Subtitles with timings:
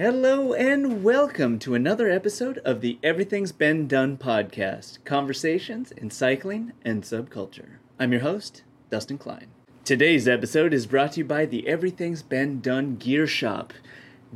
[0.00, 6.72] Hello and welcome to another episode of the Everything's Been Done podcast conversations in cycling
[6.82, 7.72] and subculture.
[7.98, 9.48] I'm your host, Dustin Klein.
[9.84, 13.74] Today's episode is brought to you by the Everything's Been Done Gear Shop.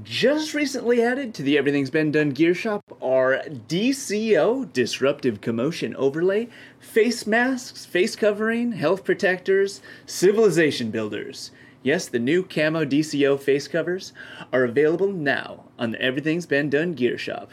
[0.02, 6.50] Just recently added to the Everything's Been Done Gear Shop are DCO, Disruptive Commotion Overlay,
[6.78, 11.52] face masks, face covering, health protectors, civilization builders.
[11.84, 14.14] Yes, the new camo DCO face covers
[14.54, 17.50] are available now on the Everything's Been Done Gear Shop,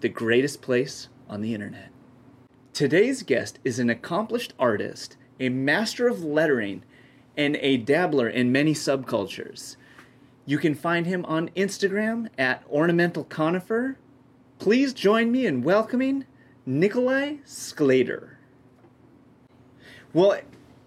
[0.00, 1.88] the greatest place on the internet.
[2.74, 6.84] Today's guest is an accomplished artist, a master of lettering,
[7.34, 9.76] and a dabbler in many subcultures.
[10.44, 13.96] You can find him on Instagram at Ornamental Conifer.
[14.58, 16.26] Please join me in welcoming
[16.66, 18.38] Nicolai Sclater.
[20.12, 20.40] Well,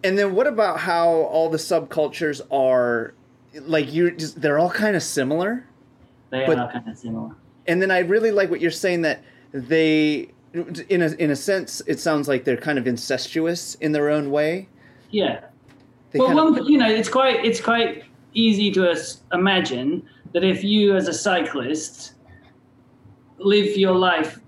[0.05, 3.13] and then what about how all the subcultures are
[3.61, 5.65] like you just they're all kind of similar?
[6.29, 7.31] They But- are kind of similar.
[7.67, 11.81] And then I really like what you're saying that they in a in a sense
[11.87, 14.69] it sounds like they're kind of incestuous in their own way.
[15.09, 15.39] Yeah.
[16.11, 20.03] They well, kind of- one, you know, it's quite it's quite easy to us imagine
[20.33, 22.13] that if you, as a cyclist,
[23.37, 24.39] live your life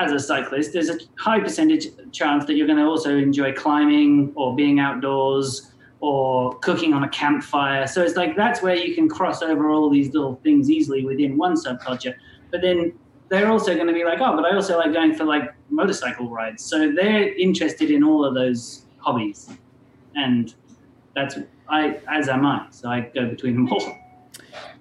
[0.00, 4.32] as a cyclist, there's a high percentage chance that you're going to also enjoy climbing
[4.34, 7.86] or being outdoors or cooking on a campfire.
[7.86, 11.36] So it's like that's where you can cross over all these little things easily within
[11.36, 12.14] one subculture.
[12.50, 12.92] But then
[13.28, 16.28] they're also going to be like, oh, but I also like going for like motorcycle
[16.28, 16.64] rides.
[16.64, 19.50] So they're interested in all of those hobbies,
[20.14, 20.54] and
[21.14, 22.66] that's I as am I.
[22.70, 23.98] So I go between them all.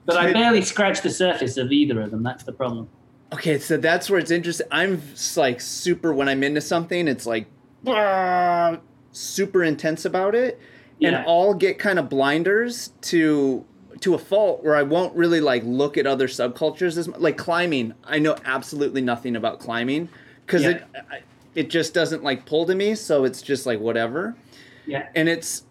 [0.06, 2.24] But I barely scratch the surface of either of them.
[2.24, 2.90] That's the problem.
[3.34, 4.68] Okay, so that's where it's interesting.
[4.72, 5.02] I'm
[5.36, 7.48] like super when I'm into something, it's like
[7.88, 8.78] "Ah,"
[9.12, 10.60] super intense about it,
[11.02, 11.24] and Yeah.
[11.28, 13.66] I'll get kind of blinders to
[14.02, 17.38] to a fault where I won't really like look at other subcultures as mu- like
[17.38, 17.94] climbing.
[18.04, 20.10] I know absolutely nothing about climbing
[20.46, 20.70] because Yeah.
[20.70, 21.22] it I-
[21.56, 22.96] it just doesn't like pull to me.
[22.96, 24.36] So it's just like whatever,
[24.86, 25.08] Yeah.
[25.16, 25.64] and it's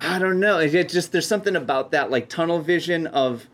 [0.00, 0.58] I don't know.
[0.58, 3.48] It, it just there's something about that like tunnel vision of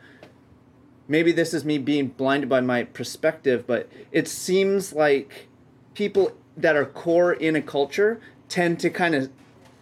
[1.10, 5.48] maybe this is me being blinded by my perspective, but it seems like
[5.94, 9.28] people that are core in a culture tend to kind of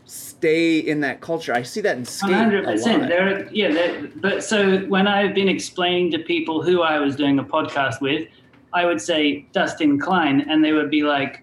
[0.06, 1.52] stay in that culture.
[1.52, 3.02] I see that in skate One hundred a percent.
[3.02, 3.08] lot.
[3.10, 4.06] There, are- yeah.
[4.16, 8.26] But so when I've been explaining to people who I was doing a podcast with,
[8.72, 11.42] I would say Dustin Klein, and they would be like,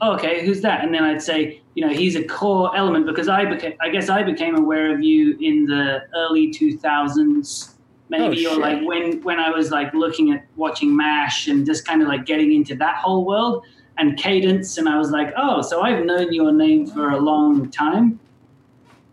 [0.00, 3.28] oh, "Okay, who's that?" And then I'd say, "You know, he's a core element because
[3.28, 7.75] I became, I guess, I became aware of you in the early two thousands."
[8.08, 11.86] Maybe Oh, or like when when I was like looking at watching Mash and just
[11.86, 13.64] kind of like getting into that whole world
[13.98, 17.70] and Cadence, and I was like, "Oh, so I've known your name for a long
[17.70, 18.20] time."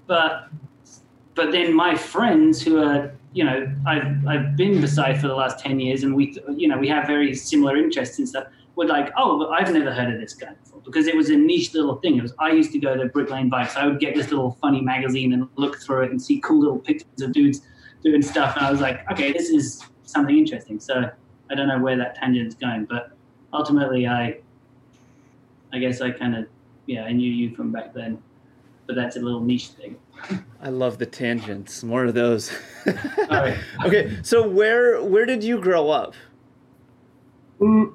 [0.07, 0.49] but
[1.35, 5.59] but then my friends who are you know I've I've been beside for the last
[5.59, 8.47] ten years, and we you know we have very similar interests and stuff.
[8.75, 11.35] Were like, oh, but I've never heard of this guy before because it was a
[11.35, 12.17] niche little thing.
[12.17, 13.75] It was I used to go to Brick Lane Bikes.
[13.75, 16.79] I would get this little funny magazine and look through it and see cool little
[16.79, 17.61] pictures of dudes
[18.03, 20.79] doing stuff, and I was like, okay, this is something interesting.
[20.79, 21.09] So
[21.49, 23.11] I don't know where that tangent's going, but
[23.53, 24.37] ultimately, I
[25.71, 26.47] I guess I kind of
[26.85, 28.21] yeah, I knew you from back then,
[28.87, 29.97] but that's a little niche thing.
[30.61, 31.83] I love the tangents.
[31.83, 32.51] More of those.
[32.87, 32.93] All
[33.29, 33.57] right.
[33.85, 36.13] okay, so where where did you grow up?
[37.59, 37.93] Mm.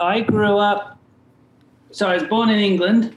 [0.00, 0.98] I grew up.
[1.90, 3.16] So I was born in England,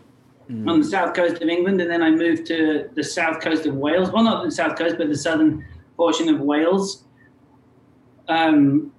[0.50, 0.70] Mm.
[0.70, 3.74] on the south coast of England, and then I moved to the south coast of
[3.76, 4.12] Wales.
[4.12, 5.66] Well, not the south coast, but the southern
[5.98, 7.04] portion of Wales,
[8.28, 8.92] um,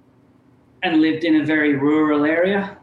[0.83, 2.77] and lived in a very rural area.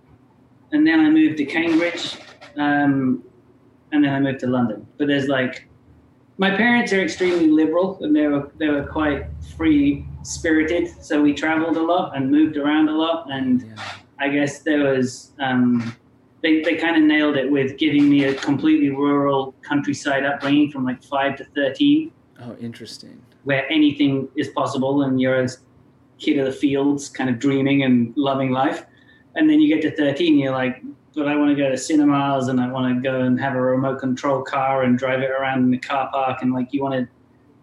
[0.72, 2.16] And then I moved to Cambridge,
[2.56, 3.22] um,
[3.92, 4.86] and then I moved to London.
[4.98, 5.68] But there's like,
[6.38, 9.26] my parents are extremely liberal, and they were they were quite
[9.56, 10.88] free spirited.
[11.04, 13.82] So we traveled a lot and moved around a lot, and Yeah.
[14.18, 15.94] I guess there was um,
[16.44, 20.84] they they kind of nailed it with giving me a completely rural countryside upbringing from
[20.84, 22.12] like five to 13.
[22.42, 23.20] Oh, interesting.
[23.44, 25.48] where anything is possible and you're a
[26.18, 28.84] kid of the fields, kind of dreaming and loving life,
[29.36, 30.82] and then you get to thirteen, you're like,
[31.14, 33.60] but I want to go to cinemas and I want to go and have a
[33.60, 36.94] remote control car and drive it around in the car park and like you want
[36.94, 37.08] to.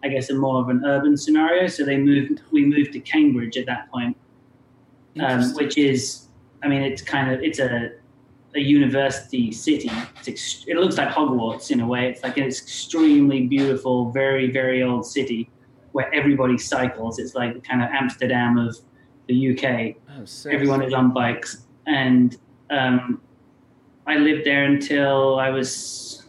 [0.04, 1.68] I guess a more of an urban scenario.
[1.68, 2.42] So they moved.
[2.50, 4.16] We moved to Cambridge at that point,
[5.20, 6.26] um, which is,
[6.64, 7.92] I mean, it's kind of it's a
[8.54, 9.90] a university city.
[10.18, 12.08] It's ex- it looks like Hogwarts in a way.
[12.08, 15.50] It's like an extremely beautiful, very very old city
[15.92, 17.18] where everybody cycles.
[17.18, 18.76] It's like the kind of Amsterdam of
[19.28, 19.96] the UK.
[20.18, 20.50] oh.
[20.50, 22.36] Everyone is on bikes, and
[22.70, 23.20] um,
[24.06, 26.24] I lived there until I was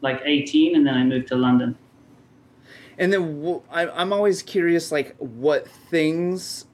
[0.00, 1.76] like 18, and then I moved to London.
[2.98, 6.66] And then I'm always curious, like, what things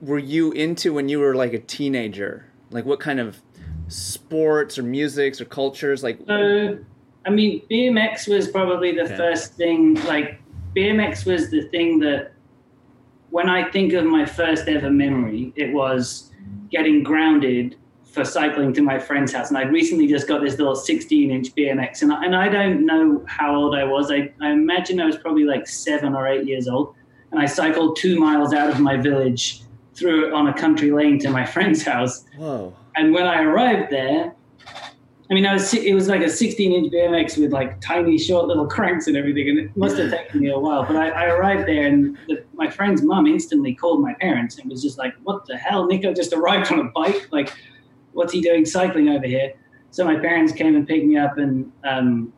[0.00, 2.46] were you into when you were like a teenager?
[2.70, 3.40] Like, what kind of
[3.90, 6.02] sports or musics or cultures?
[6.02, 6.78] Like, So,
[7.26, 9.16] I mean, BMX was probably the Okay.
[9.16, 9.94] first thing.
[10.06, 10.40] Like,
[10.74, 12.32] BMX was the thing that,
[13.30, 16.32] when I think of my first ever memory, it was
[16.70, 19.50] getting grounded for cycling to my friend's house.
[19.50, 22.02] And I recently just got this little 16 inch BMX.
[22.02, 24.10] And I, and I don't know how old I was.
[24.10, 26.94] I, I imagine I was probably like seven or eight years old.
[27.30, 29.62] And I cycled two miles out of my village
[30.00, 32.24] through on a country lane to my friend's house.
[32.36, 32.74] whoa.
[32.96, 34.34] And when I arrived there,
[35.30, 38.48] I mean, I was it was like a 16 inch BMX with like tiny, short
[38.48, 40.84] little cranks and everything, and it must have taken me a while.
[40.84, 44.68] But I, I arrived there, and the, my friend's mum instantly called my parents and
[44.68, 45.86] was just like, "What the hell?
[45.86, 47.28] Nico just arrived on a bike.
[47.30, 47.54] Like,
[48.12, 49.52] what's he doing cycling over here?"
[49.92, 52.32] So my parents came and picked me up, and um,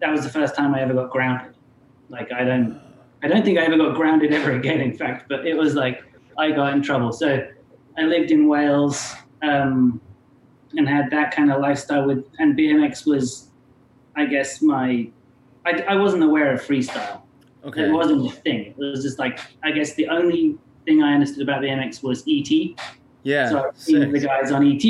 [0.00, 1.56] that was the first time I ever got grounded.
[2.10, 2.80] Like, I don't,
[3.24, 4.80] I don't think I ever got grounded ever again.
[4.80, 6.04] In fact, but it was like
[6.38, 7.12] I got in trouble.
[7.12, 7.46] So
[7.96, 10.00] I lived in Wales um,
[10.76, 13.50] and had that kind of lifestyle with, and BMX was,
[14.16, 15.08] I guess, my,
[15.64, 17.22] I, I wasn't aware of freestyle.
[17.64, 17.84] Okay.
[17.88, 18.60] It wasn't a thing.
[18.66, 22.50] It was just like, I guess the only thing I understood about BMX was ET.
[23.22, 23.48] Yeah.
[23.48, 24.84] so I'd seen the guys on ET,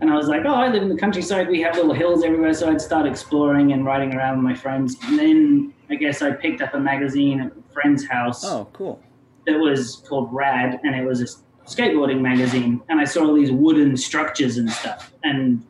[0.00, 1.48] and I was like, oh, I live in the countryside.
[1.48, 2.54] We have little hills everywhere.
[2.54, 4.96] So I'd start exploring and riding around with my friends.
[5.04, 9.02] And then I guess I picked up a magazine at a friend's house Oh, cool.
[9.46, 11.26] That was called Rad, and it was a
[11.68, 12.82] skateboarding magazine.
[12.88, 15.64] And I saw all these wooden structures and stuff, and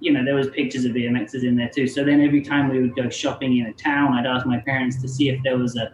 [0.00, 1.86] you know there was pictures of BMXs in there too.
[1.86, 5.00] So then every time we would go shopping in a town, I'd ask my parents
[5.02, 5.92] to see if there was a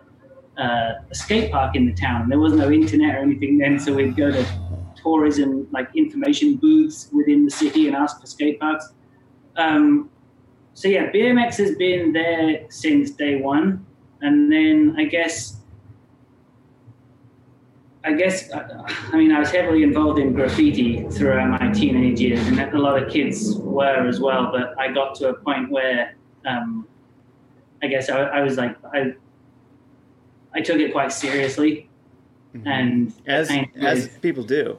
[0.60, 2.28] uh, a skate park in the town.
[2.28, 4.46] There was no internet or anything then, so we'd go to
[5.02, 8.92] tourism like information booths within the city and ask for skate parks.
[9.56, 10.10] Um,
[10.74, 13.86] so yeah, BMX has been there since day one,
[14.20, 15.55] and then I guess,
[18.06, 22.46] I guess, uh, I mean, I was heavily involved in graffiti throughout my teenage years,
[22.46, 24.50] and a lot of kids were as well.
[24.52, 26.14] But I got to a point where,
[26.46, 26.86] um,
[27.82, 29.14] I guess, I, I was like, I,
[30.54, 31.88] I took it quite seriously,
[32.54, 32.66] Mhm.
[32.66, 34.78] and as painted as people do.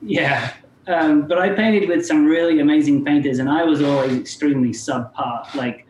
[0.00, 0.52] yeah.
[0.86, 5.52] Um, but I painted with some really amazing painters, and I was always extremely subpar.
[5.54, 5.86] Like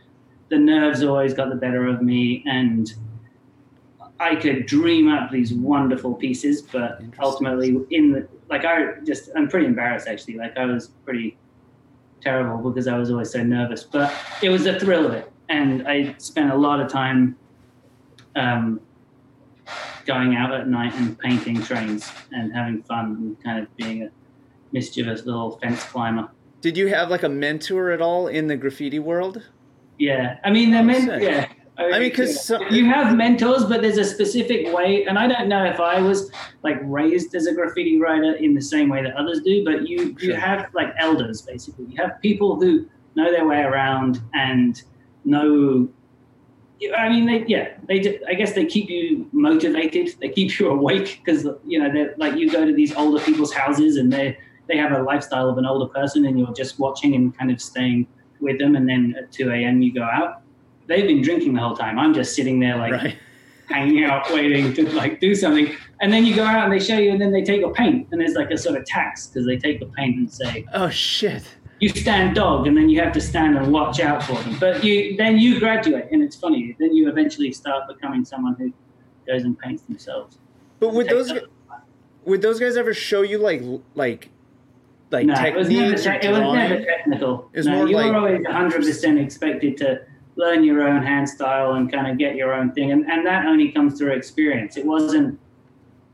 [0.49, 2.93] the nerves always got the better of me, and
[4.21, 9.49] I could dream up these wonderful pieces, but ultimately, in the like, I just I'm
[9.49, 10.35] pretty embarrassed actually.
[10.37, 11.37] Like I was pretty
[12.21, 15.89] terrible because I was always so nervous, but it was the thrill of it, and
[15.89, 17.37] I spent a lot of time.
[18.37, 18.81] Um,
[20.07, 24.11] going out at night and painting trains and having fun and kind of being a
[24.73, 26.29] mischievous little fence climber.
[26.63, 29.43] Did you have like a mentor at all in the graffiti world?
[29.99, 31.23] Yeah, I mean they're Oh, meant.
[31.23, 31.47] Yeah,
[31.81, 32.59] I mean, 'cause yeah.
[32.59, 36.01] some- you have mentors, but there's a specific way, and I don't know if I
[36.01, 36.31] was
[36.63, 40.15] like raised as a graffiti writer in the same way that others do, but you
[40.21, 40.37] you Sure.
[40.37, 41.87] have like elders basically.
[41.89, 42.87] You have people who
[43.17, 44.81] know their way around and
[45.25, 45.89] know.
[46.97, 47.99] I mean, they yeah, they.
[48.01, 50.15] do- I guess they keep you motivated.
[50.21, 53.53] They keep you awake because you know they're like you go to these older people's
[53.53, 54.37] houses and they
[54.69, 57.61] they have a lifestyle of an older person, and you're just watching and kind of
[57.61, 58.07] staying
[58.41, 59.83] with them, and then at two a.m.
[59.83, 60.40] you go out.
[60.91, 62.01] They've been drinking the whole time.
[62.01, 63.17] I'm just sitting there like right.
[63.69, 65.73] hanging out, waiting to like do something.
[66.01, 68.09] And then you go out and they show you, and then they take your paint,
[68.11, 70.89] and there's like a sort of tax because they take the paint and say Oh
[70.91, 71.45] shit.
[71.79, 74.57] you stand dog, and then you have to stand and watch out for them.
[74.59, 76.75] But you then you graduate, and it's funny.
[76.81, 78.73] Then you eventually start becoming someone who
[79.29, 80.39] goes and paints themselves.
[80.81, 81.45] But would those that-
[82.25, 83.63] would those guys ever show you like
[83.95, 84.29] like
[85.13, 87.49] like no, it was never, te- it was never technical.
[87.53, 90.01] It was no, more you like- were always 100% expected to
[90.43, 93.47] learn your own hand style and kind of get your own thing, and, and that
[93.47, 94.77] only comes through experience.
[94.77, 95.39] It wasn't.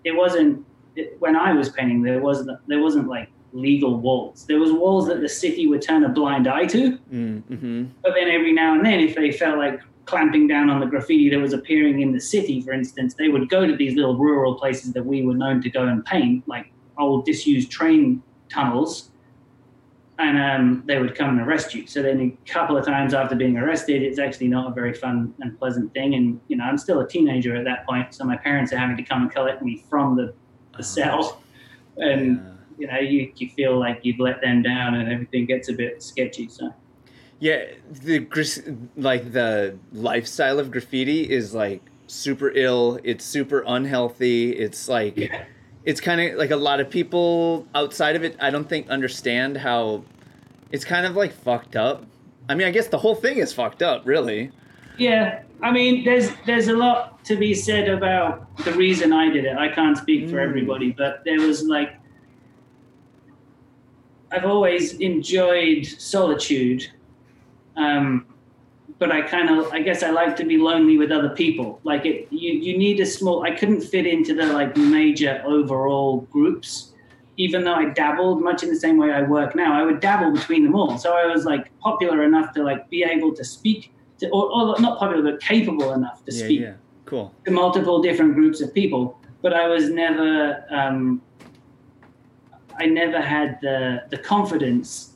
[0.04, 0.64] It wasn't
[1.00, 2.02] it, when I was painting.
[2.02, 2.58] There wasn't.
[2.66, 4.44] There wasn't like legal walls.
[4.46, 7.84] There was walls that the city would turn a blind eye to, Mm-hmm.
[8.02, 11.28] but then every now and then, if they felt like clamping down on the graffiti
[11.30, 14.54] that was appearing in the city, for instance, they would go to these little rural
[14.62, 16.66] places that we were known to go and paint, like
[16.98, 19.10] old disused train tunnels,
[20.18, 21.86] and um, they would come and arrest you.
[21.86, 25.34] So then, a couple of times after being arrested, it's actually not a very fun
[25.40, 26.14] and pleasant thing.
[26.14, 28.96] And you know, I'm still a teenager at that point, so my parents are having
[28.96, 30.34] to come and collect me from the,
[30.76, 31.42] the cell,
[31.98, 35.72] and you know, you, you feel like you've let them down, and everything gets a
[35.72, 36.48] bit sketchy.
[36.48, 36.72] So.
[37.38, 38.26] Yeah, the
[38.96, 42.98] like the lifestyle of graffiti is like super ill.
[43.04, 44.52] It's super unhealthy.
[44.52, 45.44] It's like Yeah.
[45.86, 48.36] It's kind of like a lot of people outside of it.
[48.40, 50.04] I don't think understand how
[50.72, 52.04] it's kind of like fucked up.
[52.48, 54.50] I mean, I guess the whole thing is fucked up, really.
[54.98, 59.44] Yeah, I mean, there's there's a lot to be said about the reason I did
[59.44, 59.56] it.
[59.56, 60.48] I can't speak for Mm.
[60.48, 61.96] everybody, but there was like,
[64.32, 66.88] I've always enjoyed solitude,
[67.76, 68.26] um,
[68.98, 71.80] but I kind of, I guess, I like to be lonely with other people.
[71.84, 73.42] Like it, you you need a small.
[73.44, 76.92] I couldn't fit into the like major overall groups.
[77.38, 80.32] Even though I dabbled much in the same way I work now, I would dabble
[80.32, 80.96] between them all.
[80.96, 84.80] So I was like popular enough to like be able to speak to, or, or
[84.80, 86.74] not popular, but capable enough to Yeah, speak yeah.
[87.04, 87.34] Cool.
[87.44, 89.20] to multiple different groups of people.
[89.42, 91.20] But I was never, um,
[92.78, 95.15] I never had the the confidence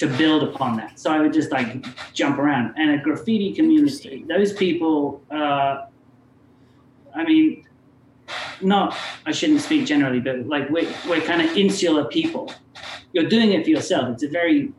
[0.00, 0.98] to build upon that.
[0.98, 2.74] So I would just like jump around.
[2.76, 5.86] And a graffiti community, those people, uh,
[7.14, 7.66] I mean,
[8.62, 12.52] not I shouldn't speak generally, but like we're we're kind of insular people.
[13.12, 14.08] You're doing it for yourself.
[14.10, 14.72] It's a very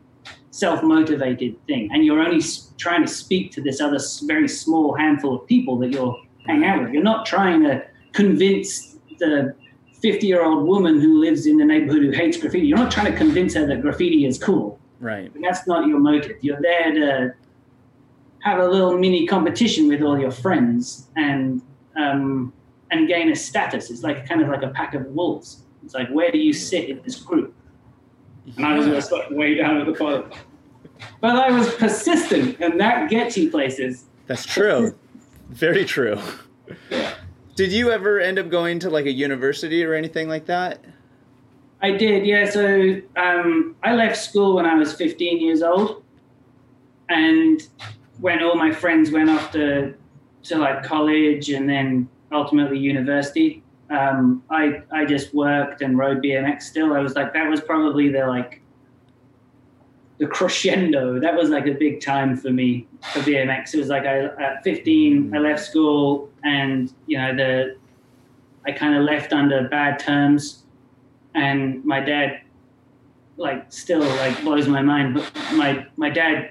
[0.50, 2.42] self-motivated thing, and you're only
[2.78, 6.82] trying to speak to this other very small handful of people that you're hanging out
[6.82, 6.92] with.
[6.92, 9.54] You're not trying to convince the
[10.02, 12.66] 50-year-old woman who lives in the neighborhood who hates graffiti.
[12.66, 14.80] You're not trying to convince her that graffiti is cool.
[15.02, 15.32] Right.
[15.42, 16.36] That's not your motive.
[16.42, 17.34] You're there to
[18.44, 21.60] have a little mini competition with all your friends and
[21.96, 22.52] um,
[22.92, 23.90] and gain a status.
[23.90, 25.64] It's like kind of like a pack of wolves.
[25.84, 27.52] It's like where do you sit in this group?
[28.56, 28.94] And I was Yeah.
[28.94, 30.30] just like way down at the bottom.
[31.20, 34.04] But I was persistent, and that gets you places.
[34.28, 34.94] That's true.
[35.50, 36.16] Very true.
[36.90, 37.14] Yeah.
[37.56, 40.78] Did you ever end up going to like a university or anything like that?
[41.82, 42.48] I did, yeah.
[42.48, 46.04] So um, I left school when I was 15 years old,
[47.08, 47.60] and
[48.20, 49.94] when all my friends went off to
[50.44, 56.62] to like college and then ultimately university, um, I I just worked and rode BMX.
[56.62, 58.62] Still, I was like that was probably the like
[60.18, 61.18] the crescendo.
[61.18, 63.74] That was like a big time for me for BMX.
[63.74, 67.76] It was like I at 15 I left school and you know the
[68.64, 70.61] I kind of left under bad terms
[71.34, 72.40] and my dad
[73.36, 76.50] like still like blows my mind but my my dad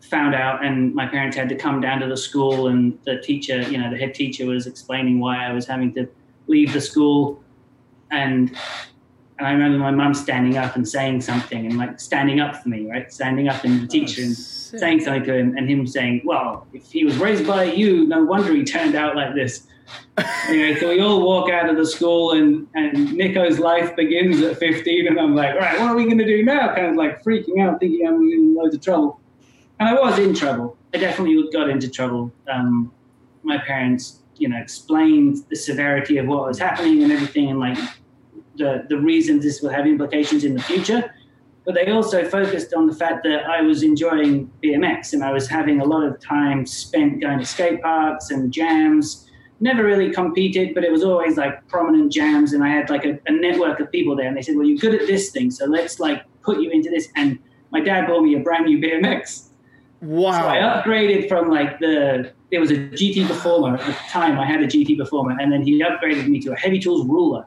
[0.00, 3.60] found out and my parents had to come down to the school and the teacher
[3.62, 6.08] you know the head teacher was explaining why i was having to
[6.50, 7.42] leave the school.
[8.10, 8.54] And
[9.38, 12.68] and i remember my mum standing up and saying something and like standing up for
[12.68, 13.10] me right?
[13.10, 16.66] Standing up in the oh, teacher and saying something to him and him saying well
[16.72, 19.66] if he was raised by you no wonder he turned out like this
[20.48, 24.58] anyway, so we all walk out of the school, and, and Nico's life begins at
[24.58, 26.74] 15, and I'm like, all right, what are we going to do now?
[26.74, 29.20] Kind of like freaking out, thinking I'm in loads of trouble.
[29.78, 30.76] And I was in trouble.
[30.92, 32.32] I definitely got into trouble.
[32.52, 32.92] Um,
[33.42, 37.78] my parents, you know, explained the severity of what was happening and everything, and like
[38.56, 41.14] the the reasons this will have implications in the future.
[41.64, 45.46] But they also focused on the fact that I was enjoying BMX and I was
[45.46, 49.29] having a lot of time spent going to skate parks and jams
[49.60, 53.18] never really competed, but it was always like prominent jams, and I had like a,
[53.26, 54.26] a network of people there.
[54.26, 56.90] And they said, "Well, you're good at this thing, so let's like put you into
[56.90, 57.38] this." And
[57.70, 59.48] my dad bought me a brand new BMX,
[60.00, 60.32] Wow.
[60.32, 64.38] so I upgraded from like the it was a GT Performer at the time.
[64.38, 67.46] I had a GT Performer, and then he upgraded me to a Heavy Tools Ruler,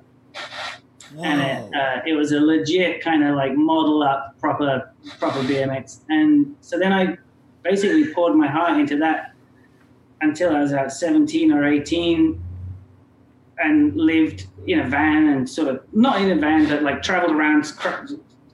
[1.22, 6.02] and it, uh, it was a legit kind of like model up proper proper BMX.
[6.10, 7.18] And so then I
[7.64, 9.33] basically poured my heart into that
[10.24, 12.42] until I was about 17 or 18
[13.60, 17.36] and lived in a van and sort of not in a van but like traveled
[17.36, 17.72] around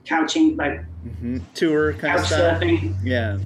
[0.04, 0.84] couching like
[1.18, 2.60] hmm Tour kind of couch stuff.
[2.60, 3.38] surfing Yeah.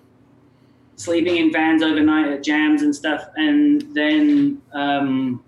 [0.96, 5.44] sleeping in vans overnight at jams and stuff and then um,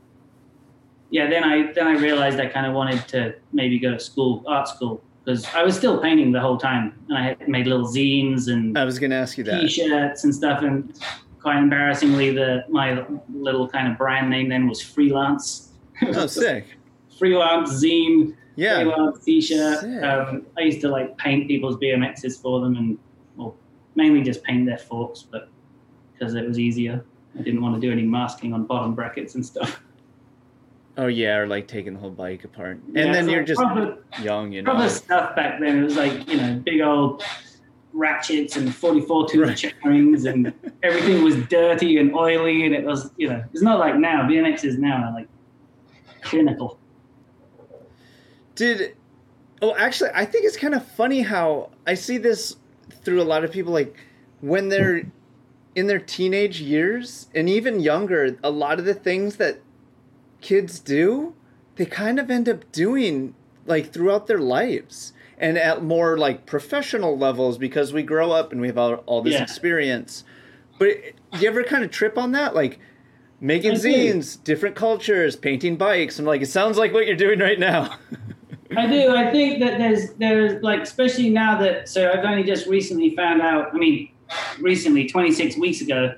[1.10, 4.42] yeah then i then i realized i kind of wanted to maybe go to school
[4.46, 7.86] art school because i was still painting the whole time and i had made little
[7.86, 9.60] zines and I was gonna ask you that.
[9.60, 10.92] t-shirts and stuff and
[11.46, 15.70] quite embarrassingly the my little kind of brand name then was freelance.
[16.02, 16.64] Oh, sick.
[17.20, 18.82] freelance zine Yeah.
[18.82, 19.84] freelance t-shirt.
[20.02, 22.98] Um, i used to like paint people's bmxs for them and
[23.36, 23.54] well
[23.94, 25.48] mainly just paint their forks but
[26.12, 27.04] because it was easier.
[27.38, 29.80] I didn't want to do any masking on bottom brackets and stuff.
[30.96, 33.60] Oh yeah, or like taking the whole bike apart, and Yeah, then so you're just
[33.60, 34.72] proper, young, you know.
[34.72, 35.78] proper stuff back then.
[35.78, 37.22] It was like you know big old
[37.96, 39.56] ratchets and 44 tooth Right.
[39.56, 43.78] check rings and everything was dirty and oily and it was you know it's not
[43.78, 45.28] like now BMX is now like
[46.22, 46.78] clinical
[48.54, 48.96] Did
[49.62, 52.56] oh actually I think it's kind of funny how I see this
[53.02, 53.96] through a lot of people like
[54.40, 55.02] when they're
[55.74, 59.60] in their teenage years and even younger a lot of the things that
[60.40, 61.34] kids do
[61.76, 63.34] they kind of end up doing
[63.66, 68.60] like throughout their lives and at more like professional levels because we grow up and
[68.60, 69.42] we have all, all this Yeah.
[69.42, 70.24] experience
[70.78, 72.54] but it, you ever kind of trip on that?
[72.54, 72.78] Like
[73.40, 73.80] making I do.
[73.88, 76.18] zines, different cultures, painting bikes.
[76.18, 77.96] I'm like, it sounds like what you're doing right now.
[78.76, 79.14] I do.
[79.14, 83.40] I think that there's there's like especially now that so I've only just recently found
[83.40, 83.74] out.
[83.74, 84.10] I mean,
[84.60, 86.14] recently, 26 weeks ago,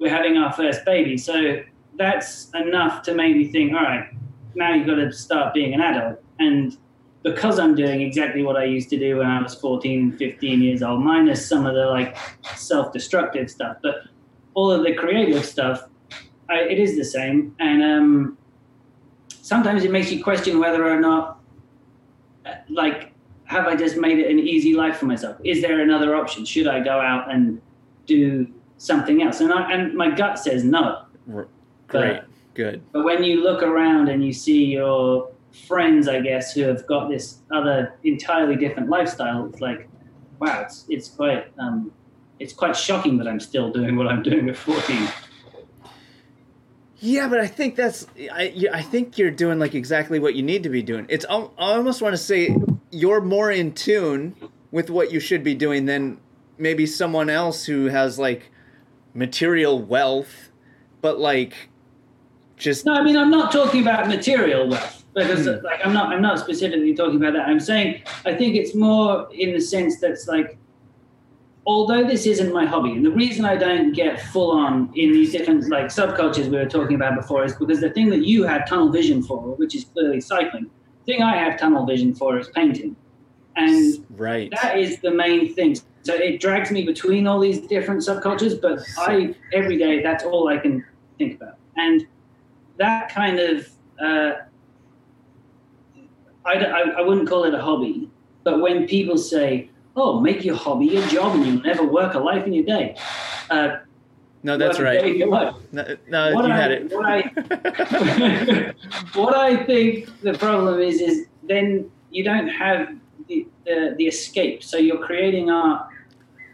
[0.00, 1.16] we're having our first baby.
[1.16, 1.62] So
[1.96, 3.72] that's enough to make me think.
[3.72, 4.08] All right,
[4.54, 6.18] now you've got to start being an adult.
[6.40, 6.76] And
[7.22, 10.82] because I'm doing exactly what I used to do when I was 14, 15 years
[10.82, 12.16] old, minus some of the like
[12.56, 14.02] self-destructive stuff, but
[14.54, 15.88] all of the creative stuff,
[16.48, 17.54] I, it is the same.
[17.58, 18.38] And um,
[19.28, 21.38] sometimes it makes you question whether or not
[22.68, 23.12] like
[23.44, 25.36] have I just made it an easy life for myself?
[25.44, 26.44] Is there another option?
[26.44, 27.60] Should I go out and
[28.06, 28.46] do
[28.78, 29.40] something else?
[29.40, 31.04] And I, and my gut says no.
[31.88, 32.22] Great,
[32.54, 32.82] good.
[32.92, 37.08] But when you look around and you see your friends, I guess, who have got
[37.08, 39.88] this other entirely different lifestyle, it's like,
[40.38, 41.92] wow, it's it's quite um,
[42.38, 45.08] it's quite shocking that I'm still doing what I'm doing at 14.
[46.98, 50.42] Yeah, but I think that's I yeah, I think you're doing like exactly what you
[50.42, 51.06] need to be doing.
[51.08, 52.56] It's I almost want to say
[52.90, 54.36] you're more in tune
[54.70, 56.18] with what you should be doing than
[56.58, 58.50] maybe someone else who has like
[59.14, 60.50] material wealth,
[61.00, 61.54] but like
[62.56, 65.64] just No, I mean I'm not talking about material wealth because Hmm.
[65.64, 67.48] like I'm not I'm not specifically talking about that.
[67.48, 70.58] I'm saying I think it's more in the sense that's like
[71.66, 75.32] although this isn't my hobby, and the reason I don't get full on in these
[75.32, 78.66] different like subcultures we were talking about before is because the thing that you had
[78.66, 80.70] tunnel vision for, which is clearly cycling,
[81.04, 82.96] the thing I have tunnel vision for is painting.
[83.54, 84.50] And right.
[84.62, 85.76] that is the main thing.
[86.04, 90.48] So it drags me between all these different subcultures, but I every day that's all
[90.48, 90.84] I can
[91.18, 92.06] think about, and
[92.78, 93.68] that kind of
[94.02, 94.32] uh,
[96.44, 98.08] I, I, I wouldn't call it a hobby,
[98.44, 102.18] but when people say, "Oh, make your hobby your job and you'll never work a
[102.18, 102.96] life in your day,"
[103.50, 103.76] uh,
[104.42, 105.10] No, that's work a day right.
[105.12, 105.54] in your life.
[105.72, 106.92] No, no What you I- had it.
[106.92, 108.74] what I-
[109.14, 112.88] what I think the problem is is then you don't have
[113.28, 114.62] the, the, the escape.
[114.64, 115.86] So you're creating art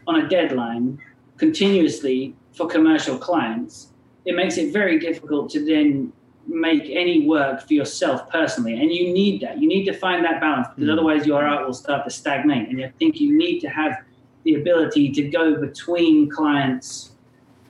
[0.06, 0.98] on a deadline
[1.38, 3.88] continuously for commercial clients.
[4.24, 6.12] It makes it very difficult to then
[6.48, 8.80] make any work for yourself personally.
[8.80, 9.60] And you need that.
[9.60, 10.92] You need to find that balance because Mm.
[10.94, 12.68] otherwise your art will start to stagnate.
[12.70, 13.92] And I think you need to have
[14.44, 17.12] the ability to go between clients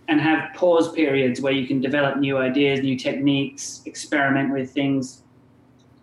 [0.07, 5.25] and have pause periods where you can develop new ideas, new techniques, experiment with things.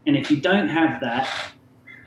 [0.06, 1.28] And if you don't have that,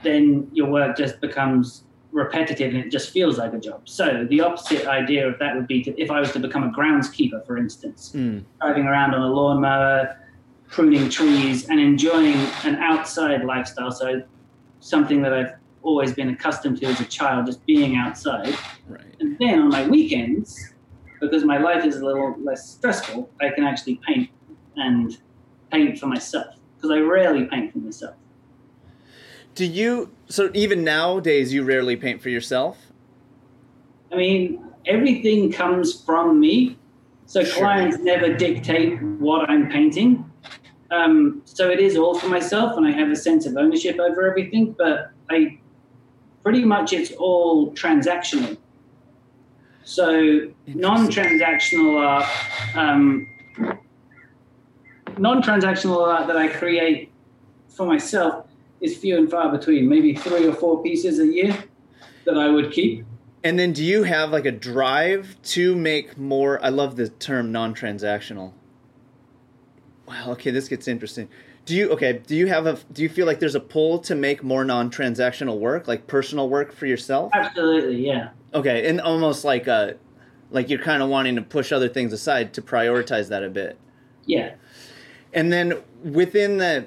[0.05, 3.89] then your work just becomes repetitive and it just feels like a job.
[3.89, 6.71] So the opposite idea of that would be to, if I was to become a
[6.71, 10.17] groundskeeper, for instance, Mm, driving around on a lawnmower,
[10.69, 13.91] pruning trees, and enjoying an outside lifestyle.
[13.91, 14.23] So
[14.81, 15.53] something that I've
[15.83, 18.55] always been accustomed to as a child, just being outside.
[18.87, 19.17] right.
[19.21, 20.75] And then on my weekends,
[21.21, 24.31] because my life is a little less stressful, I can actually paint
[24.77, 25.17] and
[25.73, 26.55] paint for myself.
[26.77, 28.15] Because I rarely paint for myself.
[29.55, 32.93] Do you so even nowadays you rarely paint for yourself?
[34.13, 36.79] I mean, everything comes from me.
[37.27, 37.59] So Sure.
[37.59, 40.28] clients never dictate what I'm painting.
[40.91, 44.29] Um, so it is all for myself, and I have a sense of ownership over
[44.29, 44.75] everything.
[44.77, 45.59] But I
[46.43, 48.57] pretty much it's all transactional.
[49.85, 53.27] So non-transactional art, um,
[55.17, 57.11] non-transactional art that I create
[57.69, 58.47] for myself
[58.81, 59.89] is few and far between.
[59.89, 61.57] Maybe three or four pieces a year
[62.25, 63.05] that I would keep.
[63.45, 67.53] And then do you have like a drive to make more I love the term
[67.53, 68.53] non-transactional.
[70.09, 71.29] Wow, okay, this gets interesting.
[71.67, 74.15] Do you okay, do you have a do you feel like there's a pull to
[74.15, 77.31] make more non-transactional work, like personal work for yourself?
[77.35, 78.31] Absolutely, yeah.
[78.55, 79.97] Okay, and almost like a
[80.51, 83.79] like you're kind of wanting to push other things aside to prioritize that a bit.
[84.25, 84.55] Yeah.
[85.35, 86.87] And then within the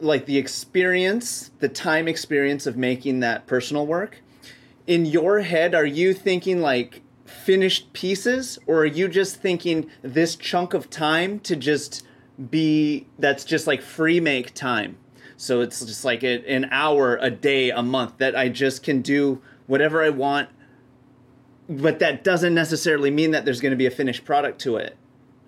[0.00, 4.20] like the experience, the time experience of making that personal work,
[4.86, 10.36] in your head are you thinking like finished pieces or are you just thinking this
[10.36, 12.04] chunk of time to just
[12.50, 14.96] be that's just like free make time.
[15.36, 19.00] So it's just like a, an hour a day a month that I just can
[19.00, 20.48] do whatever I want
[21.70, 24.96] but that doesn't necessarily mean that there's going to be a finished product to it.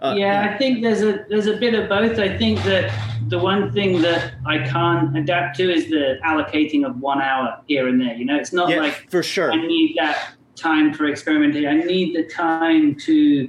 [0.01, 2.19] Uh, yeah, I think there's a there's a bit of both.
[2.19, 2.93] I think that
[3.29, 7.87] the one thing that I can't adapt to is the allocating of one hour here
[7.87, 8.15] and there.
[8.15, 9.53] You know, it's not yeah, like for sure.
[9.53, 11.67] I need that time for experimenting.
[11.67, 13.49] I need the time to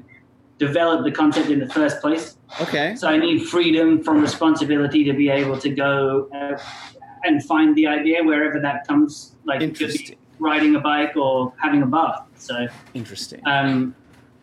[0.68, 2.26] develop the concept in the first place.
[2.62, 2.96] Okay.
[2.96, 6.58] So I need freedom from responsibility to be able to go uh,
[7.24, 9.36] and find the idea wherever that comes.
[9.46, 10.18] Like it could be Interesting.
[10.40, 12.22] riding a bike or having a bath.
[12.38, 13.42] So Interesting.
[13.46, 13.96] um,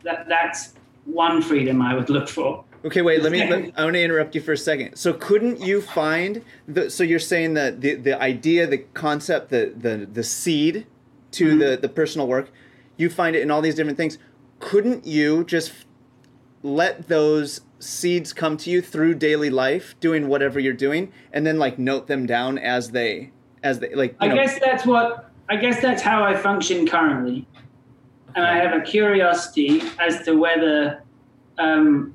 [0.07, 0.61] that that's
[1.05, 2.65] one freedom I would look for.
[2.85, 3.23] Okay, wait.
[3.23, 3.41] Let me.
[3.53, 4.97] Let, I want to interrupt you for a second.
[4.97, 6.91] So, couldn't you find the?
[6.91, 10.87] So you're saying that the the idea, the concept, the the the seed
[11.33, 11.59] to Mm-hmm.
[11.63, 12.47] the the personal work,
[12.97, 14.17] you find it in all these different things.
[14.61, 15.73] Couldn't you just
[16.63, 21.59] let those seeds come to you through daily life, doing whatever you're doing, and then
[21.59, 23.31] like note them down as they
[23.63, 24.13] as they like?
[24.13, 27.47] You I know, guess that's what I guess that's how I function currently,
[28.35, 31.03] and I have a curiosity as to whether
[31.59, 32.15] um,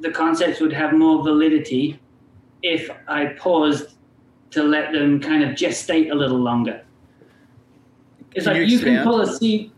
[0.00, 1.98] the concepts would have more validity
[2.62, 3.94] if I paused
[4.50, 6.82] to let them kind of gestate a little longer.
[8.34, 9.70] It's Can like you you can pull a seed,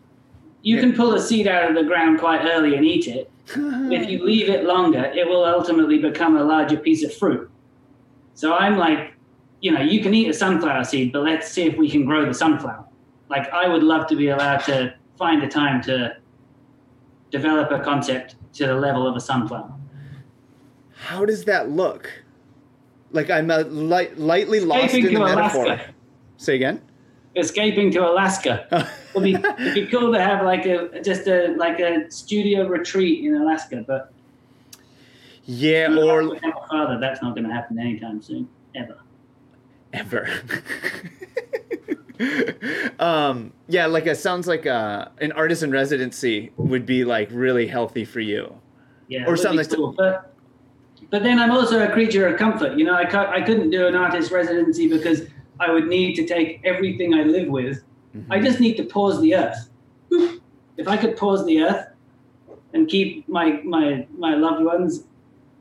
[0.63, 0.81] you Yeah.
[0.83, 3.31] can pull a seed out of the ground quite early and eat it.
[3.57, 7.51] If you leave it longer, it will ultimately become a larger piece of fruit.
[8.35, 9.15] So I'm like,
[9.61, 12.25] you know, you can eat a sunflower seed, but let's see if we can grow
[12.25, 12.85] the sunflower.
[13.29, 16.17] Like, I would love to be allowed to find the time to
[17.31, 19.73] develop a concept to the level of a sunflower.
[20.95, 22.11] How does that look?
[23.11, 25.67] Like I'm uh, light, lightly lost in the metaphor.
[25.67, 25.95] Alaska.
[26.37, 26.83] Say again.
[27.37, 28.91] Escaping to Alaska.
[29.15, 33.25] It'd be, it'd be cool to have like a just a like a studio retreat
[33.25, 34.13] in Alaska, but
[35.45, 38.99] yeah, or know, with my father, that's not going to happen anytime soon, ever.
[39.95, 40.29] ever.
[42.99, 47.67] um, yeah, like it sounds like uh, an artist in residency would be like really
[47.67, 48.55] healthy for you.
[49.09, 49.93] Yeah, Or something like- cool.
[49.93, 50.35] But
[51.11, 52.77] but then I'm also a creature of comfort.
[52.77, 53.05] You know, I
[53.37, 55.23] I couldn't do an artist residency because
[55.61, 57.83] I would need to take everything I live with.
[58.17, 58.33] Mm-hmm.
[58.33, 59.71] I just need to pause the earth.
[60.77, 61.89] If I could pause the earth
[62.73, 65.05] and keep my my my loved ones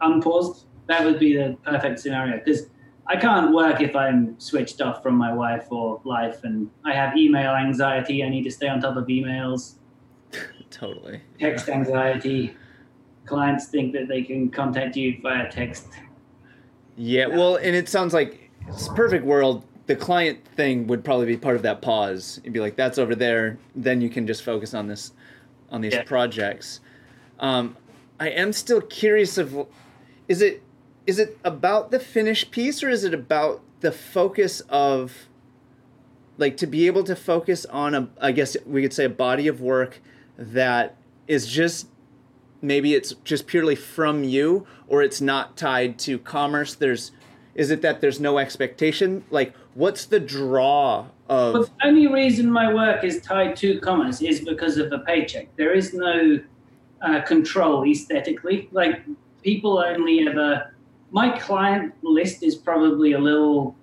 [0.01, 2.37] unpaused, that would be the perfect scenario.
[2.43, 2.67] Because
[3.07, 7.15] I can't work if I'm switched off from my wife or life, and I have
[7.17, 8.23] email anxiety.
[8.23, 9.75] I need to stay on top of emails
[10.69, 11.21] Totally.
[11.39, 12.55] text anxiety.
[13.25, 15.87] Clients think that they can contact you via text.
[16.95, 19.65] Yeah, well, and it sounds like it's a perfect world.
[19.87, 22.39] The client thing would probably be part of that pause.
[22.43, 25.13] You'd be like, "That's over there." Then you can just focus on this,
[25.71, 26.03] on these Yeah.
[26.03, 26.81] projects.
[27.39, 27.77] Um,
[28.19, 29.67] I am still curious of,
[30.27, 30.61] is it,
[31.05, 35.27] is it about the finished piece or is it about the focus of,
[36.37, 39.47] like, to be able to focus on a, I guess we could say a body
[39.47, 40.01] of work
[40.37, 40.95] that
[41.27, 41.87] is just
[42.61, 47.11] maybe it's just purely from you or it's not tied to commerce there's
[47.53, 52.73] is it that there's no expectation like what's the draw of the only reason my
[52.73, 55.55] work is tied to commerce is because of the paycheck.
[55.55, 56.39] There is no
[57.01, 58.69] uh, control aesthetically.
[58.71, 59.03] Like
[59.43, 60.73] people only ever.
[61.11, 63.75] My client list is probably a little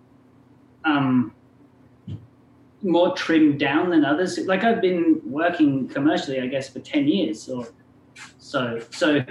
[0.84, 1.32] um,
[2.82, 4.36] more trimmed down than others.
[4.38, 7.68] Like I've been working commercially, I guess, for ten years or
[8.38, 8.80] so.
[8.90, 9.24] So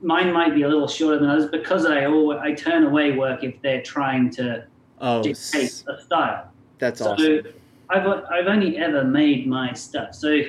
[0.00, 3.44] mine might be a little shorter than others because I always, I turn away work
[3.44, 4.66] if they're trying to
[5.00, 6.50] oh dictate s- a style.
[6.78, 7.42] that's So awesome
[7.90, 10.14] I've I've only ever made my stuff.
[10.14, 10.40] So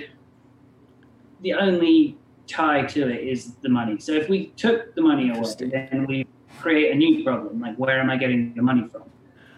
[1.42, 4.00] the only tie to it is the money.
[4.00, 6.28] So if we took the money away, then we
[6.60, 7.62] create a new problem.
[7.62, 9.04] Like where am I getting the money from?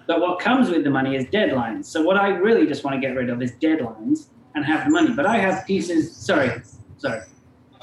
[0.08, 1.86] But what comes with the money is deadlines.
[1.86, 4.92] So what I really just want to get rid of is deadlines and have the
[4.92, 5.14] money.
[5.16, 6.14] But I have pieces.
[6.16, 6.52] Sorry,
[6.98, 7.22] sorry.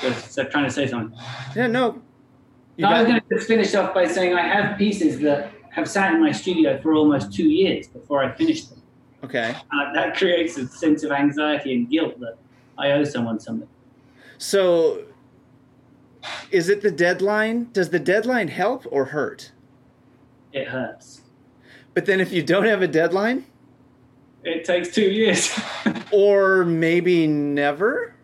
[0.01, 1.19] Just trying to say something.
[1.57, 2.01] yeah no
[2.77, 5.89] No, I was going to just finish off by saying I have pieces that have
[5.89, 8.83] sat in my studio for almost two years before I finished them.
[9.25, 12.37] okay Uh, that creates a sense of anxiety and guilt that
[12.77, 13.69] I owe someone something.
[14.39, 14.61] so
[16.51, 19.53] is it the deadline does the deadline help or hurt
[20.53, 21.23] It hurts.
[21.95, 23.39] but then if you don't have a deadline
[24.45, 25.43] It takes two years.
[26.13, 28.15] or maybe never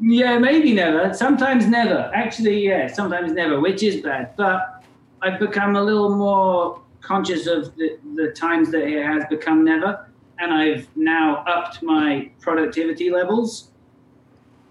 [0.00, 1.12] yeah, maybe never.
[1.12, 1.98] Sometimes never.
[2.14, 4.24] Actually, yeah, sometimes never, which is bad.
[4.36, 4.84] But
[5.22, 10.06] I've become a little more conscious of the, the times that it has become never.
[10.38, 13.70] And I've now upped my productivity levels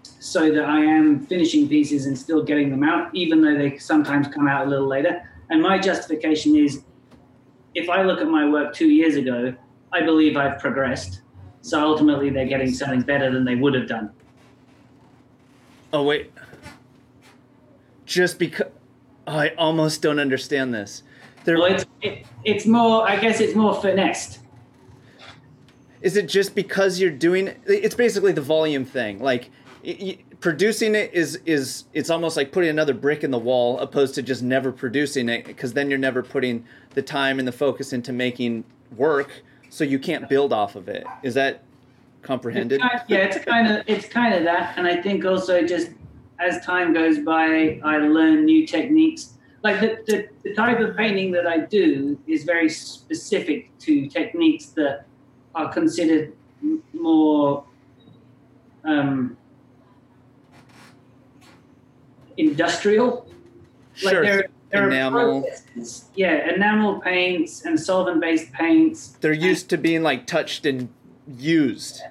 [0.02, 4.28] so that I am finishing pieces and still getting them out, even though they sometimes
[4.28, 5.22] come out a little later.
[5.50, 6.82] And my justification is
[7.74, 9.54] if I look at my work two years ago,
[9.92, 11.22] I believe I've progressed.
[11.60, 14.10] So ultimately, they're getting something better than they would have done.
[15.92, 16.32] oh wait
[18.04, 18.66] just because
[19.26, 21.02] i almost don't understand this
[21.48, 23.08] there Well, it's it, it's more.
[23.08, 24.40] I guess it's more finessed.
[26.02, 29.18] Is it just because you're doing it's basically the volume thing.
[29.20, 29.50] Like
[29.82, 34.14] y- producing it is is it's almost like putting another brick in the wall opposed
[34.16, 37.94] to just never producing it because then you're never putting the time and the focus
[37.94, 38.62] into making
[38.94, 41.06] work so you can't build off of it.
[41.22, 41.62] Is that
[42.20, 42.80] comprehended?
[42.82, 45.92] It's kind- yeah, it's kind of it's kind of that, and I think also just
[46.38, 49.37] as time goes by, I learn new techniques.
[49.62, 54.66] Like the, the, the type of painting that I do is very specific to techniques
[54.76, 55.04] that
[55.54, 57.64] are considered m- more
[58.84, 59.36] um,
[62.36, 63.26] industrial.
[64.02, 64.22] Like Sure.
[64.22, 65.44] there, there Enamel.
[66.14, 69.16] Yeah, enamel paints and solvent-based paints.
[69.20, 70.88] They're used to being like touched and
[71.36, 72.02] used.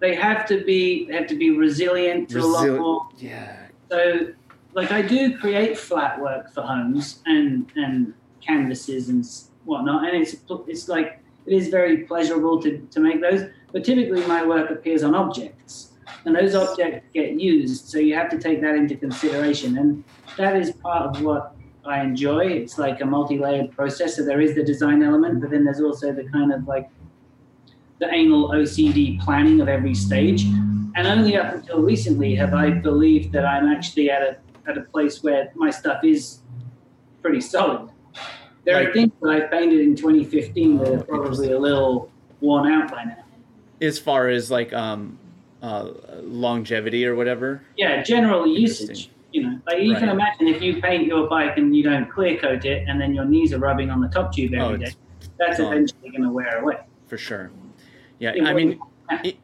[0.00, 3.08] They have to be they have to be resilient to a lot more.
[3.18, 3.56] Yeah.
[3.90, 4.28] So,
[4.74, 9.24] like I do create flat work for homes and and canvases and
[9.64, 13.48] whatnot, and it's it's like it is very pleasurable to to make those.
[13.72, 15.92] But typically, my work appears on objects,
[16.24, 17.88] and those objects get used.
[17.88, 20.04] So you have to take that into consideration, and
[20.36, 22.46] that is part of what I enjoy.
[22.46, 24.16] It's like a multi-layered process.
[24.16, 26.88] So there is the design element, but then there's also the kind of like
[28.00, 30.44] the anal OCD planning of every stage.
[30.96, 34.82] And only up until recently have I believed that I'm actually at a at a
[34.82, 36.38] place where my stuff is
[37.22, 37.90] pretty solid.
[38.64, 42.70] There Like- are things that I painted in 2015 that are probably a little worn
[42.72, 43.24] out by now.
[43.80, 45.18] As far as like um
[45.62, 45.88] uh
[46.22, 47.62] longevity or whatever.
[47.76, 49.10] Yeah, general usage.
[49.32, 52.38] You know, like you can imagine if you paint your bike and you don't clear
[52.38, 54.84] coat it, and then your knees are rubbing on the top tube Oh, every day,
[54.86, 55.72] it's that's gone.
[55.72, 56.76] eventually going to wear away.
[57.08, 57.50] for sure.
[58.20, 58.78] Yeah, It I mean,
[59.24, 59.34] e-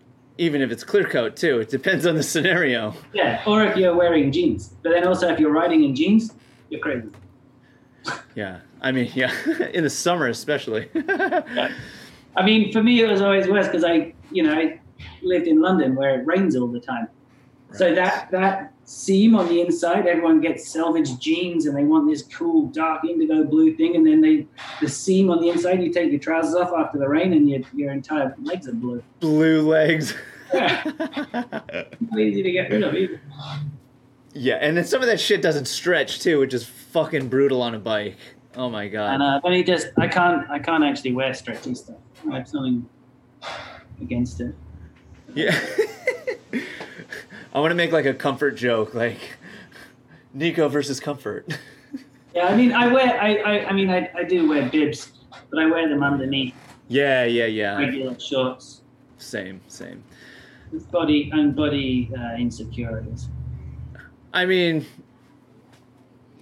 [0.40, 2.94] even if it's clear coat too, it depends on the scenario.
[3.12, 6.32] Yeah, or if you're wearing jeans, but then also if you're riding in jeans,
[6.70, 7.10] you're crazy.
[8.34, 9.32] Yeah, I mean, yeah,
[9.74, 10.88] in the summer especially.
[10.94, 14.80] I mean, for me, it was always worse because I, you know, I
[15.22, 17.08] lived in London where it rains all the time.
[17.72, 22.22] So that that seam on the inside, everyone gets salvaged jeans and they want this
[22.22, 24.46] cool dark indigo blue thing, and then they
[24.80, 27.60] the seam on the inside, you take your trousers off after the rain, and your
[27.74, 29.02] your entire legs are blue.
[29.20, 30.14] Blue legs.
[30.54, 33.20] Not easy to get rid of either.
[34.32, 37.74] yeah, and then some of that shit doesn't stretch too, which is fucking brutal on
[37.74, 38.16] a bike.
[38.56, 39.14] Oh my god.
[39.14, 41.96] And uh, but it just, I can't, I can't actually wear stretchy stuff.
[42.30, 42.88] I have something
[44.00, 44.54] against it.
[45.34, 45.58] Yeah.
[47.52, 49.18] I want to make like a comfort joke, like
[50.34, 51.58] Nico versus comfort.
[52.32, 55.10] Yeah, I mean, I wear, I, I, I mean, I, I do wear bibs,
[55.50, 56.54] but I wear them underneath
[56.86, 57.76] yeah, yeah, yeah.
[57.76, 58.82] regular shorts.
[59.18, 60.02] Same, same.
[60.92, 63.28] Body and body uh, insecurities.
[64.32, 64.86] I mean,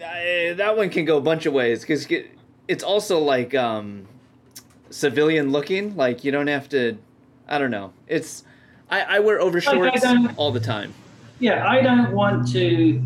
[0.04, 2.06] I, that one can go a bunch of ways because
[2.68, 4.06] it's also like um,
[4.90, 5.96] civilian looking.
[5.96, 6.98] Like you don't have to.
[7.48, 7.92] I don't know.
[8.06, 8.44] It's
[8.90, 10.92] I, I wear overshorts don't- all the time.
[11.40, 13.02] Yeah, I don't want to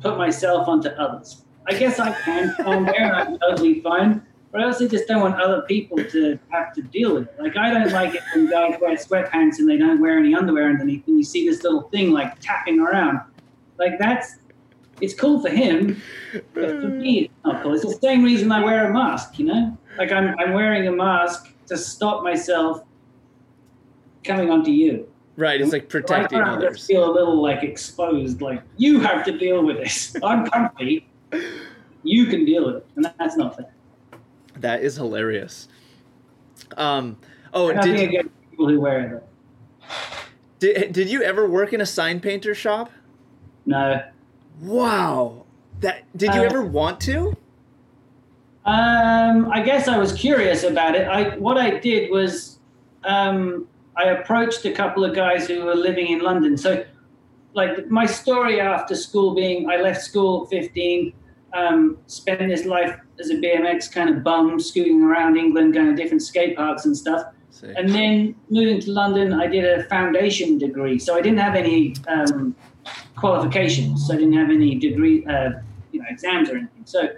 [0.00, 1.42] put myself onto others.
[1.66, 5.20] I guess I can on there and I'm totally fine, but I also just don't
[5.20, 7.40] want other people to have to deal with it.
[7.40, 10.68] Like, I don't like it when guys wear sweatpants and they don't wear any underwear
[10.68, 13.20] underneath, and you see this little thing like tapping around.
[13.78, 14.36] Like, that's
[15.00, 16.02] it's cool for him,
[16.54, 17.74] but for me, it's not cool.
[17.74, 19.78] It's the same reason I wear a mask, you know?
[19.96, 22.82] Like, I'm, I'm wearing a mask to stop myself
[24.24, 25.08] coming onto you.
[25.36, 26.84] Right, it's like protecting I others.
[26.84, 28.40] feel a little like exposed.
[28.40, 30.16] Like you have to deal with this.
[30.22, 31.08] I'm comfy.
[32.02, 33.70] You can deal with it, and that's not fair.
[34.60, 35.68] That is hilarious.
[36.76, 37.16] Um.
[37.54, 39.24] Oh, Nothing did, against people who wear it.
[40.58, 42.90] Did did you ever work in a sign painter shop?
[43.66, 44.02] No.
[44.60, 45.44] Wow.
[45.80, 47.36] That did you Uh, ever want to?
[48.64, 51.06] Um, I guess I was curious about it.
[51.08, 52.58] I what I did was
[53.04, 53.66] um,
[53.96, 56.56] I approached a couple of guys who were living in London.
[56.56, 56.84] So,
[57.54, 61.12] like my story after school being, I left school at 15,
[61.54, 66.00] um, spent this life as a BMX kind of bum, scooting around England, going to
[66.00, 67.26] different skate parks and stuff.
[67.76, 70.98] And then moving to London, I did a foundation degree.
[70.98, 72.54] So I didn't have any um,
[73.16, 74.06] qualifications.
[74.06, 75.50] So I didn't have any degree, uh,
[75.92, 76.82] you know, exams or anything.
[76.84, 77.08] So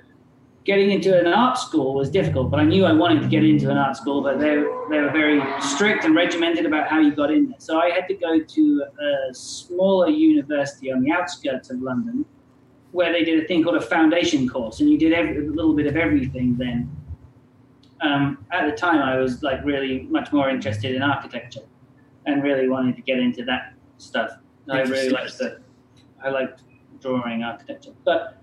[0.64, 2.50] getting into an art school was difficult.
[2.50, 4.56] But I knew I wanted to get into an art school, but they
[4.90, 7.60] they were very strict and regimented about how you got in there.
[7.60, 12.24] So I had to go to a smaller university on the outskirts of London,
[12.92, 15.74] where they did a thing called a foundation course, and you did every, a little
[15.74, 16.90] bit of everything then
[18.02, 21.60] um, at the time I was like really much more interested in architecture
[22.26, 24.30] and really wanted to get into that stuff.
[24.70, 25.60] I really liked the,
[26.22, 26.62] I liked
[27.00, 28.42] drawing architecture, but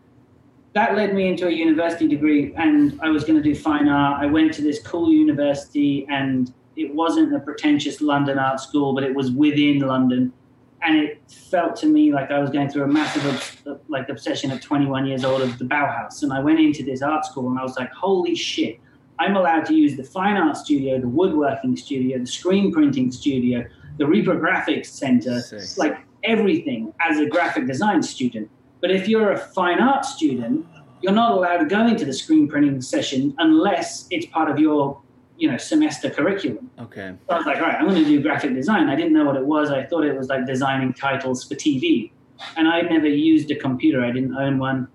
[0.73, 4.21] that led me into a university degree and I was going to do fine art.
[4.21, 9.03] I went to this cool university and it wasn't a pretentious London art school, but
[9.03, 10.33] it was within London.
[10.81, 14.61] And it felt to me like I was going through a massive like obsession at
[14.61, 16.23] 21 years old of the Bauhaus.
[16.23, 18.79] And I went into this art school and I was like, holy shit,
[19.19, 23.65] I'm allowed to use the fine art studio, the woodworking studio, the screen printing studio,
[23.97, 25.77] the reprographics center, Sick.
[25.77, 28.49] like everything as a graphic design student.
[28.79, 30.65] But if you're a fine art student,
[31.01, 35.01] you're not allowed to go into the screen printing session unless it's part of your
[35.37, 36.69] you know semester curriculum.
[36.79, 37.13] Okay.
[37.29, 38.89] So I was like, all right, I'm going to do graphic design.
[38.89, 39.69] I didn't know what it was.
[39.69, 42.11] I thought it was like designing titles for TV,
[42.55, 44.03] and I never used a computer.
[44.03, 44.87] I didn't own one,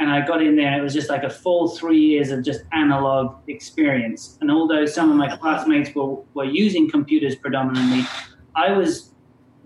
[0.00, 0.78] and I got in there.
[0.78, 4.36] It was just like a full three years of just analog experience.
[4.40, 8.04] And although some of my classmates were were using computers predominantly,
[8.56, 9.10] I was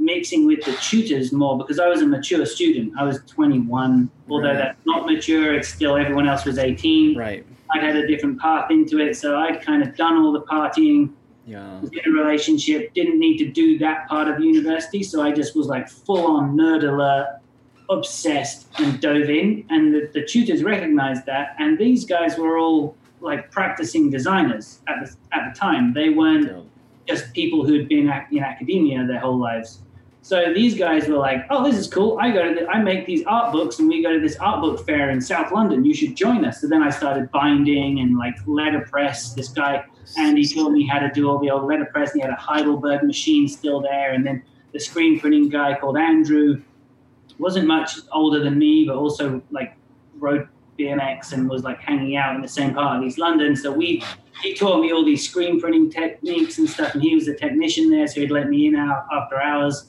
[0.01, 2.93] mixing with the tutors more because I was a mature student.
[2.97, 4.57] I was 21, although Right.
[4.57, 5.55] that's not mature.
[5.55, 7.19] It's still everyone else was 18.
[7.19, 7.45] Right.
[7.73, 11.11] I'd had a different path into it, so I'd kind of done all the partying,
[11.47, 11.81] Yeah.
[11.81, 15.55] was in a relationship, didn't need to do that part of university, so I just
[15.57, 17.41] was like full on nerd alert,
[17.91, 19.65] obsessed, and dove in.
[19.71, 24.97] And the, the tutors recognized that, and these guys were all like practicing designers at
[25.05, 25.93] the, at the time.
[25.95, 26.67] They weren't Dope.
[27.09, 29.81] just people who'd been in academia their whole lives.
[30.29, 32.19] So these guys were like, "Oh, this is cool.
[32.21, 34.61] I go to the, I make these art books, and we go to this art
[34.61, 35.87] book fair in South London.
[35.87, 39.33] You should join us." So then I started binding and like letterpress.
[39.33, 39.87] This guy
[40.19, 42.11] Andy taught me how to do all the old letterpress.
[42.11, 44.43] And he had a Heidelberg machine still there, and then
[44.75, 46.61] the screen printing guy called Andrew
[47.39, 49.79] wasn't much older than me, but also like
[50.19, 50.47] rode
[50.79, 53.57] BMX and was like hanging out in the same part of East London.
[53.57, 54.05] So we
[54.43, 57.89] he taught me all these screen printing techniques and stuff, and he was a technician
[57.89, 59.87] there, so he'd let me in out after hours.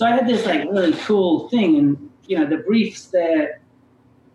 [0.00, 3.60] So I had this like really cool thing, and you know the briefs they're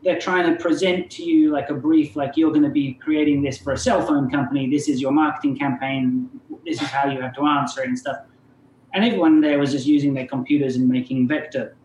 [0.04, 3.42] they're trying to present to you like a brief, like you're going to be creating
[3.42, 4.70] this for a cell phone company.
[4.70, 6.30] This is your marketing campaign.
[6.68, 8.18] This is how you have to answer it and stuff.
[8.94, 11.76] And everyone there was just using their computers and making vector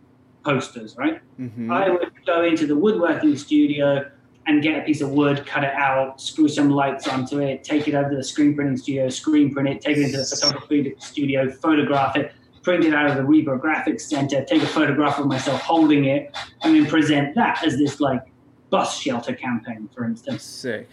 [0.45, 1.23] posters, right?
[1.41, 1.73] Mhm.
[1.73, 4.11] I would go into the woodworking studio
[4.47, 7.89] and get a piece of wood, cut it out, screw some lights onto it, take
[7.89, 10.95] it over to the screen printing studio, screen print it, take it into the photography
[10.99, 15.61] studio, photograph it, print it out of the Reprographics Center, take a photograph of myself
[15.63, 18.23] holding it, and then present that as this like
[18.71, 20.89] bus shelter campaign, for instance Sick.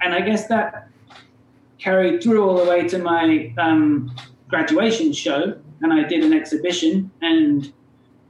[0.00, 0.88] and I guess that
[1.78, 4.14] carried through all the way to my um,
[4.48, 7.72] graduation show, and I did an exhibition, and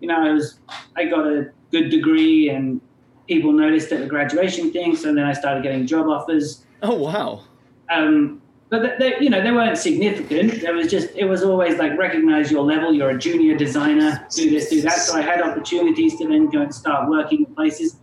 [0.01, 0.61] you know, I was
[0.97, 2.81] I got a good degree, and
[3.27, 6.65] people noticed at the graduation thing, so then I started getting job offers.
[6.83, 7.45] Oh wow.
[7.91, 10.61] Um, but they, they, you know, they weren't significant.
[10.61, 12.93] There was just it was always like recognize your level.
[12.93, 14.27] You're a junior designer.
[14.35, 14.99] Do this, do that.
[14.99, 17.97] So I had opportunities to then go and start working in places,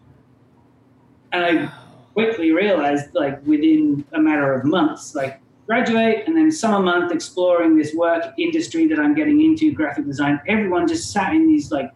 [1.32, 1.74] and I
[2.16, 7.78] quickly realized like within a matter of months like graduate and then summer month exploring
[7.78, 11.92] this work industry that i'm getting into graphic design everyone just sat in these like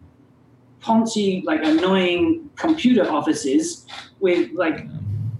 [0.82, 3.86] poncy like annoying computer offices
[4.20, 4.86] with like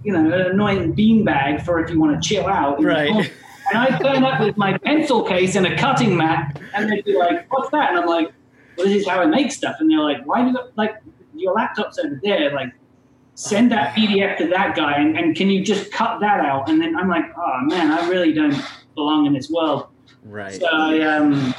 [0.03, 3.09] you know an annoying beanbag for if you want to chill out Right.
[3.09, 7.17] and i turn up with my pencil case and a cutting mat and they'd be
[7.17, 8.31] like what's that and i'm like
[8.77, 10.95] well, this is how i make stuff and they're like why do you like
[11.35, 12.71] your laptop's over there like
[13.35, 16.69] send that PDF to that guy, and, and can you just cut that out?
[16.69, 18.61] And then I'm like, oh man, I really don't
[18.93, 19.87] belong in this world.
[20.23, 20.59] Right.
[20.59, 21.55] So I, um,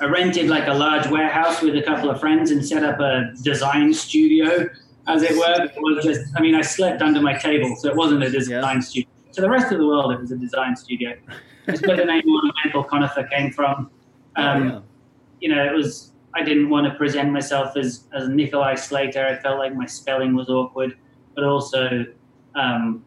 [0.00, 3.32] I rented like a large warehouse with a couple of friends and set up a
[3.42, 4.68] design studio,
[5.08, 5.64] as it were.
[5.64, 8.80] It was just, I mean, I slept under my table, so it wasn't a design
[8.82, 9.08] studio.
[9.32, 11.14] To the rest of the world, it was a design studio.
[11.66, 13.90] It's where the name Ornamental Conifer came from.
[14.36, 14.80] Um, oh, yeah.
[15.40, 19.26] you know, it was I didn't want to present myself as as Nicolai Sclater.
[19.26, 20.96] I felt like my spelling was awkward,
[21.34, 22.06] but also
[22.54, 23.04] um,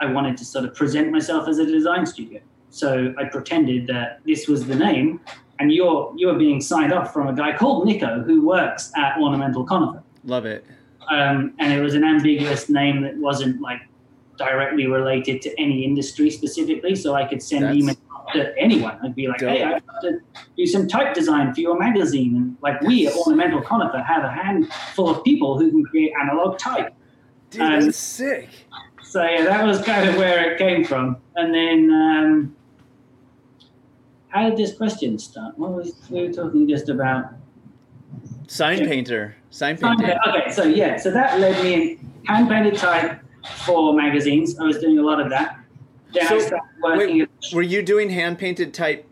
[0.00, 2.40] I wanted to sort of present myself as a design studio.
[2.70, 5.20] So I pretended that this was the name,
[5.58, 9.64] and you're you're being signed off from a guy called Nico who works at Ornamental
[9.64, 10.64] Conifer, Love it.
[11.10, 13.82] Um, and it was an ambiguous name that wasn't like
[14.38, 16.94] directly related to any industry specifically.
[16.96, 17.98] So I could send emails
[18.32, 18.98] to anyone.
[19.02, 19.50] I'd be like, Dope.
[19.50, 20.20] hey, I have to
[20.56, 22.36] do some type design for your magazine.
[22.36, 26.58] And like we at Ornamental Conifer have a handful of people who can create analog
[26.58, 26.94] type.
[27.50, 28.48] Dude, Um, that's sick.
[29.02, 31.16] So yeah, that was kind of where it came from.
[31.34, 32.56] And then um,
[34.28, 35.58] how did this question start?
[35.58, 37.32] What was we were talking just about?
[38.50, 39.36] Sign painter.
[39.50, 40.18] Sign painter.
[40.26, 43.20] okay, so yeah, so that led me in hand painted type
[43.64, 44.58] for magazines.
[44.58, 45.60] I was doing a lot of that.
[46.12, 49.06] Then I So, started working Wait, at were you doing hand painted type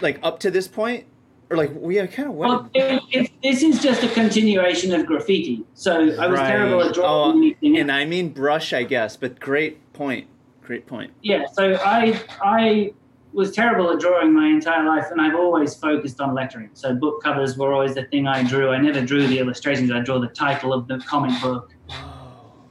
[0.00, 1.04] like up to this point?
[1.50, 4.94] Or like we yeah, kind of what Well, it, it, this is just a continuation
[4.94, 5.64] of graffiti.
[5.74, 6.46] So I was Right.
[6.46, 10.28] terrible at drawing Oh, and I mean brush, I guess, but great point.
[10.62, 11.10] Great point.
[11.22, 12.92] yeah, so I I
[13.34, 16.70] was terrible at drawing my entire life, and I've always focused on lettering.
[16.72, 18.70] So book covers were always the thing I drew.
[18.70, 19.90] I never drew the illustrations.
[19.90, 21.70] I draw the title of the comic book.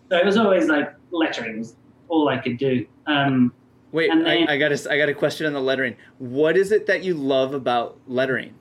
[0.10, 1.76] So it was always like lettering was
[2.08, 2.86] all I could do.
[3.08, 3.54] Um,
[3.92, 5.96] Wait, And then- I, I got a, I got a question on the lettering.
[6.18, 8.56] What is it that you love about lettering?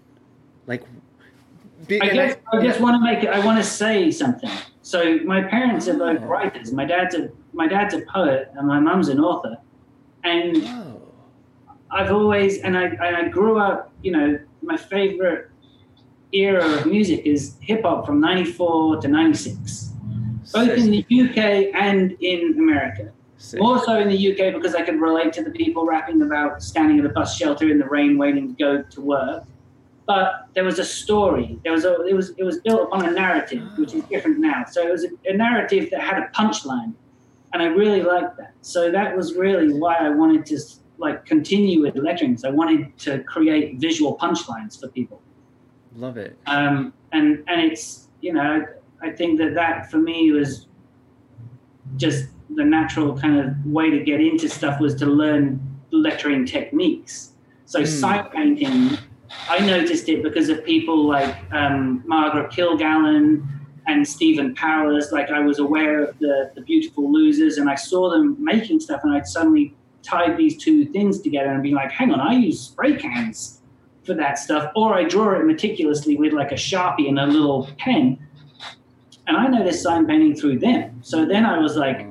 [0.66, 0.82] Like,
[1.86, 3.30] Be- I guess I, just want to make it.
[3.30, 4.50] I want to say something.
[4.82, 6.26] So my parents are both Oh.
[6.26, 6.72] writers.
[6.72, 9.56] My dad's a my dad's a poet, and my mum's an author.
[10.24, 10.91] And Oh,
[11.92, 13.92] I've always and I I grew up.
[14.02, 15.50] You know, my favorite
[16.32, 19.92] era of music is hip hop from '94 to '96,
[20.52, 23.12] both in the UK and in America.
[23.36, 23.60] sick.
[23.60, 26.98] More so in the UK because I could relate to the people rapping about standing
[26.98, 29.44] at a bus shelter in the rain waiting to go to work.
[30.06, 31.58] But there was a story.
[31.62, 34.64] There was a, it was it was built upon a narrative, which is different now.
[34.70, 36.94] So it was a, a narrative that had a punchline,
[37.52, 38.54] and I really liked that.
[38.62, 40.58] So that was really why I wanted to
[41.02, 42.44] like continue with lecturings.
[42.44, 45.20] I wanted to create visual punchlines for people
[45.96, 46.38] Love it.
[46.46, 48.64] um, and and it's you know
[49.02, 50.66] I think that that for me was
[51.96, 57.32] just the natural kind of way to get into stuff was to learn lettering techniques.
[57.64, 58.98] So sign painting,
[59.48, 63.46] I noticed it because of people like um, Margaret Kilgallen
[63.86, 65.10] and Stephen Powers.
[65.10, 69.00] Like I was aware of the the Beautiful Losers, and I saw them making stuff,
[69.04, 72.60] and I'd suddenly tied these two things together and be like, hang on, I use
[72.60, 73.60] spray cans
[74.04, 77.68] for that stuff, or I draw it meticulously with like a sharpie and a little
[77.78, 78.18] pen.
[79.26, 81.00] And I noticed sign painting through them.
[81.02, 82.06] So then I was like,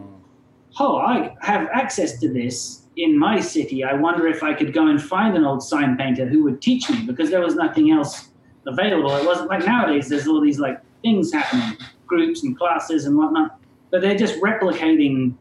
[0.79, 3.83] oh, I have access to this in my city.
[3.83, 6.89] I wonder if I could go and find an old sign painter who would teach
[6.89, 8.29] me because there was nothing else
[8.65, 9.13] available.
[9.15, 11.77] It wasn't like nowadays, there's all these like things happening,
[12.07, 15.33] groups and classes and whatnot, but they're just replicating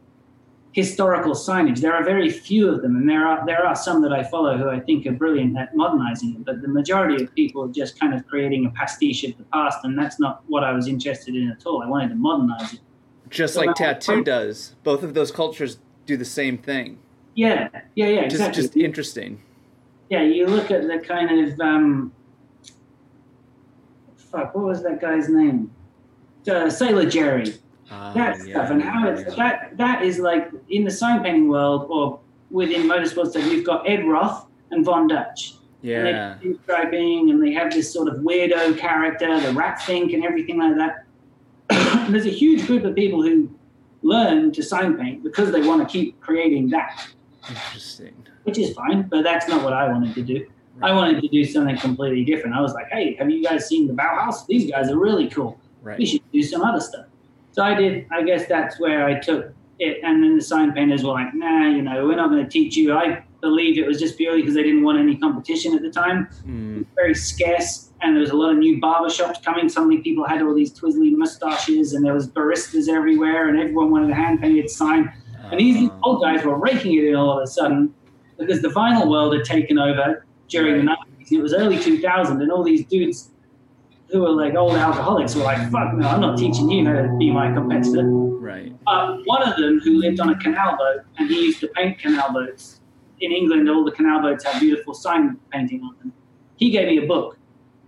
[0.73, 1.81] historical signage.
[1.81, 4.57] There are very few of them, and there are there are some that I follow
[4.57, 6.45] who I think are brilliant at modernizing it.
[6.45, 9.79] But the majority of people are just kind of creating a pastiche of the past,
[9.85, 11.83] and that's not what I was interested in at all.
[11.83, 12.81] I wanted to modernize it.
[13.31, 14.75] just like tattoo does.
[14.85, 16.99] Both of those cultures do the same thing.
[17.35, 18.63] Yeah, yeah, yeah, Just, exactly.
[18.63, 19.41] just interesting.
[20.09, 22.13] yeah, you look at the kind of um,
[24.17, 24.55] fuck.
[24.55, 25.71] What was that guy's name?
[26.49, 27.55] Uh, Sailor Jerry.
[27.91, 29.35] Ah, that yeah, stuff and how it's yeah.
[29.37, 32.21] that that is like in the sign painting world or
[32.51, 35.55] within motorsports that you've got Ed Roth and Von Dutch.
[35.83, 36.37] And Yeah.
[36.43, 40.59] do striping and they have this sort of weirdo character, the Rat Fink and everything
[40.59, 41.05] like that.
[42.11, 43.51] there's a huge group of people who
[44.03, 47.09] learn to sign paint because they want to keep creating that,
[47.49, 48.15] Interesting.
[48.45, 50.47] which is fine, but that's not what I wanted to do.
[50.83, 52.57] I wanted to do something completely different.
[52.57, 54.47] I was like, hey, have you guys seen the Bauhaus?
[54.47, 55.59] These guys are really cool.
[55.99, 57.07] We should do some other stuff.
[57.53, 58.07] So I did.
[58.11, 59.99] I guess that's where I took it.
[60.03, 62.77] And then the sign painters were like, nah, you know, we're not going to teach
[62.77, 62.93] you.
[62.95, 66.29] I believe it was just purely because they didn't want any competition at the time.
[66.47, 67.91] Mm, Very scarce.
[68.03, 69.69] And there was a lot of new barber shops coming.
[69.69, 74.11] Suddenly people had all these twizzly mustaches and there was baristas everywhere and everyone wanted
[74.11, 75.13] a hand painted sign.
[75.51, 77.93] And these um, old guys were raking it in all of a sudden
[78.39, 81.33] because the vinyl world had taken over during the 90s.
[81.33, 83.31] It was early 2000 and all these dudes
[84.13, 87.17] who were like old alcoholics were like, fuck no, I'm not teaching you how to
[87.19, 88.05] be my competitor.
[88.05, 88.73] Right.
[88.87, 91.99] Uh, one of them who lived on a canal boat and he used to paint
[91.99, 92.81] canal boats.
[93.21, 96.13] In England, all the canal boats have beautiful sign painting on them.
[96.57, 97.37] He gave me a book.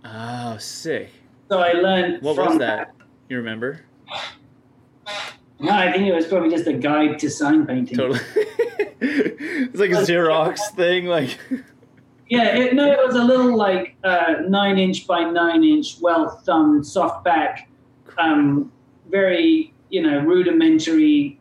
[0.05, 1.09] Oh, sick.
[1.49, 2.93] So I learned What from was that?
[3.29, 3.81] You remember?
[5.59, 7.97] No, I think it was probably just a guide to sign painting.
[7.97, 8.19] Totally.
[8.35, 11.05] it's like a Xerox thing.
[11.05, 11.37] Like,
[12.29, 16.29] Yeah, it, no, it was a little like uh, nine inch by nine inch, well
[16.45, 17.69] thumbed, soft back,
[18.17, 18.71] um,
[19.09, 21.39] very you know rudimentary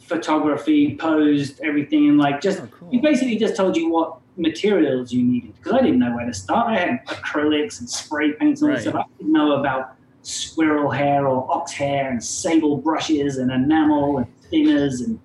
[0.00, 2.90] photography, posed everything, and like just oh, cool.
[2.90, 6.34] he basically just told you what materials you needed because I didn't know where to
[6.34, 6.68] start.
[6.68, 8.94] I had acrylics and spray paints and all stuff.
[8.94, 14.26] I didn't know about squirrel hair or ox hair and sable brushes and enamel and
[14.50, 15.18] thinners and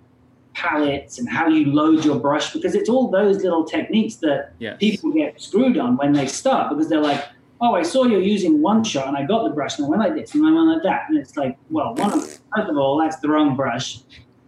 [0.62, 4.78] palettes and how you load your brush because it's all those little techniques that Yes.
[4.80, 7.24] people get screwed on when they start because they're like,
[7.62, 10.02] oh, I saw you're using one shot and I got the brush and I went
[10.02, 11.04] like this and I went like that.
[11.10, 14.00] And it's like, well, one of, first of all, that's the wrong brush.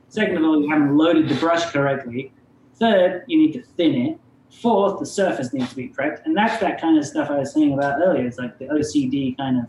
[0.09, 2.31] Second of all, you haven't loaded the brush correctly.
[2.75, 4.19] Third, you need to thin it.
[4.61, 6.25] Fourth, the surface needs to be prepped.
[6.25, 8.25] And that's that kind of stuff I was saying about earlier.
[8.25, 9.65] It's like the OCD kind of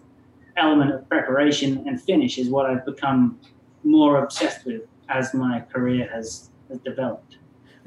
[0.57, 3.38] element of preparation and finish is what I've become
[3.84, 7.36] more obsessed with as my career has, has developed.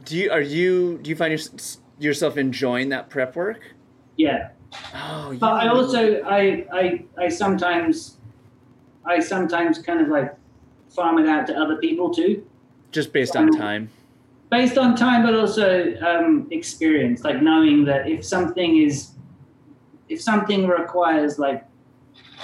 [0.06, 1.42] Do you are you do you find your,
[2.00, 3.62] yourself enjoying that prep work?
[4.18, 4.50] Yeah.
[4.94, 5.38] Oh, yeah.
[5.40, 8.18] But I also I, I I sometimes
[9.06, 10.36] I sometimes kind of like
[10.90, 12.46] farm it out to other people too,
[12.92, 13.90] just based on time.
[14.50, 17.24] based on time, but also um, experience.
[17.24, 19.12] Like knowing that if something is
[20.10, 21.66] if something requires like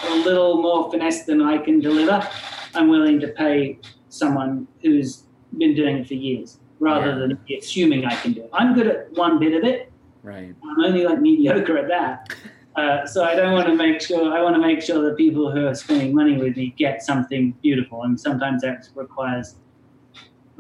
[0.07, 2.25] a little more finesse than I can deliver,
[2.73, 3.79] I'm willing to pay
[4.09, 5.23] someone who's
[5.57, 7.15] been doing it for years rather Yeah.
[7.15, 8.49] than assuming I can do it.
[8.53, 9.91] I'm good at one bit of it,
[10.23, 10.53] Right.
[10.63, 12.33] I'm only like mediocre at that.
[12.75, 14.31] Uh, so I don't want to make sure.
[14.31, 17.51] I want to make sure that people who are spending money with me get something
[17.61, 19.55] beautiful, and sometimes that requires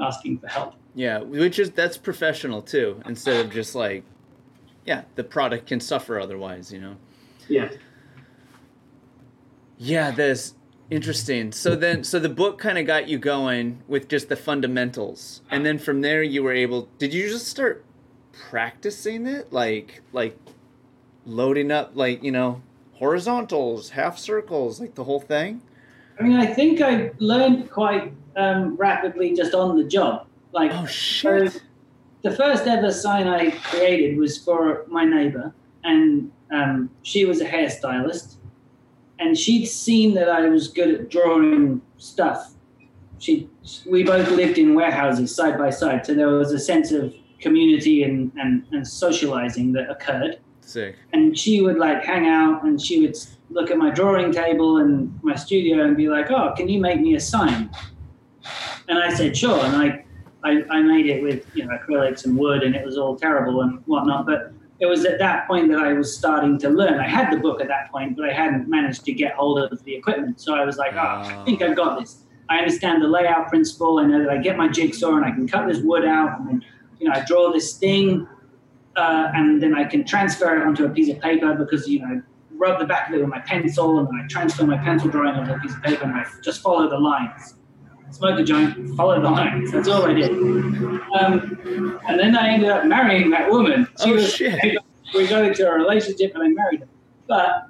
[0.01, 0.73] asking for help.
[0.95, 2.99] Yeah, which is that's professional too.
[3.05, 4.03] Instead of just like,
[4.85, 6.95] yeah, the product can suffer otherwise, you know.
[7.47, 7.69] Yeah.
[9.77, 10.55] Yeah, that's
[10.89, 11.51] interesting.
[11.51, 15.65] So then, so the book kind of got you going with just the fundamentals, and
[15.65, 16.89] then from there you were able.
[16.97, 17.83] Did you just start
[18.33, 20.37] practicing it, like like
[21.25, 22.61] loading up, like you know,
[22.93, 25.61] horizontals, half circles, like the whole thing?
[26.19, 30.27] I mean, I think I learned quite um, rapidly just on the job.
[30.51, 31.53] Like, Oh shit!
[31.53, 31.59] So
[32.23, 37.45] the first ever sign I created was for my neighbor, and um, she was a
[37.45, 38.35] hairstylist,
[39.19, 42.53] and she'd seen that I was good at drawing stuff.
[43.19, 43.49] She,
[43.85, 48.03] we both lived in warehouses side by side, so there was a sense of community
[48.03, 50.39] and, and, and socializing that occurred.
[50.61, 50.95] Sick.
[51.13, 53.17] And she would like hang out, and she would
[53.49, 57.01] look at my drawing table and my studio and be like, "Oh, can you make
[57.01, 57.71] me a sign?"
[58.87, 60.05] And I said, "Sure." And I
[60.43, 63.61] I, I made it with you know acrylics and wood, and it was all terrible
[63.61, 64.27] and whatnot.
[64.27, 66.99] But it was at that point that I was starting to learn.
[66.99, 69.83] I had the book at that point, but I hadn't managed to get hold of
[69.83, 70.39] the equipment.
[70.39, 72.23] So I was like, oh, I think I've got this.
[72.49, 73.99] I understand the layout principle.
[73.99, 76.47] I know that I get my jigsaw and I can cut this wood out, and
[76.47, 76.65] then
[76.99, 78.27] you know I draw this thing,
[78.95, 82.21] uh, and then I can transfer it onto a piece of paper because you know
[82.51, 85.35] rub the back of it with my pencil, and then I transfer my pencil drawing
[85.35, 87.55] onto a piece of paper, and I just follow the lines
[88.11, 89.71] smoke a joint, follow the lines.
[89.71, 90.31] That's all I did.
[90.31, 93.87] Um, and then I ended up marrying that woman.
[93.99, 94.77] Oh, shit.
[95.13, 96.87] We got into a relationship and I married her.
[97.27, 97.69] But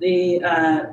[0.00, 0.84] the uh,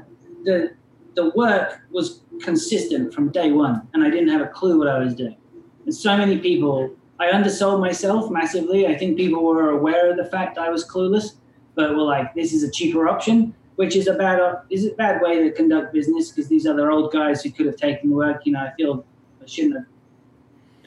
[0.43, 0.75] the
[1.15, 4.99] the work was consistent from day one, and I didn't have a clue what I
[4.99, 5.37] was doing.
[5.85, 8.87] And so many people, I undersold myself massively.
[8.87, 11.35] I think people were aware of the fact I was clueless,
[11.75, 14.91] but were like, "This is a cheaper option." Which is a bad uh, is a
[14.91, 18.15] bad way to conduct business because these other old guys who could have taken the
[18.15, 18.45] work.
[18.45, 19.05] You know, I feel
[19.41, 19.85] I shouldn't have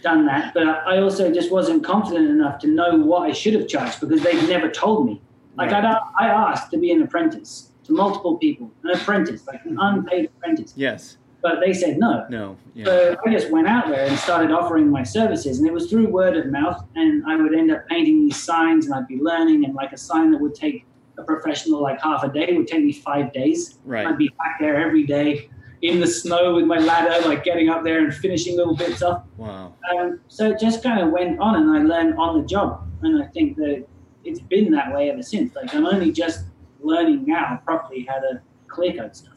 [0.02, 3.68] done that, but I also just wasn't confident enough to know what I should have
[3.68, 5.20] charged because they've never told me.
[5.56, 5.84] Like Right.
[5.84, 9.98] I, I asked to be an apprentice to multiple people, an apprentice, like an mm-hmm.
[9.98, 11.16] unpaid apprentice, Yes.
[11.42, 12.26] but they said no.
[12.30, 12.56] No.
[12.74, 12.84] Yeah.
[12.84, 16.08] So I just went out there and started offering my services, and it was through
[16.08, 16.84] word of mouth.
[16.94, 19.64] And I would end up painting these signs, and I'd be learning.
[19.64, 20.84] And like a sign that would take
[21.18, 23.78] a professional like half a day would take me five days.
[23.84, 24.06] Right.
[24.06, 25.50] I'd be back there every day
[25.82, 29.22] in the snow with my ladder, like getting up there and finishing little bits off.
[29.36, 29.74] Wow.
[29.96, 32.84] Um, so it just kind of went on, and I learned on the job.
[33.02, 33.86] And I think that
[34.24, 35.54] it's been that way ever since.
[35.54, 36.44] Like I'm only just
[36.80, 39.34] learning now properly how to clear coat stuff.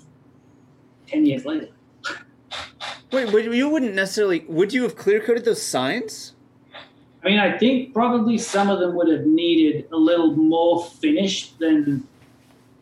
[1.08, 1.70] Ten years later.
[3.12, 4.40] Wait, would- you wouldn't necessarily.
[4.48, 6.34] Would you have clear coated those signs?
[7.24, 11.52] I mean, I think probably some of them would have needed a little more finish
[11.52, 12.08] than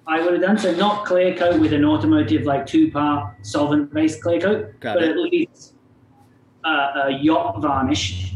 [0.08, 0.58] I would have done.
[0.58, 4.96] So not clear coat with an automotive like two part solvent based clear coat, Got
[4.96, 5.10] but it.
[5.12, 5.74] at least
[6.64, 8.36] uh, a yacht varnish.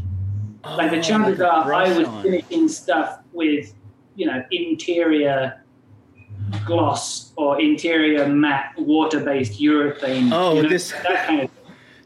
[0.64, 2.22] like the Oh, chances are I was on.
[2.22, 3.72] finishing stuff with,
[4.14, 5.60] you know, interior
[6.66, 10.30] gloss or interior matte water based urethane.
[10.32, 11.50] Oh, you know, this- that kind of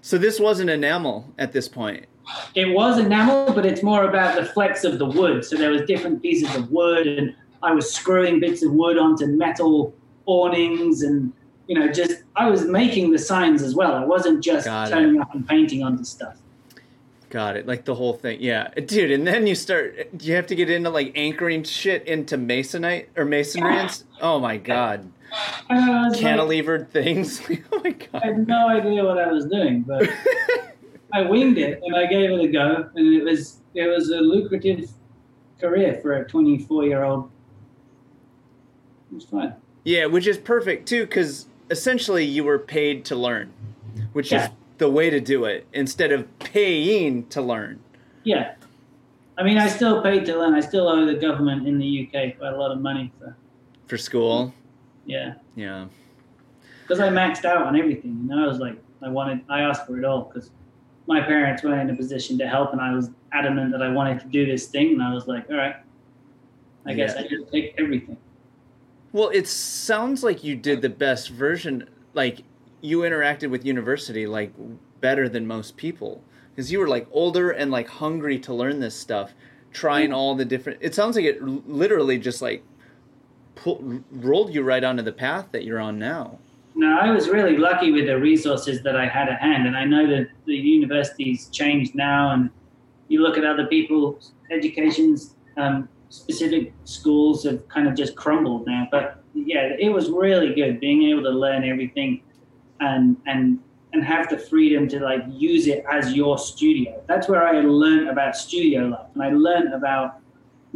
[0.01, 2.07] So this wasn't enamel at this point.
[2.55, 5.45] It was enamel, but it's more about the flex of the wood.
[5.45, 9.27] So there was different pieces of wood, and I was screwing bits of wood onto
[9.27, 9.95] metal
[10.27, 11.33] awnings, and
[11.67, 13.95] you know, just I was making the signs as well.
[13.95, 14.91] I wasn't just Got it.
[14.91, 16.37] turning up and painting onto stuff.
[17.31, 17.67] Got it.
[17.67, 18.39] Like the whole thing.
[18.41, 19.11] Yeah, dude.
[19.11, 20.09] And then you start.
[20.21, 23.77] You have to get into like anchoring shit into masonite or masonry.
[23.77, 25.11] And, oh my god.
[25.69, 27.43] Was like, Cantilevered things.
[27.73, 28.09] oh my god.
[28.15, 30.09] I had no idea what I was doing, but
[31.13, 34.17] I winged it and I gave it a go, and it was it was a
[34.21, 34.91] lucrative
[35.61, 37.31] career for a 24 year old.
[39.11, 39.55] It was fun.
[39.85, 43.51] yeah, which is perfect too, because essentially you were paid to learn,
[44.13, 44.45] which Yeah.
[44.47, 47.81] is the way to do it instead of paying to learn.
[48.25, 48.55] Yeah.
[49.39, 50.55] I mean, I still paid to learn.
[50.55, 53.37] I still owe the government in the UK quite a lot of money for,
[53.87, 54.53] For school.
[55.07, 55.35] yeah.
[55.57, 55.87] Yeah.
[56.83, 58.19] Because I maxed out on everything.
[58.29, 60.51] You know, I was like, I wanted, I asked for it all because
[61.09, 64.21] my parents weren't in a position to help, and I was adamant that I wanted
[64.21, 65.77] to do this thing, and I was like, all right,
[66.87, 67.23] I guess Yeah.
[67.23, 68.19] I just take everything.
[69.13, 71.89] Well, it sounds like you did the best version.
[72.13, 72.43] Like
[72.83, 74.53] you interacted with university like
[75.01, 78.95] better than most people because you were like older and like hungry to learn this
[78.95, 79.33] stuff,
[79.73, 80.79] trying all the different.
[80.83, 82.63] It sounds like it literally just like
[83.55, 86.39] pull, rolled you right onto the path that you're on now.
[86.79, 89.85] No, I was really lucky with the resources that I had at hand, and I
[89.85, 92.31] know that the university's changed now.
[92.31, 92.51] And
[93.09, 98.87] you look at other people's educations, um, specific schools have kind of just crumbled now.
[98.93, 102.23] But yeah, it was really good being able to learn everything
[102.79, 103.59] and and
[103.93, 107.03] and have the freedom to like use it as your studio.
[107.09, 110.21] That's where I learned about studio life and I learned about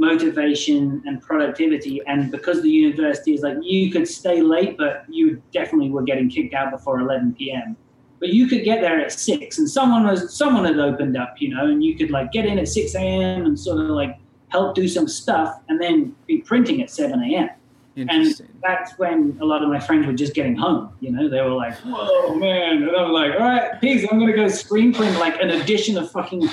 [0.03, 2.03] motivation and productivity.
[2.07, 6.28] And because the university is like you could stay late, but you definitely were getting
[6.28, 7.76] kicked out before 11 p.m.
[8.18, 11.48] But you could get there at six, and someone was someone had opened up, you
[11.55, 13.46] know, and you could like get in at 6 a.m.
[13.46, 17.50] and sort of like help do some stuff, and then be printing at 7 a.m.
[17.96, 20.94] And that's when a lot of my friends were just getting home.
[21.00, 24.34] You know, they were like, "Whoa, man!" And I'm like, "All right, pigs, I'm gonna
[24.34, 26.48] go screen print like an edition of fucking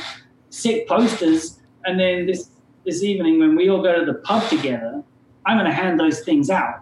[0.49, 2.49] sick posters." And then this
[2.89, 5.03] this evening, when we all go to the pub together,
[5.45, 6.81] I'm gonna hand those things out,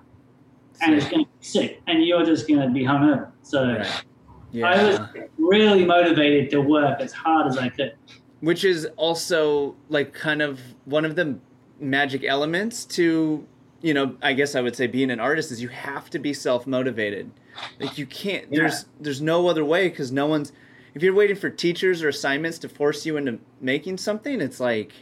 [0.81, 3.31] and it's gonna be sick, and you're just gonna be hungover.
[3.43, 4.03] So right.
[4.51, 4.67] yeah.
[4.67, 4.99] I was
[5.37, 7.95] really motivated to work as hard as I could.
[8.41, 11.37] Which is also like kind of one of the
[11.79, 13.45] magic elements to
[13.81, 16.33] you know, I guess I would say being an artist is you have to be
[16.33, 17.31] self motivated.
[17.79, 18.45] Like you can't.
[18.49, 18.61] Yeah.
[18.61, 20.51] There's there's no other way because no one's.
[20.93, 24.93] If you're waiting for teachers or assignments to force you into making something, it's like,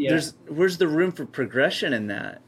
[0.00, 0.10] yeah.
[0.10, 2.40] there's where's the room for progression in that?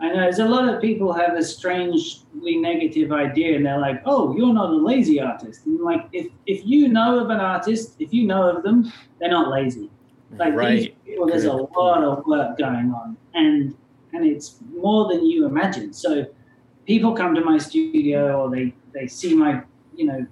[0.00, 4.02] I know there's a lot of people have a strangely negative idea, and they're like,
[4.04, 7.96] "Oh, you're not a lazy artist." And like, if if you know of an artist,
[7.98, 9.90] if you know of them, they're not lazy.
[10.36, 10.96] Like right.
[11.04, 11.52] people, there's Good.
[11.52, 13.74] a lot of work going on, and
[14.12, 15.92] and it's more than you imagine.
[15.92, 16.26] So
[16.86, 19.62] people come to my studio or they, they see my,
[19.96, 20.26] you know,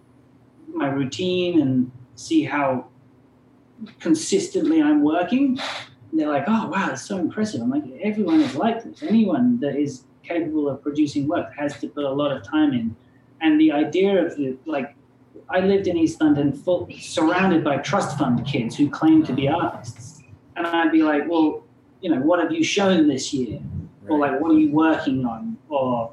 [0.68, 2.86] my routine and see how
[4.00, 5.58] consistently I'm working.
[6.12, 7.62] They're like, oh, wow, that's so impressive.
[7.62, 9.02] I'm like, everyone is like this.
[9.02, 12.94] Anyone that is capable of producing work has to put a lot of time in.
[13.40, 14.94] And the idea of the, like,
[15.48, 19.48] I lived in East London full, surrounded by trust fund kids who claimed to be
[19.48, 20.22] artists.
[20.56, 21.64] And I'd be like, well,
[22.00, 23.60] you know, what have you shown this year?
[24.02, 24.10] Right.
[24.10, 25.56] Or like, what are you working on?
[25.68, 26.12] Or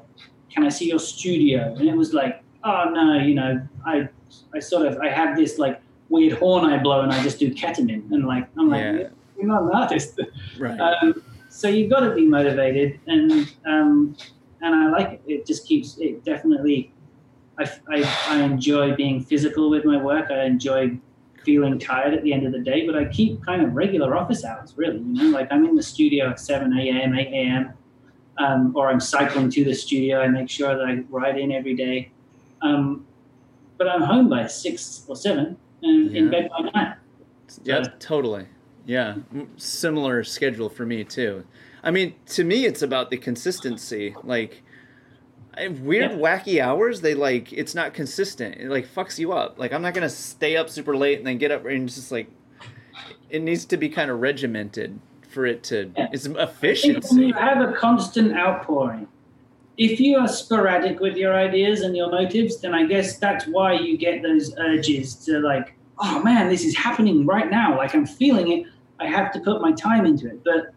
[0.50, 1.74] can I see your studio?
[1.78, 4.08] And it was like, oh no, you know, I,
[4.54, 7.52] I sort of, I have this like weird horn I blow and I just do
[7.52, 8.10] ketamine.
[8.12, 9.08] And like, I'm like, yeah.
[9.40, 10.20] You're not an artist.
[10.58, 10.78] Right.
[10.78, 13.32] Um, so you've got to be motivated and,
[13.66, 14.16] um,
[14.60, 15.22] and I like it.
[15.26, 16.92] It just keeps, it definitely,
[17.58, 20.30] I, I, I enjoy being physical with my work.
[20.30, 20.98] I enjoy
[21.44, 24.44] feeling tired at the end of the day, but I keep kind of regular office
[24.44, 24.98] hours, really.
[24.98, 27.72] You know, like I'm in the studio at 7 a.m., 8 a.m.,
[28.38, 30.20] um, or I'm cycling to the studio.
[30.20, 32.10] I make sure that I ride in every day.
[32.62, 33.06] Um,
[33.76, 36.18] but I'm home by 6 or 7 and yeah.
[36.18, 36.96] in bed by 9.
[37.48, 38.46] So, yeah, totally.
[38.86, 39.16] Yeah,
[39.56, 41.44] similar schedule for me too.
[41.82, 44.14] I mean, to me, it's about the consistency.
[44.22, 44.62] Like,
[45.56, 46.16] weird, yeah.
[46.16, 47.00] wacky hours.
[47.00, 48.56] They like it's not consistent.
[48.56, 49.58] It like fucks you up.
[49.58, 52.30] Like I'm not gonna stay up super late and then get up and just like
[53.28, 54.98] it needs to be kind of regimented
[55.30, 55.90] for it to.
[55.96, 56.08] Yeah.
[56.12, 57.26] It's efficiency.
[57.26, 59.06] You have a constant outpouring.
[59.76, 63.74] If you are sporadic with your ideas and your motives, then I guess that's why
[63.74, 67.76] you get those urges to like, oh man, this is happening right now.
[67.76, 68.66] Like I'm feeling it.
[68.98, 70.42] I have to put my time into it.
[70.44, 70.74] But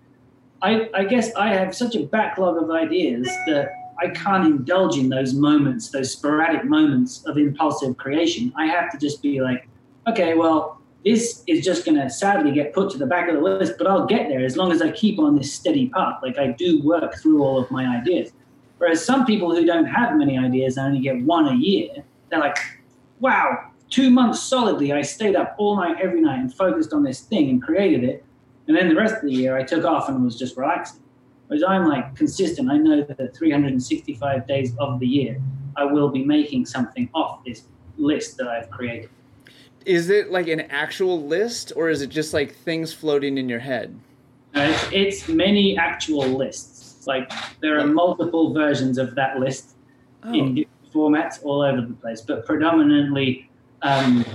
[0.61, 5.09] I, I guess I have such a backlog of ideas that I can't indulge in
[5.09, 8.53] those moments, those sporadic moments of impulsive creation.
[8.55, 9.67] I have to just be like,
[10.07, 13.41] okay, well, this is just going to sadly get put to the back of the
[13.41, 16.19] list, but I'll get there as long as I keep on this steady path.
[16.23, 18.31] Like I do work through all of my ideas.
[18.77, 21.89] Whereas some people who don't have many ideas and only get one a year,
[22.29, 22.57] they're like,
[23.19, 27.21] wow, two months solidly, I stayed up all night, every night, and focused on this
[27.21, 28.25] thing and created it.
[28.67, 31.01] And then the rest of the year, I took off and was just relaxing.
[31.47, 32.71] Whereas I'm like consistent.
[32.71, 35.39] I know that 365 days of the year,
[35.77, 37.65] I will be making something off this
[37.97, 39.11] list that I've created.
[39.85, 43.59] Is it like an actual list, or is it just like things floating in your
[43.59, 43.95] head?
[44.55, 47.05] Uh, it's, it's, many actual lists.
[47.05, 49.75] Like there are multiple versions of that list
[50.23, 50.33] oh.
[50.33, 53.49] in different formats all over the place, but predominantly
[53.83, 54.25] um,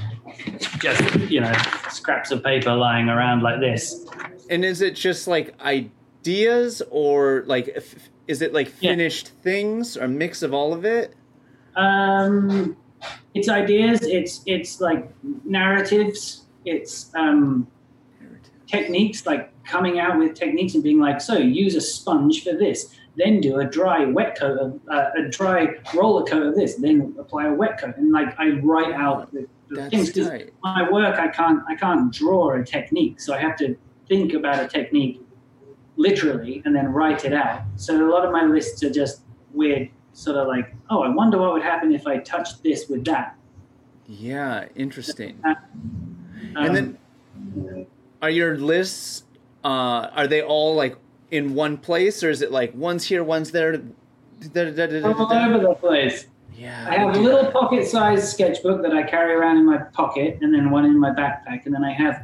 [0.78, 1.52] just you know
[1.90, 4.06] scraps of paper lying around like this.
[4.50, 9.42] And is it just like ideas or like f- is it like finished yeah.
[9.42, 11.14] things or a mix of all of it?
[11.76, 12.76] Um,
[13.34, 14.02] it's ideas.
[14.02, 15.12] It's it's like
[15.44, 16.44] narratives.
[16.64, 17.66] It's um,
[18.66, 22.94] techniques like coming out with techniques and being like, so use a sponge for this,
[23.18, 27.14] then do a dry wet coat of uh, a dry roller coat of this, then
[27.18, 30.10] apply a wet coat, and like I write out the, the things.
[30.10, 30.30] Because
[30.62, 33.76] my work, I can't I can't draw a technique, so I have to
[34.08, 35.20] think about a technique
[35.96, 37.62] literally and then write it out.
[37.76, 41.38] So a lot of my lists are just weird, sort of like, oh, I wonder
[41.38, 43.36] what would happen if I touched this with that.
[44.06, 45.42] Yeah, interesting.
[45.44, 45.56] Um,
[46.56, 47.86] and then,
[48.22, 49.24] are your lists?
[49.64, 50.96] Uh, are they all like
[51.30, 53.76] in one place, or is it like one's here, one's there?
[53.76, 56.26] Da- da- da- all over the place.
[56.56, 56.86] Yeah.
[56.88, 60.70] I have a little pocket-sized sketchbook that I carry around in my pocket, and then
[60.70, 62.22] one in my backpack, and then I have,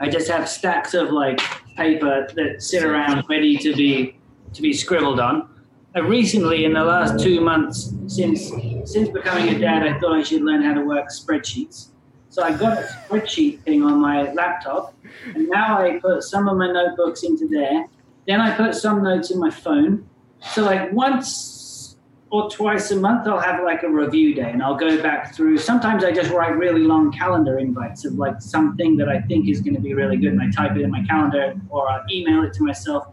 [0.00, 1.40] I just have stacks of like
[1.76, 4.16] paper that sit around ready to be
[4.54, 5.48] to be scribbled on.
[5.94, 8.50] I recently, in the last two months since
[8.84, 11.88] since becoming a dad, I thought I should learn how to work spreadsheets.
[12.30, 14.94] So I got a spreadsheet thing on my laptop,
[15.34, 17.86] and now I put some of my notebooks into there.
[18.26, 20.08] Then I put some notes in my phone.
[20.52, 21.96] So like once
[22.30, 25.58] or twice a month, I'll have like a review day, and I'll go back through.
[25.58, 29.60] Sometimes I just write really long calendar invites of like something that I think is
[29.60, 32.42] going to be really good, and I type it in my calendar, or I email
[32.42, 33.08] it to myself.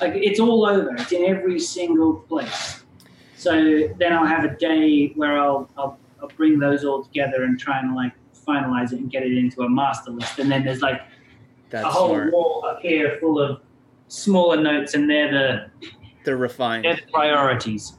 [0.00, 0.94] Like it's all over.
[0.96, 2.84] It's in every single place.
[3.36, 7.58] So then I'll have a day where I'll I'll, I'll bring those all together and
[7.58, 8.12] try and like
[8.46, 10.38] finalize it and get it into a master list.
[10.38, 11.00] And then there's like
[11.70, 12.32] That's a whole smart.
[12.32, 13.60] wall up here full of
[14.14, 15.70] smaller notes, and they're the
[16.24, 16.84] They're refined.
[16.84, 17.94] they're the priorities.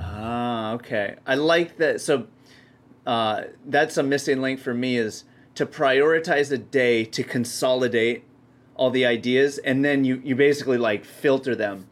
[0.00, 1.16] Ah, okay.
[1.26, 2.00] I like that.
[2.00, 2.26] So
[3.06, 5.24] uh, that's a missing link for me is
[5.54, 8.24] to prioritize a day to consolidate
[8.74, 11.86] all the ideas, and then you you basically like filter them.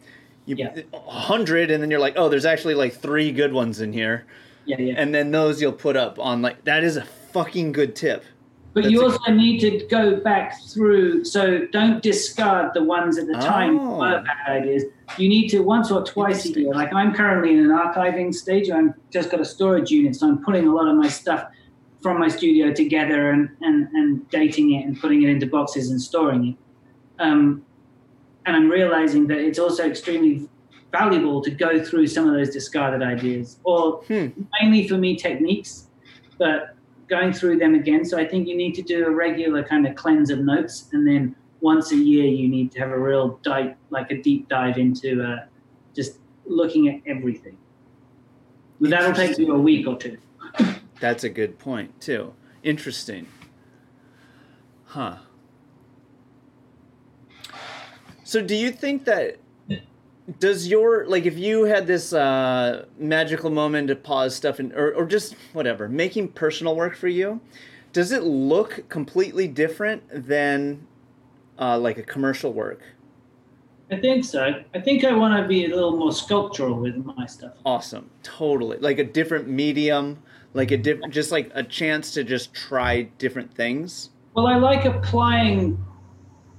[0.46, 0.80] You Yeah.
[0.94, 4.24] hundred, and then you're like, oh, there's actually like three good ones in here,
[4.64, 4.94] Yeah, yeah.
[4.96, 8.24] and then those you'll put up on like that is a fucking good tip.
[8.72, 11.24] But That's you a- also need to go back through.
[11.24, 13.98] So don't discard the ones at the time Oh.
[13.98, 14.84] were bad ideas.
[15.18, 16.72] You need to once or twice a year.
[16.72, 18.70] Like I'm currently in an archiving stage.
[18.70, 21.46] I'm just got a storage unit, so I'm putting a lot of my stuff
[22.00, 26.00] from my studio together and and, and dating it and putting it into boxes and
[26.00, 26.56] storing it.
[27.22, 27.62] Um,
[28.46, 30.48] and I'm realizing that it's also extremely
[30.92, 34.28] valuable to go through some of those discarded ideas, or Hmm.
[34.60, 35.88] mainly for me techniques,
[36.38, 36.74] but
[37.10, 38.04] going through them again.
[38.04, 41.06] So I think you need to do a regular kind of cleanse of notes, and
[41.06, 44.78] then once a year you need to have a real dive, like a deep dive
[44.78, 45.44] into uh,
[45.94, 47.58] just looking at everything.
[48.80, 50.16] But that'll take you a week or two.
[51.00, 52.32] That's a good point too.
[52.62, 53.26] Interesting.
[54.84, 55.16] Huh.
[58.24, 59.38] So do you think that
[60.38, 64.94] does your like if you had this uh magical moment to pause stuff and or,
[64.94, 67.40] or just whatever, making personal work for you,
[67.92, 70.86] does it look completely different than
[71.58, 72.82] uh like a commercial work?
[73.90, 74.62] I think so.
[74.72, 77.54] I think I want to be a little more sculptural with my stuff.
[77.66, 78.08] Awesome.
[78.22, 78.78] Totally.
[78.78, 80.22] Like a different medium,
[80.54, 84.10] like a different just like a chance to just try different things.
[84.34, 85.84] Well, I like applying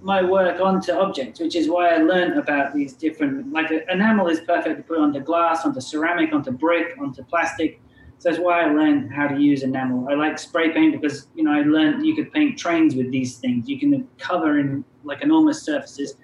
[0.02, 3.52] my work onto objects, which is why I learned about these different.
[3.52, 7.80] Like enamel is perfect to put onto glass, onto ceramic, onto brick, onto plastic.
[8.18, 10.08] So that's why I learned how to use enamel.
[10.10, 13.38] I like spray paint because you know I learned you could paint trains with these
[13.38, 13.70] things.
[13.70, 16.16] You can cover in like enormous surfaces.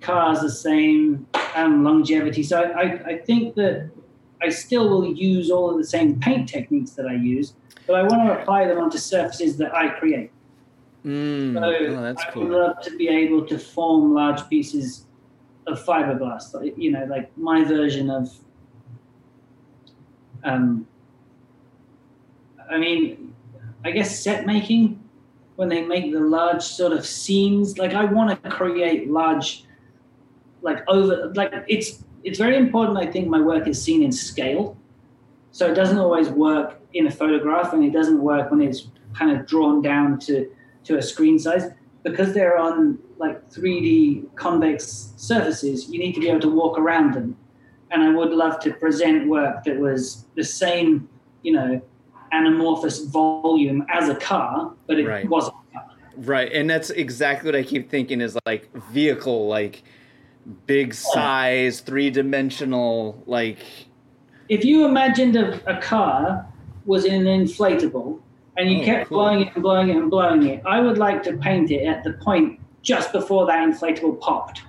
[0.00, 1.26] Cars the same,
[1.56, 2.44] um, longevity.
[2.44, 3.90] So I, I think that
[4.40, 7.54] I still will use all of the same paint techniques that I use,
[7.86, 10.30] but I want to apply them onto surfaces that I create.
[11.08, 11.54] Mm.
[11.54, 12.48] So Oh, that's I cool.
[12.48, 15.06] love to be able to form large pieces
[15.66, 18.30] of fiberglass, like, you know, like my version of.
[20.44, 20.86] Um,
[22.70, 23.34] I mean,
[23.84, 25.02] I guess set making
[25.56, 27.78] when they make the large sort of scenes.
[27.78, 29.64] Like I want to create large,
[30.60, 32.98] like over, like it's it's very important.
[32.98, 34.76] I think my work is seen in scale,
[35.52, 39.30] so it doesn't always work in a photograph, and it doesn't work when it's kind
[39.34, 40.48] of drawn down to
[40.84, 41.70] to a screen size
[42.02, 45.88] because they're on like 3D convex surfaces.
[45.88, 47.36] You need to be able to walk around them,
[47.90, 51.08] and I would love to present work that was the same,
[51.42, 51.80] you know,
[52.32, 55.28] anamorphous volume as a car, but it Right.
[55.28, 55.54] wasn't.
[55.70, 55.84] a car.
[56.16, 59.82] Right, and that's exactly what I keep thinking is like vehicle, like
[60.66, 63.58] big size, three dimensional, like
[64.48, 66.46] If you imagined a, a car
[66.86, 68.20] was in an inflatable
[68.58, 69.18] and you Oh, kept cool.
[69.18, 72.04] blowing it and blowing it and blowing it, I would like to paint it at
[72.04, 74.62] the point just before that inflatable popped.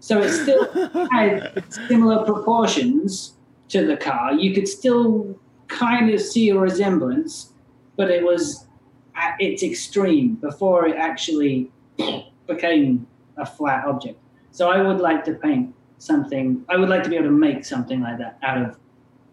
[0.00, 3.34] So it still had similar proportions
[3.68, 4.32] to the car.
[4.34, 7.52] You could still kind of see a resemblance,
[7.96, 8.66] but it was
[9.14, 11.70] at its extreme before it actually
[12.46, 13.06] became
[13.36, 14.18] a flat object.
[14.50, 16.64] So I would like to paint something.
[16.68, 18.78] I would like to be able to make something like that out of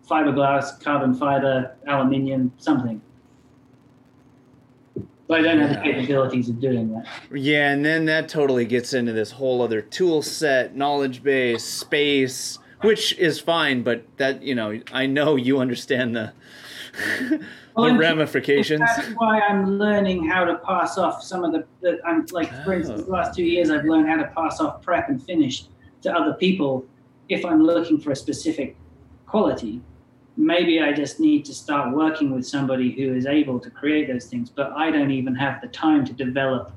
[0.07, 3.01] fiberglass, carbon fiber, aluminium, something.
[5.27, 7.05] But I don't have the capabilities of doing that.
[7.33, 12.59] yeah, and then that totally gets into this whole other tool set, knowledge base, space,
[12.81, 16.31] which is fine, but that you know, I know you understand the
[17.19, 17.41] the
[17.75, 18.79] ramifications.
[18.79, 21.65] That's why I'm learning how to pass off some of the.
[21.81, 23.05] the I'm like, for instance, Oh.
[23.05, 25.65] the last two years, I've learned how to pass off prep and finish
[26.03, 26.85] to other people.
[27.29, 28.77] If I'm looking for a specific
[29.25, 29.81] quality,
[30.37, 34.25] maybe I just need to start working with somebody who is able to create those
[34.25, 34.49] things.
[34.49, 36.71] But I don't even have the time to develop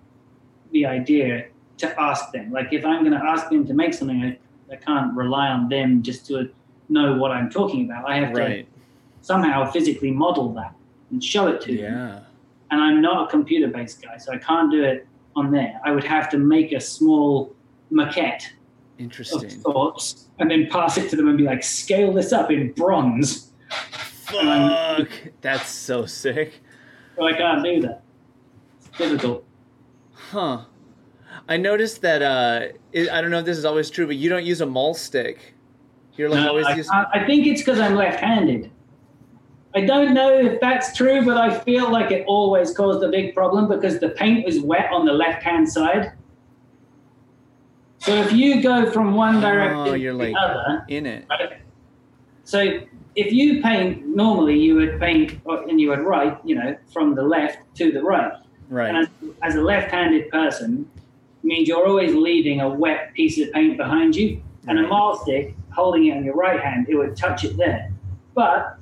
[0.73, 1.47] the idea
[1.79, 2.51] to ask them.
[2.51, 4.39] Like, if I'm going to ask them to make something, I,
[4.73, 6.51] I can't rely on them just to
[6.89, 8.09] know what I'm talking about.
[8.09, 8.65] I have to
[9.21, 10.75] somehow physically model that
[11.11, 11.93] and show it to them.
[11.93, 12.21] Yeah.
[12.71, 15.07] And I'm not a computer based guy, so I can't do it
[15.37, 15.81] on there.
[15.85, 17.55] I would have to make a small
[17.93, 18.53] maquette of
[18.99, 19.51] Interesting.
[19.51, 23.50] sorts and then pass it to them and be like, scale this up in bronze.
[23.71, 25.09] Fuck.
[25.41, 26.61] That's so sick.
[27.17, 28.03] So I can't do that.
[28.79, 29.45] It's difficult.
[30.13, 30.65] Huh.
[31.49, 34.29] I noticed that uh it, I don't know if this is always true, but you
[34.29, 35.55] don't use a maul stick.
[36.17, 38.71] You're like No, always I, use I think it's because I'm left handed.
[39.75, 43.35] I don't know if that's true, but I feel like it always caused a big
[43.35, 46.13] problem because the paint was wet on the left hand side.
[47.99, 51.27] So if you go from one direction Oh, you're to like the other, in it.
[51.31, 51.61] right?
[52.45, 52.81] So
[53.17, 57.23] if you paint normally, you would paint and you would write, you know, from the
[57.23, 58.33] left to the right.
[58.33, 58.95] And Right.
[58.95, 59.09] as,
[59.43, 60.89] as a left-handed person,
[61.43, 64.41] means you're always leaving a wet piece of paint behind you.
[64.69, 64.91] And a Right.
[64.91, 67.91] maul stick, holding it on your right hand, it would touch it there.
[68.35, 68.77] But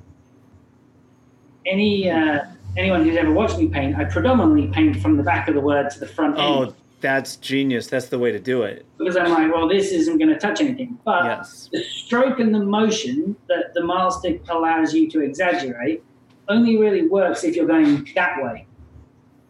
[1.65, 2.41] any uh,
[2.77, 5.89] anyone who's ever watched me paint, I predominantly paint from the back of the word
[5.91, 7.87] to the front end Oh, that's genius.
[7.87, 8.85] That's the way to do it.
[8.97, 10.97] because I'm like, well, this isn't going to touch anything.
[11.05, 11.69] But Yes.
[11.71, 16.03] the stroke and the motion that the maul stick allows you to exaggerate
[16.47, 18.65] only really works if you're going that way.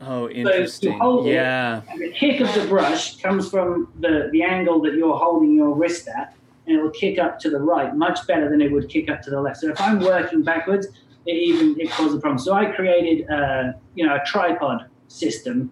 [0.01, 0.97] Oh, interesting.
[0.97, 1.33] hold it.
[1.33, 1.81] Yeah.
[1.89, 5.73] And the kick of the brush comes from the, the angle that you're holding your
[5.75, 6.33] wrist at,
[6.67, 9.21] and it will kick up to the right much better than it would kick up
[9.23, 9.57] to the left.
[9.57, 10.87] So if I'm working backwards,
[11.25, 12.39] it even it causes a problem.
[12.39, 15.71] So I created a, you know a tripod system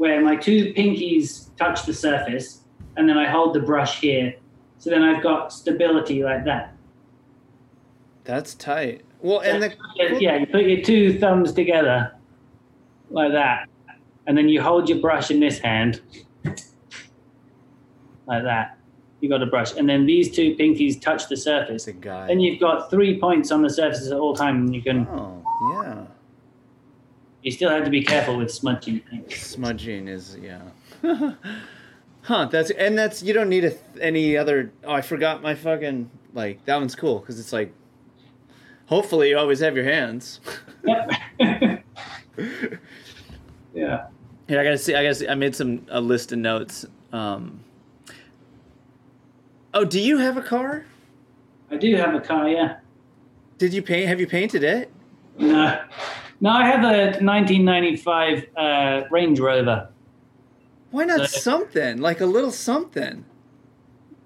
[0.00, 2.62] where my two pinkies touch the surface,
[2.96, 4.34] and then I hold the brush here.
[4.78, 6.72] So then I've got stability like that.
[8.24, 9.04] That's tight.
[9.20, 9.74] Well, and the
[10.18, 12.14] Yeah, you put your two thumbs together
[13.10, 13.68] like that,
[14.26, 16.00] and then you hold your brush in this hand
[18.26, 18.78] like that.
[19.20, 22.26] You got a brush, and then these two pinkies touch the surface, it's a guy.
[22.30, 24.56] and you've got three points on the surface at all time.
[24.64, 25.44] And you can, Oh,
[25.74, 26.06] yeah.
[27.42, 29.02] You still have to be careful with smudging.
[29.28, 30.62] Smudging is yeah.
[32.22, 32.44] huh?
[32.46, 34.72] That's and that's you don't need a any other.
[34.84, 37.72] Oh, I forgot my fucking like that one's cool because it's like.
[38.86, 40.40] Hopefully, you always have your hands.
[40.82, 41.12] Yep.
[43.72, 44.06] yeah.
[44.48, 44.96] Yeah, I gotta see.
[44.96, 45.28] I gotta see.
[45.28, 46.84] I made some a list of notes.
[47.12, 47.60] Um,
[49.72, 50.86] oh, do you have a car?
[51.70, 52.48] I do have a car.
[52.48, 52.78] Yeah.
[53.58, 54.08] Did you paint?
[54.08, 54.90] Have you painted it?
[55.38, 55.80] No.
[56.40, 59.88] No, I have a 1995 uh, Range Rover.
[60.90, 63.24] Why not So- something like a little something?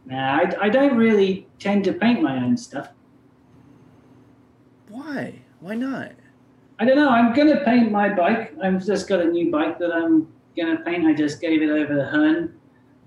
[0.06, 2.88] Nah, I, I don't really tend to paint my own stuff.
[4.88, 5.40] Why?
[5.60, 6.12] Why not?
[6.78, 7.08] I don't know.
[7.08, 8.54] I'm gonna paint my bike.
[8.62, 11.06] I've just got a new bike that I'm gonna paint.
[11.06, 12.54] I just gave it over to Hearn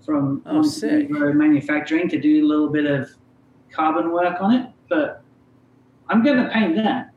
[0.06, 0.62] from Oh.
[0.62, 3.10] Montenegro Manufacturing to do a little bit of
[3.72, 4.70] carbon work on it.
[4.90, 5.22] But
[6.10, 7.12] I'm gonna paint that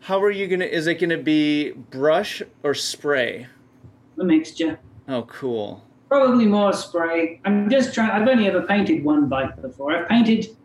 [0.00, 0.64] How are you gonna?
[0.64, 3.46] Is it gonna be brush or spray?
[4.20, 4.78] a mixture.
[5.08, 5.84] Oh, cool.
[6.08, 7.40] Probably more spray.
[7.44, 8.10] I'm just trying.
[8.10, 9.94] I've only ever painted one bike before.
[9.96, 10.56] I've painted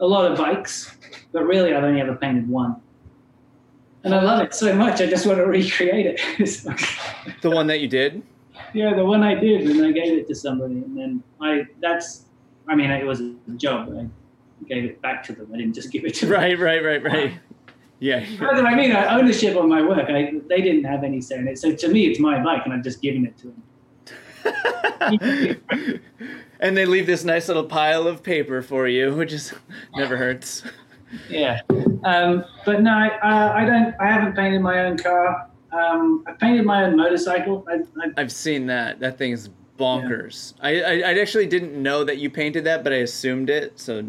[0.00, 0.96] a lot of bikes,
[1.32, 2.76] but really I've only ever painted one.
[4.04, 5.00] And I love it so much.
[5.00, 6.20] I just want to recreate it.
[7.40, 8.22] The one that you did.
[8.74, 12.24] Yeah, the one I did, and I gave it to somebody, and then I that's,
[12.68, 13.88] I mean, it was a job.
[13.98, 14.08] I
[14.68, 15.50] gave it back to them.
[15.52, 16.34] I didn't just give it to them.
[16.34, 17.32] Right, right, right, right.
[18.04, 18.22] Yeah.
[18.36, 18.92] What I mean.
[18.92, 20.10] I ownership on my work.
[20.10, 21.58] I, they didn't have any say in it.
[21.58, 23.54] So to me, it's my bike, and I've just given it to
[24.44, 26.02] them.
[26.60, 29.54] and they leave this nice little pile of paper for you, which is
[29.96, 30.64] never hurts.
[31.30, 31.62] Yeah.
[32.04, 33.94] Um, but no, I, uh, I don't.
[33.98, 35.48] I haven't painted my own car.
[35.72, 37.66] Um, I painted my own motorcycle.
[37.70, 37.84] I,
[38.18, 39.00] I've seen that.
[39.00, 39.48] That thing's
[39.78, 40.52] bonkers.
[40.60, 44.04] I, I I actually didn't know that you painted that, but I assumed it, so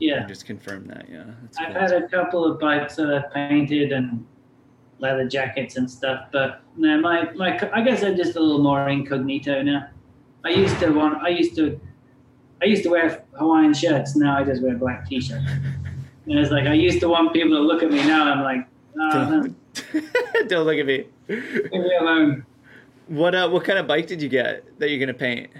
[0.00, 0.26] yeah.
[0.26, 1.06] just confirm that.
[1.10, 1.24] Yeah.
[1.58, 1.80] I've cool.
[1.80, 4.26] had a couple of bikes that I've painted and
[4.98, 8.88] leather jackets and stuff, but no, my, my I guess I'm just a little more
[8.88, 9.88] incognito now.
[10.44, 11.80] I used to want I used to
[12.62, 14.16] I used to wear Hawaiian shirts.
[14.16, 15.44] Now I just wear black t-shirts.
[16.26, 17.98] And it's like I used to want people to look at me.
[17.98, 18.66] Now I'm like,
[18.98, 21.04] oh, Don't, don't look at me.
[21.28, 22.46] leave me alone.
[23.08, 25.50] What uh, what kind of bike did you get that you're gonna paint?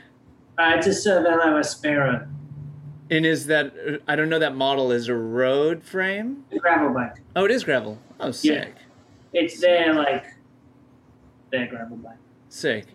[0.57, 2.27] Uh, it's a Cervelo Aspero,
[3.11, 3.73] And is that
[4.09, 6.45] I don't know that model is a road frame?
[6.53, 7.17] a gravel bike.
[7.37, 7.99] Oh, it is gravel.
[8.21, 8.73] Oh, sick.
[9.33, 9.41] Yeah.
[9.41, 10.25] it's their like
[11.51, 12.17] their gravel bike.
[12.49, 12.87] Sick.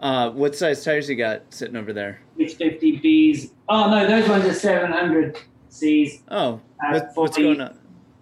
[0.00, 2.20] Uh, what size tires you got sitting over there?
[2.36, 3.50] 650 Bs.
[3.68, 5.38] Oh no, those ones are 700
[5.70, 6.22] Cs.
[6.30, 7.78] Oh, Uh, what, what's going on?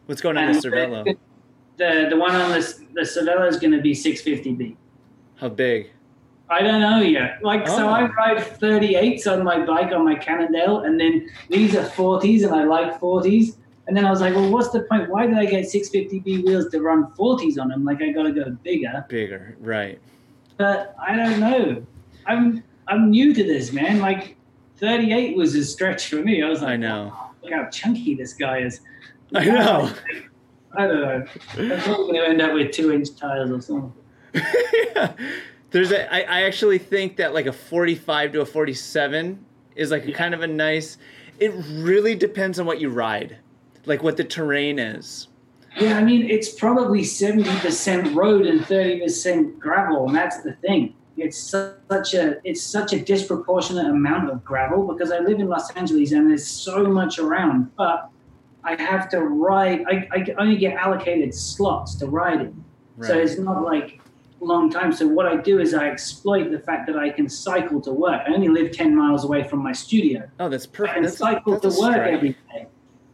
[0.06, 1.16] What's going on with Cervelo?
[1.78, 2.60] The the one on the
[2.92, 4.76] the Cervelo is going to be 650B.
[5.36, 5.90] How big?
[6.52, 7.42] I don't know yet.
[7.42, 7.90] Like so, Oh.
[7.90, 12.54] I ride 38s on my bike on my Cannondale, and then these are 40s, and
[12.54, 13.56] I like 40s.
[13.88, 15.08] And then I was like, well, what's the point?
[15.10, 17.84] Why did I get 650B wheels to run 40s on them?
[17.84, 19.04] Like I got to go bigger.
[19.08, 19.98] Bigger, right?
[20.56, 21.84] But I don't know.
[22.26, 23.98] I'm I'm new to this, man.
[23.98, 24.36] Like
[24.76, 26.42] 38 was a stretch for me.
[26.42, 27.06] I was like, I know.
[27.06, 28.80] "Wow, look how chunky this guy is.
[29.34, 29.90] I know.
[30.76, 31.26] I don't know.
[31.74, 33.92] I'm probably going to end up with two inch tires or something.
[34.94, 35.12] yeah.
[35.72, 36.12] There's a.
[36.12, 39.44] I, I actually think that like a 45 to a 47
[39.74, 40.98] is like a kind of a nice.
[41.40, 43.38] It really depends on what you ride,
[43.86, 45.28] like what the terrain is.
[45.78, 50.94] Yeah, I mean, it's probably 70% road and 30% gravel, and that's the thing.
[51.16, 55.70] It's such a it's such a disproportionate amount of gravel because I live in Los
[55.72, 58.10] Angeles and there's so much around, but
[58.64, 59.84] I have to ride.
[59.86, 62.64] I, I only get allocated slots to ride in,
[63.00, 64.01] so it's not like
[64.44, 64.92] long time.
[64.92, 68.22] So what I do is I exploit the fact that I can cycle to work.
[68.26, 70.28] I only live 10 miles away from my studio.
[70.40, 70.94] Oh, that's I perfect.
[70.94, 72.12] can That's, cycle that's to work strike.
[72.12, 72.66] every day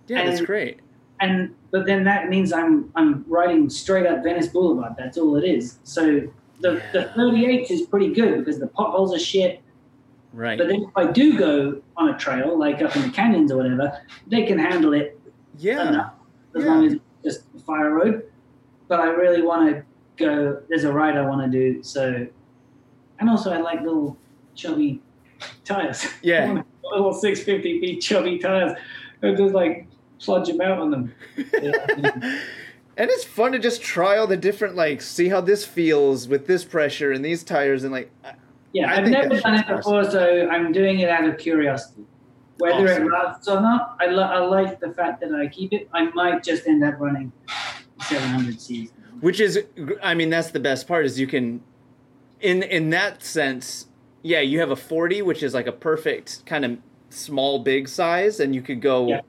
[0.07, 0.81] Yeah, that's great.
[1.21, 4.95] and but then that means I'm I'm riding straight up Venice Boulevard.
[4.97, 5.79] That's all it is.
[5.85, 6.23] So
[6.61, 9.61] the the 38 is pretty good because the potholes are shit.
[10.33, 10.59] Right.
[10.59, 13.57] But then if I do go on a trail, like up in the canyons or
[13.59, 15.19] whatever, they can handle it
[15.59, 15.89] yeah.
[15.89, 16.13] enough
[16.57, 16.69] as Yeah.
[16.71, 18.25] long as it's just a fire road.
[18.89, 19.83] But I really want to
[20.19, 20.61] go.
[20.69, 21.83] There's a ride I want to do.
[21.83, 22.27] So,
[23.21, 24.17] and also I like little
[24.55, 25.01] chubby
[25.65, 26.07] tires.
[26.23, 26.63] Yeah.
[26.85, 28.77] little 650B chubby tires.
[29.23, 29.87] I just like
[30.21, 31.15] plunge them out on them.
[31.37, 32.41] and
[33.11, 36.65] it's fun to just try all the different like see how this feels with this
[36.65, 38.11] pressure and these tires and like
[38.73, 42.05] Yeah, I I've think never done it before, so I'm doing it out of curiosity.
[42.59, 43.07] Whether Awesome.
[43.07, 45.89] it lasts or not, I, lo- I like the fact that I keep it.
[45.93, 47.31] I might just end up running
[48.03, 48.91] 700 Cs.
[49.21, 49.59] Which is
[50.03, 51.63] i mean that's the best part is you can
[52.41, 53.87] in in that sense
[54.23, 56.79] yeah you have a 40 which is like a perfect kind of
[57.11, 59.21] small big size and you could go Yeah.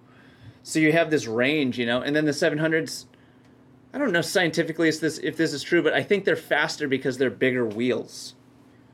[0.64, 2.02] so you have this range you know?
[2.02, 3.06] And then the 700s
[3.94, 6.88] i don't know scientifically if this if this is true but i think they're faster
[6.88, 8.36] because they're bigger wheels.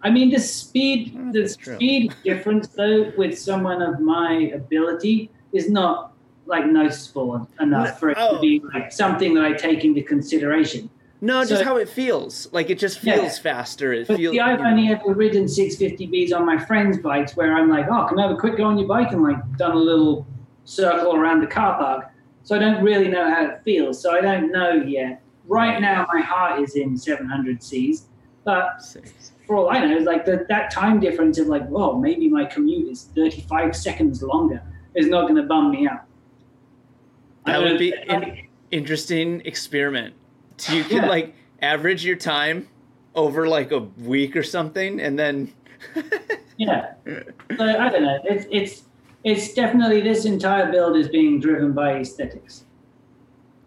[0.02, 4.52] I mean, the speed, don't know if the speed difference though with someone of my
[4.54, 6.14] ability is not
[6.46, 8.36] like noticeable enough for it Oh.
[8.36, 10.90] to be like something that I take into consideration.
[11.22, 13.16] no just So- how it feels like it just Yeah.
[13.16, 17.36] feels faster it But feels see, I've only ever ridden 650Bs on my friends' bikes
[17.36, 19.12] where I'm like, oh, can I have a quick go on your bike?
[19.12, 20.28] And like done a little
[20.66, 22.06] circle around the car park.
[22.44, 24.00] So I don't really know how it feels.
[24.02, 25.22] So I don't know yet.
[25.48, 28.04] Right now, my heart is in 700Cs.
[28.44, 28.82] But
[29.48, 32.46] for all I know, it's like the, that time difference of like, whoa, maybe my
[32.46, 34.62] commute is 35 seconds longer
[34.96, 36.05] is not going to bum me out.
[37.46, 40.14] I That would be know, in- interesting experiment.
[40.58, 41.08] So you could Yeah.
[41.08, 42.68] like average your time
[43.14, 45.52] over like a week or something, and then
[46.58, 46.94] Yeah.
[47.58, 48.20] So I don't know.
[48.24, 48.84] It's it's
[49.24, 52.64] it's definitely this entire build is being driven by aesthetics.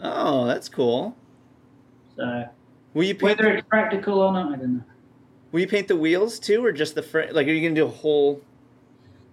[0.01, 1.17] oh, that's cool.
[2.17, 2.45] So
[2.95, 3.39] Will you paint?
[3.39, 4.85] whether it's practical or not, I don't know.
[5.53, 7.33] Will you paint the wheels too, or just the front?
[7.35, 8.41] Like, are you gonna do a whole?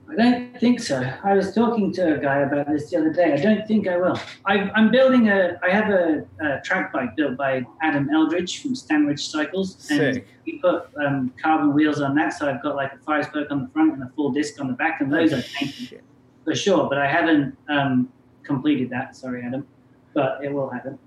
[0.07, 1.01] I don't think so.
[1.23, 3.33] I was talking to a guy about this the other day.
[3.33, 4.19] I don't think I will.
[4.45, 5.59] I, I'm building a.
[5.63, 10.27] I have a, a track bike built by Adam Eldridge from Stanridge Cycles, and Sick.
[10.43, 12.33] he put um, carbon wheels on that.
[12.33, 14.67] So I've got like a fire spoke on the front and a full disc on
[14.67, 16.01] the back, and those are painted
[16.43, 16.87] for sure.
[16.87, 18.11] But I haven't um,
[18.43, 19.15] completed that.
[19.15, 19.65] Sorry, Adam,
[20.13, 20.99] but it will happen.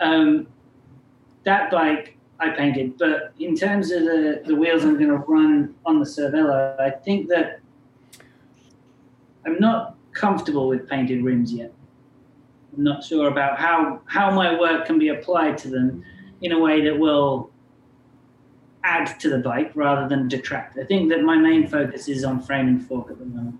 [0.00, 0.46] Um,
[1.42, 5.74] that bike I painted, but in terms of the, the wheels I'm going to run
[5.84, 7.60] on the Cervelo, I think that
[9.46, 11.72] I'm not comfortable with painted rims yet.
[12.76, 16.04] I'm not sure about how how my work can be applied to them
[16.40, 17.50] in a way that will
[18.84, 20.78] add to the bike rather than detract.
[20.78, 23.58] I think that my main focus is on frame and fork at the moment.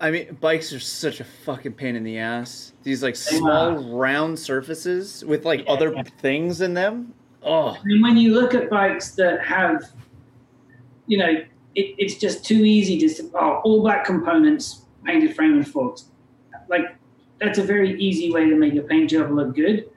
[0.00, 2.72] I mean, bikes are such a fucking pain in the ass.
[2.82, 6.02] These like They small round surfaces with like Yeah, other yeah.
[6.20, 7.14] things in them.
[7.42, 9.84] Oh, I mean, when you look at bikes that have,
[11.06, 11.30] you know,
[11.74, 16.06] it, it's just too easy to oh, all black components, painted frame and forks.
[16.68, 16.96] Like,
[17.40, 19.88] that's a very easy way to make your paint job look good.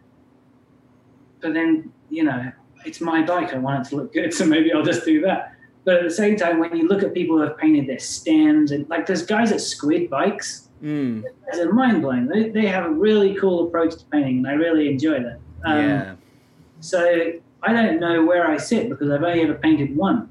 [1.41, 2.51] But then, you know,
[2.85, 3.53] it's my bike.
[3.53, 5.53] I want it to look good, so maybe I'll just do that.
[5.85, 8.71] But at the same time, when you look at people who have painted their stems,
[8.71, 12.27] and like there's guys at Squid Bikes, mm, it's mind blowing.
[12.27, 15.39] They, they have a really cool approach to painting, and I really enjoy that.
[15.63, 16.15] Um, yeah.
[16.81, 17.31] So
[17.63, 20.29] I don't know where I sit because I've only ever painted one,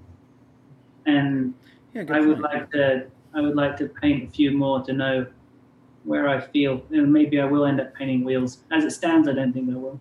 [1.07, 1.55] and
[1.95, 2.43] Yeah, I would point.
[2.43, 3.07] like to.
[3.37, 5.27] I would like to paint a few more to know
[6.05, 6.83] where I feel.
[6.91, 8.59] And maybe I will end up painting wheels.
[8.73, 10.01] As it stands, I don't think I will.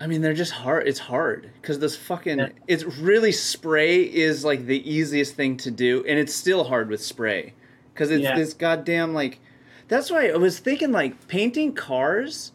[0.00, 0.86] I mean, they're just hard.
[0.88, 2.38] It's hard because this fucking.
[2.38, 2.48] Yeah.
[2.66, 7.02] It's really spray is like the easiest thing to do, and it's still hard with
[7.02, 7.54] spray
[7.92, 8.36] because it's Yeah.
[8.36, 9.40] this goddamn like.
[9.88, 12.52] That's why I was thinking like painting cars.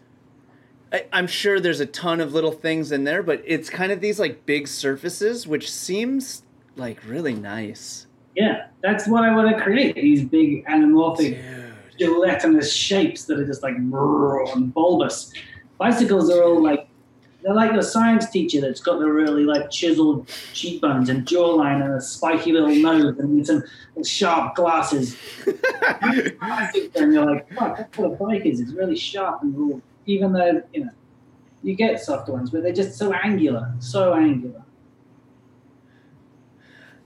[0.91, 4.01] I, I'm sure there's a ton of little things in there, but it's kind of
[4.01, 6.43] these like big surfaces, which seems
[6.75, 8.06] like really nice.
[8.37, 9.95] Yeah, that's what I want to create.
[9.95, 11.41] These big anamorphic
[11.97, 11.97] Dude.
[11.97, 15.33] gelatinous shapes that are just like and bulbous.
[15.79, 16.87] Bicycles are all like
[17.41, 21.95] they're like your science teacher that's got the really like chiseled cheekbones and jawline and
[21.95, 23.63] a spiky little nose and some
[24.03, 25.17] sharp glasses.
[26.95, 28.59] And you're like, fuck, that's what a bike is.
[28.59, 29.79] It's really sharp and raw.
[30.05, 30.91] Even though, you know,
[31.63, 34.63] you get soft ones, but they're just so angular, so angular.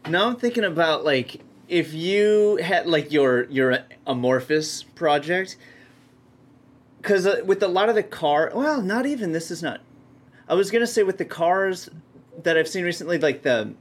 [0.08, 5.58] Now I'm thinking about like if you had like your your amorphous project,
[6.98, 9.82] because uh, with a lot of the car, well, not even this is not.
[10.48, 11.90] I was gonna say with the cars
[12.44, 13.74] that I've seen recently, like the,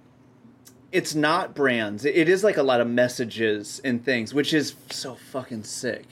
[0.93, 2.05] it's not brands.
[2.05, 6.07] It is like a lot of messages and things, which is so fucking sick.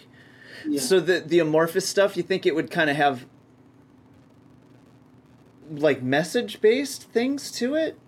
[0.67, 0.81] Yeah.
[0.81, 3.27] So the the amorphous stuff, you think it would kind of have
[5.71, 7.99] like message based things to it?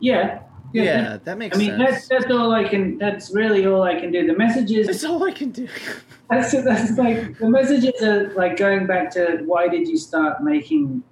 [0.00, 0.40] yeah.
[0.74, 2.08] Yeah, that makes I mean, sense.
[2.08, 2.98] that's that's all I can.
[2.98, 4.26] That's really all I can do.
[4.26, 5.68] The messages That's all I can do.
[6.30, 11.02] That's that's like the messages are like going back to why did you start making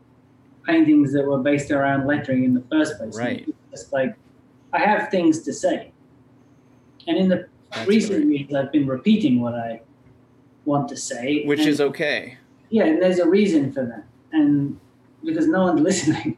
[0.66, 3.16] paintings that were based around lettering in the first place?
[3.16, 3.44] Right.
[3.46, 4.16] It's just like
[4.72, 5.92] I have things to say,
[7.06, 9.82] and in the That's recent years, I've been repeating what I
[10.64, 12.38] want to say, Which and- is okay.
[12.70, 14.80] yeah, and there's a reason for that, and
[15.24, 16.36] because no one's listening,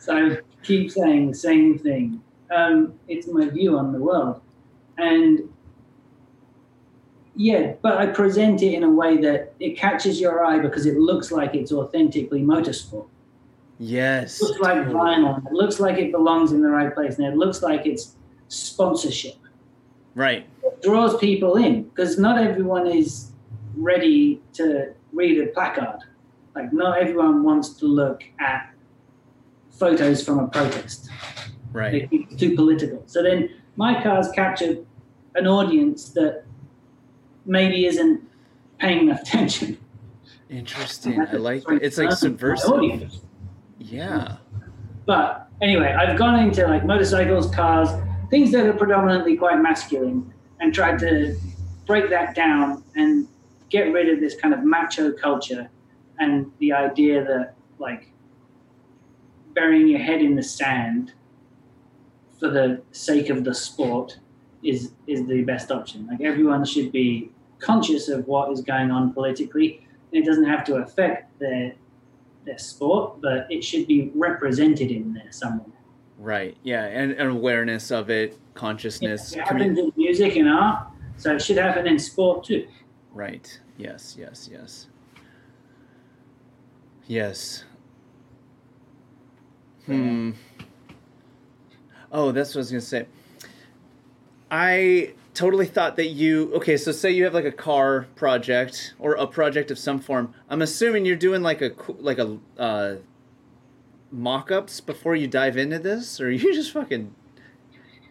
[0.00, 2.20] so I keep saying the same thing.
[2.50, 4.40] Um, it's my view on the world,
[4.96, 5.48] and
[7.36, 10.96] yeah, but I present it in a way that it catches your eye because it
[10.96, 13.06] looks like it's authentically motorsport.
[13.78, 14.40] Yes.
[14.40, 15.46] It looks like vinyl.
[15.46, 18.16] It looks like it belongs in the right place, and it looks like it's
[18.48, 19.36] sponsorship.
[20.14, 20.46] Right.
[20.64, 23.30] It draws people in because not everyone is
[23.76, 26.00] ready to read a placard.
[26.56, 28.74] Like not everyone wants to look at
[29.70, 31.08] photos from a protest.
[31.72, 32.08] Right.
[32.10, 33.02] it's too political.
[33.06, 34.78] So then my cars capture
[35.34, 36.44] an audience that
[37.46, 38.22] maybe isn't
[38.78, 39.78] paying enough attention.
[40.50, 41.20] Interesting.
[41.20, 41.82] I like that.
[41.82, 43.12] It's like subversive.
[43.78, 44.36] Yeah.
[45.06, 47.90] But anyway, I've gone into like motorcycles, cars,
[48.30, 51.36] things that are predominantly quite masculine, and tried to
[51.86, 53.28] break that down and
[53.70, 55.68] get rid of this kind of macho culture
[56.18, 58.12] and the idea that like
[59.54, 61.12] burying your head in the sand
[62.38, 64.18] for the sake of the sport
[64.62, 66.06] is is the best option.
[66.06, 69.86] Like everyone should be conscious of what is going on politically.
[70.12, 71.74] It doesn't have to affect their
[72.44, 75.66] their sport, but it should be represented in there somewhere.
[76.18, 76.56] Right.
[76.62, 76.84] Yeah.
[76.86, 79.34] And, and awareness of it, consciousness.
[79.34, 82.66] It happens in music and art, so it should happen in sport too.
[83.12, 83.60] Right.
[83.76, 84.16] Yes.
[84.18, 84.48] Yes.
[84.50, 84.88] Yes.
[87.06, 87.64] Yes.
[89.86, 90.32] Hmm.
[92.12, 93.06] Oh, that's what I was gonna say.
[94.50, 96.76] I totally thought that you okay.
[96.76, 100.34] So say you have like a car project or a project of some form.
[100.48, 102.96] I'm assuming you're doing like a like a uh,
[104.10, 107.14] mock-ups before you dive into this, or are you just fucking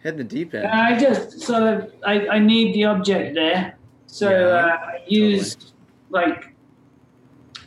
[0.02, 0.66] head in the deep end?
[0.66, 3.76] I just sort of I, I need the object there,
[4.06, 5.72] so Yeah, uh, I used
[6.10, 6.54] like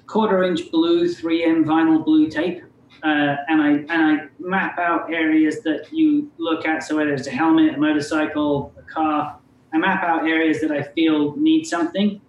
[0.08, 2.64] quarter inch blue 3M vinyl blue tape,
[3.04, 6.84] uh, and I and I map out areas that you look at.
[6.84, 9.40] So whether it's a helmet, a motorcycle, a car,
[9.74, 12.22] I map out areas that I feel need something.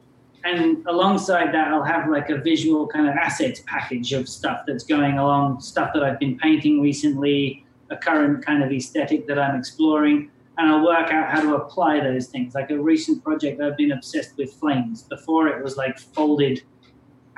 [0.45, 4.85] And alongside that, I'll have like a visual kind of assets package of stuff that's
[4.85, 9.57] going along, stuff that I've been painting recently, a current kind of aesthetic that I'm
[9.57, 12.55] exploring, and I'll work out how to apply those things.
[12.55, 15.03] Like a recent project, I've been obsessed with flames.
[15.03, 16.63] Before it was like folded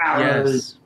[0.01, 0.79] arrows, Yes.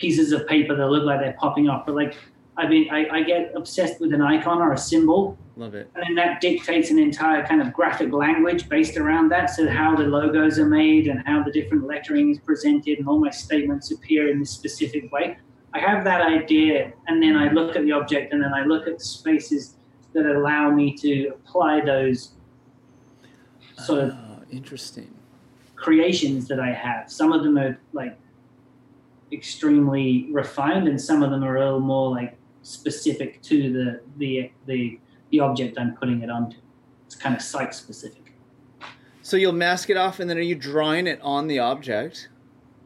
[0.00, 1.84] Pieces of paper that look like they're popping off.
[1.86, 2.16] But like,
[2.56, 5.90] I mean, I, I get obsessed with an icon or a symbol, Love it.
[5.94, 9.50] and then that dictates an entire kind of graphic language based around that.
[9.50, 13.18] So how the logos are made and how the different lettering is presented, and all
[13.20, 15.38] my statements appear in this specific way.
[15.72, 18.86] I have that idea, and then I look at the object, and then I look
[18.88, 19.76] at the spaces
[20.14, 22.32] that allow me to apply those
[23.78, 25.14] sort of Oh, interesting.
[25.76, 27.10] creations that I have.
[27.10, 28.18] Some of them are like
[29.32, 34.50] extremely refined, and some of them are a little more like specific to the the
[34.66, 34.98] the,
[35.30, 36.56] the object I'm putting it onto.
[37.06, 38.34] It's kind of site specific.
[39.22, 42.28] So you'll mask it off, and then are you drawing it on the object?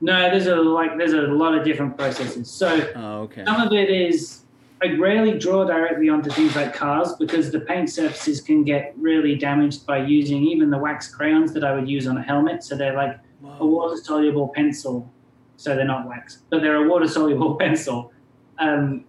[0.00, 2.50] No, there's a like there's a lot of different processes.
[2.50, 3.44] So Oh, okay.
[3.44, 4.40] some of it is
[4.82, 9.34] I rarely draw directly onto things like cars because the paint surfaces can get really
[9.36, 12.62] damaged by using even the wax crayons that I would use on a helmet.
[12.64, 13.18] So they're like
[13.60, 15.10] a water soluble pencil.
[15.56, 18.12] So they're not wax, but they're a water soluble pencil
[18.58, 19.04] um,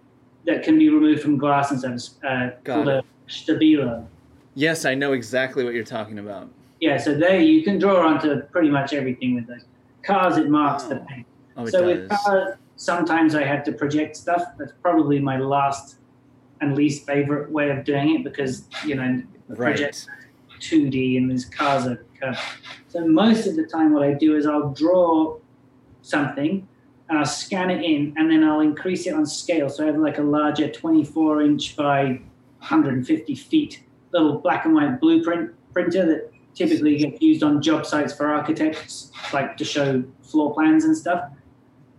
[0.46, 2.24] that can be removed from glass and stuff.
[2.24, 4.06] Uh, called a stabilo.
[4.54, 6.48] Yes, I know exactly what you're talking about.
[6.80, 9.64] Yeah, so there you can draw onto pretty much everything with those.
[10.02, 11.04] Cars, it marks the Oh.
[11.08, 11.26] paint.
[11.56, 11.86] Oh, it so does.
[11.88, 14.42] with cars, sometimes I have to project stuff.
[14.58, 15.96] That's probably my last
[16.60, 20.06] and least favorite way of doing it because, you know, the project
[20.60, 22.38] 2D and these cars are curved.
[22.88, 25.36] So most of the time, what I do is I'll draw
[26.06, 26.66] something
[27.08, 29.68] and I'll scan it in and then I'll increase it on scale.
[29.68, 32.20] So I have like a larger 24 inch by
[32.58, 38.14] 150 feet little black and white blueprint printer that typically gets used on job sites
[38.14, 41.30] for architects, like to show floor plans and stuff.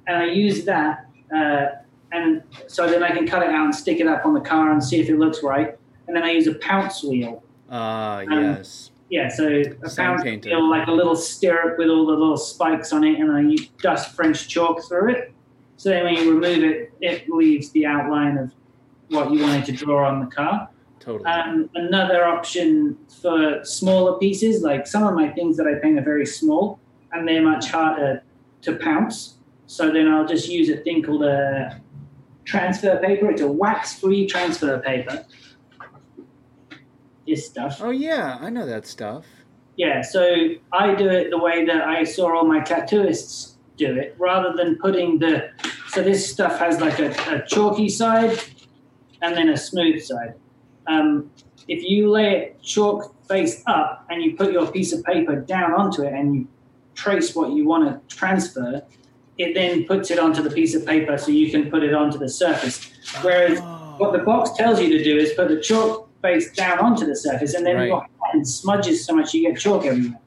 [0.07, 1.05] And I use that.
[1.35, 1.65] Uh,
[2.11, 4.71] and so then I can cut it out and stick it up on the car
[4.71, 5.77] and see if it looks right.
[6.07, 8.91] And then I use a pounce wheel Ah, Um, yes.
[9.09, 12.91] Yeah, so a Sign pounce wheel like a little stirrup with all the little spikes
[12.91, 15.34] on it, and then you dust French chalk through it.
[15.77, 18.51] So then when you remove it, it leaves the outline of
[19.09, 20.69] what you wanted to draw on the car.
[20.99, 21.29] Totally.
[21.29, 26.03] Um, another option for smaller pieces, like some of my things that I paint are
[26.03, 26.79] very small,
[27.13, 28.23] and they're much harder
[28.63, 29.35] to pounce.
[29.67, 31.81] So then I'll just use a thing called a
[32.43, 33.31] transfer paper.
[33.31, 35.25] It's a wax-free transfer paper.
[37.28, 37.80] This stuff.
[37.82, 39.26] oh yeah, I know that stuff.
[39.76, 44.16] Yeah, so I do it the way that I saw all my tattooists do it,
[44.18, 45.49] rather than putting the.
[45.90, 48.40] So this stuff has like a, a chalky side
[49.22, 50.36] and then a smooth side.
[50.88, 51.30] Um,
[51.68, 55.74] if you lay it chalk face up and you put your piece of paper down
[55.74, 56.48] onto it and you
[56.95, 58.82] trace what you want to transfer,
[59.38, 62.18] it then puts it onto the piece of paper so you can put it onto
[62.18, 62.91] the surface.
[63.22, 63.60] Whereas
[63.99, 67.15] what the box tells you to do is put the chalk face down onto the
[67.15, 67.88] surface, and then Right.
[67.88, 70.19] your hand smudges so much you get chalk everywhere.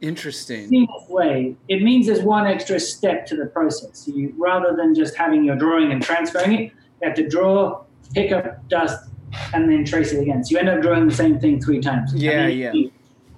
[0.00, 0.68] Interesting.
[0.68, 1.54] Seamless way.
[1.68, 4.08] It means there's one extra step to the process.
[4.12, 6.72] You, rather than just having your drawing and transferring it, you
[7.02, 7.82] have to draw,
[8.12, 9.08] pick up dust,
[9.54, 10.42] and then trace it again.
[10.44, 12.12] So you end up drawing the same thing three times.
[12.14, 12.72] Yeah, yeah.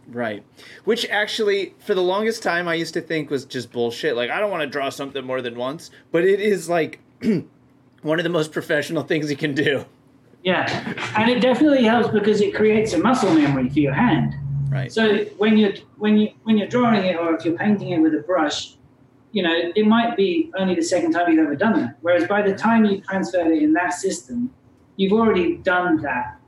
[0.09, 0.43] Right.
[0.85, 4.17] Which actually, for the longest time, I used to think was just bullshit.
[4.17, 5.91] Like, I don't want to draw something more than once.
[6.13, 6.99] But it is like
[8.03, 9.85] one of the most professional things you can do.
[10.45, 10.69] Yeah,
[11.17, 14.37] and it definitely helps because it creates a muscle memory for your hand.
[14.69, 14.93] Right.
[14.93, 18.15] So when you're when you when you're drawing it or if you're painting it with
[18.15, 18.75] a brush,
[19.33, 21.97] you know it might be only the second time you've ever done that.
[22.03, 24.51] Whereas by the time you transferred it in that system,
[24.97, 26.39] you've already done that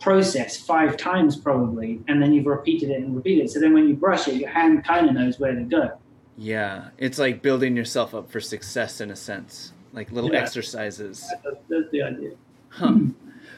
[0.00, 3.50] process five times probably, and then you've repeated it and repeated it.
[3.50, 5.96] So then when you brush it, your hand kind of knows where to go.
[6.36, 6.88] Yeah.
[6.98, 10.40] It's like building yourself up for success in a sense, like little Yeah.
[10.40, 11.26] exercises.
[11.42, 12.32] That's, that's the idea.
[12.74, 12.94] Huh.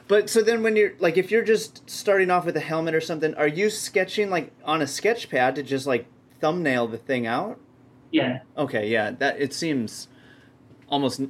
[0.08, 3.00] But so then when you're like if you're just starting off with a helmet or
[3.00, 6.06] something, are you sketching like on a sketch pad to just like
[6.40, 7.58] thumbnail the thing out?
[8.12, 10.06] Yeah, Okay, yeah, that it seems
[10.88, 11.20] almost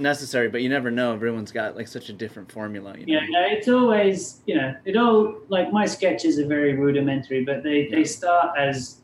[0.00, 1.14] necessary, but you never know.
[1.14, 3.20] Everyone's got like such a different formula, you know.
[3.20, 3.26] yeah.
[3.30, 7.86] No, it's always you know it all like my sketches are very rudimentary, but they
[7.88, 9.02] they start as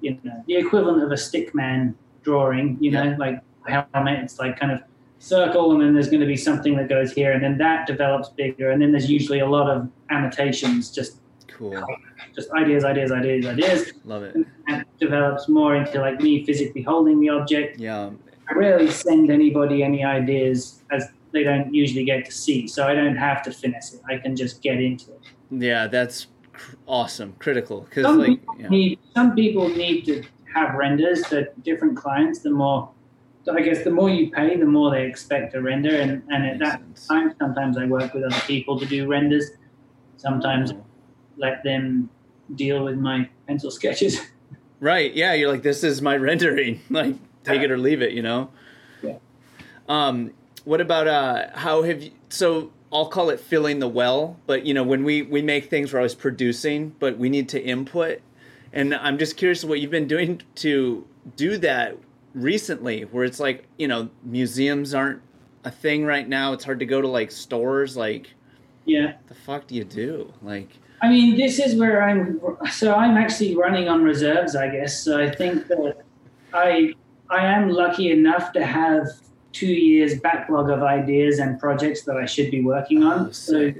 [0.00, 2.78] you know the equivalent of a stick man drawing.
[2.80, 3.16] You know, Yeah.
[3.18, 4.20] like helmet.
[4.20, 4.80] It's like kind of
[5.30, 8.30] circle, and then there's going to be something that goes here, and then that develops
[8.30, 11.78] bigger, and then there's usually a lot of annotations, just Cool.
[12.34, 14.34] just ideas, ideas, ideas, ideas, Love it.
[14.34, 17.78] and that develops more into like me physically holding the object.
[17.78, 18.10] Yeah.
[18.50, 22.94] I rarely send anybody any ideas as they don't usually get to see, so I
[22.94, 24.00] don't have to finesse it.
[24.08, 25.20] I can just get into it.
[25.50, 27.34] Yeah, that's cr- awesome.
[27.38, 28.68] Critical Some like people yeah.
[28.68, 30.22] need some people need to
[30.54, 32.38] have renders for different clients.
[32.40, 32.88] The more,
[33.48, 36.58] I guess, the more you pay, the more they expect a render, and and at
[36.58, 37.06] that sense.
[37.06, 39.50] time, sometimes I work with other people to do renders.
[40.18, 40.84] Sometimes Oh.
[41.36, 42.10] let them
[42.54, 44.20] deal with my pencil sketches.
[44.82, 45.12] Right.
[45.12, 46.80] Yeah, you're like this is my rendering.
[46.90, 47.14] Like
[47.44, 48.48] take it or leave it, you know.
[49.02, 49.16] Yeah.
[49.90, 50.32] Um
[50.64, 54.72] what about uh how have you so I'll call it filling the well, but you
[54.72, 58.20] know, when we we make things we're always producing, but we need to input.
[58.72, 61.06] And I'm just curious what you've been doing to
[61.36, 61.98] do that
[62.34, 65.22] recently where it's like, you know, museums aren't
[65.64, 66.52] a thing right now.
[66.52, 68.32] It's hard to go to like stores like
[68.84, 69.14] yeah.
[69.28, 70.32] the fuck do you do?
[70.42, 70.70] Like
[71.02, 72.40] I mean, this is where I'm.
[72.70, 75.02] So I'm actually running on reserves, I guess.
[75.02, 76.02] So I think that
[76.52, 76.94] I
[77.30, 79.06] I am lucky enough to have
[79.52, 83.28] two years backlog of ideas and projects that I should be working on.
[83.28, 83.72] Oh, so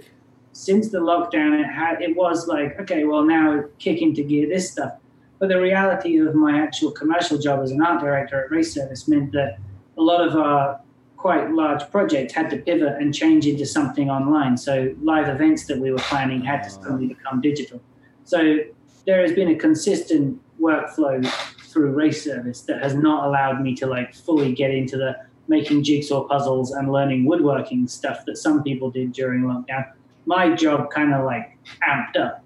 [0.52, 4.72] since the lockdown, it had it was like okay, well now kick into gear this
[4.72, 4.94] stuff.
[5.40, 9.08] But the reality of my actual commercial job as an art director at Race Service
[9.08, 9.58] meant that
[9.96, 10.80] a lot of our
[11.16, 14.56] quite large projects had to pivot and change into something online.
[14.56, 16.82] So live events that we were planning had to ah.
[16.82, 17.80] suddenly become digital.
[18.24, 18.58] So
[19.06, 21.26] there has been a consistent workflow
[21.70, 25.16] through Race Service that has not allowed me to like fully get into the
[25.48, 29.90] making jigsaw puzzles and learning woodworking stuff that some people did during lockdown.
[30.26, 31.56] My job kind of like
[31.88, 32.39] amped up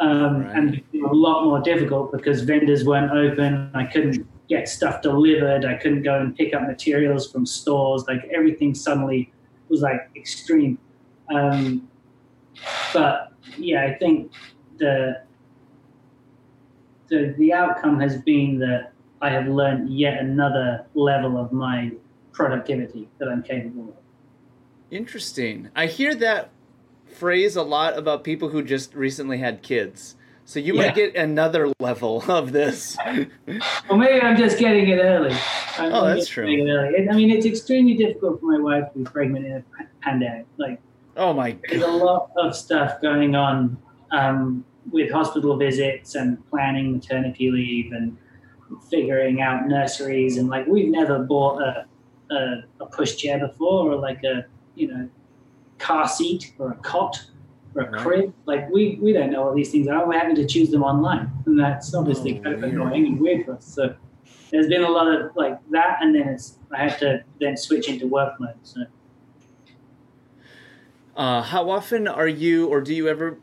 [0.00, 0.56] um, Right.
[0.56, 3.70] and a lot more difficult because vendors weren't open.
[3.74, 5.64] I couldn't get stuff delivered.
[5.64, 8.04] I couldn't go and pick up materials from stores.
[8.08, 9.32] Like everything suddenly
[9.68, 10.78] was like extreme.
[11.34, 11.88] Um,
[12.92, 14.32] but yeah, I think
[14.78, 15.22] the
[17.08, 21.92] the the outcome has been that I have learned yet another level of my
[22.32, 23.94] productivity that I'm capable of.
[24.90, 25.70] Interesting.
[25.74, 26.50] I hear that
[27.14, 30.16] phrase a lot about people who just recently had kids.
[30.44, 30.86] So you Yeah.
[30.86, 32.96] might get another level of this.
[33.88, 35.34] Or maybe I'm just getting it early.
[35.78, 36.46] I'm Oh, that's true.
[36.46, 37.08] it.
[37.10, 39.64] I mean, it's extremely difficult for my wife to be pregnant in a
[40.02, 40.46] pandemic.
[40.58, 40.80] Like,
[41.16, 43.78] oh my there's a lot of stuff going on
[44.10, 48.16] um, with hospital visits and planning maternity leave and
[48.90, 51.86] figuring out nurseries and like we've never bought a,
[52.32, 55.08] a, a pushchair before or like a you know
[55.86, 57.14] car seat or a cot
[57.74, 58.00] or a Right.
[58.02, 60.82] crib like we we don't know what these things are we're having to choose them
[60.82, 62.74] online and that's obviously Oh, kind of weird.
[62.74, 63.94] annoying and weird for us so
[64.50, 67.88] there's been a lot of like that and then it's i have to then switch
[67.88, 68.80] into work mode so
[71.16, 73.38] Uh, how often are you, or do you ever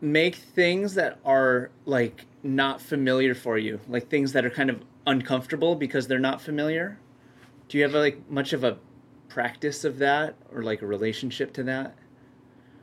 [0.00, 4.82] make things that are like not familiar for you, like things that are kind of
[5.06, 6.98] uncomfortable because they're not familiar?
[7.68, 8.78] Do you have like much of a
[9.30, 11.94] practice of that, or like a relationship to that?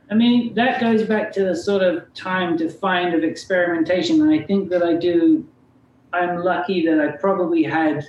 [0.10, 4.22] I mean, that goes back to the sort of time defined of experimentation.
[4.22, 5.46] And I think that I do,
[6.14, 8.06] I'm lucky that I probably had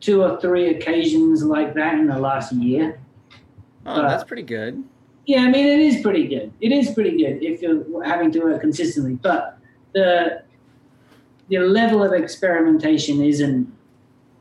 [0.00, 3.00] two or three occasions like that in the last year.
[3.84, 4.84] Oh, Uh, that's pretty good.
[5.26, 6.52] Yeah, I mean, it is pretty good.
[6.60, 9.14] It is pretty good if you're having to work consistently.
[9.14, 9.58] But
[9.92, 10.42] the
[11.48, 13.72] the level of experimentation isn't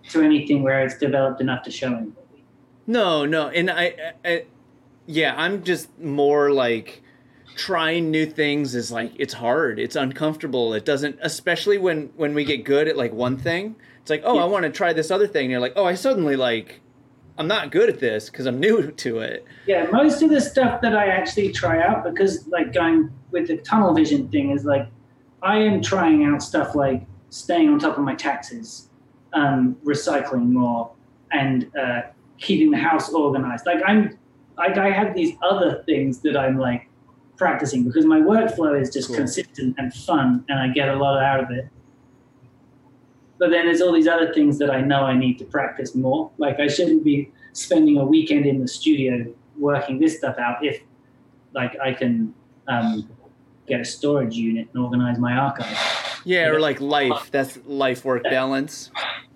[0.10, 2.44] to anything where it's developed enough to show anybody.
[2.86, 4.46] No, no, and I, I, I
[5.06, 7.02] yeah, I'm just more like
[7.56, 12.46] trying new things is like it's hard, it's uncomfortable, it doesn't, especially when when we
[12.46, 13.76] get good at like one thing.
[14.02, 14.44] It's like, oh, Yeah.
[14.44, 15.46] I want to try this other thing.
[15.46, 16.80] And you're like, oh, I suddenly like,
[17.38, 19.46] I'm not good at this because I'm new to it.
[19.66, 23.58] Yeah, most of the stuff that I actually try out, because like going with the
[23.58, 24.88] tunnel vision thing, is like
[25.42, 28.88] I am trying out stuff like staying on top of my taxes,
[29.34, 30.92] um, recycling more,
[31.32, 32.02] and uh,
[32.38, 33.66] keeping the house organized.
[33.66, 34.18] Like I'm,
[34.58, 36.90] like I have these other things that I'm like
[37.38, 39.18] practicing because my workflow is just Cool.
[39.18, 41.68] consistent and fun, and I get a lot out of it.
[43.40, 46.32] But then there's all these other things that I know I need to practice more.
[46.38, 50.82] Like I shouldn't be spending a weekend in the studio working this stuff out if
[51.54, 52.34] like I can
[52.68, 53.10] um,
[53.68, 55.78] get a storage unit and organize my archive.
[56.28, 57.12] Yeah, or like life.
[57.12, 58.92] Uh, That's life work balance.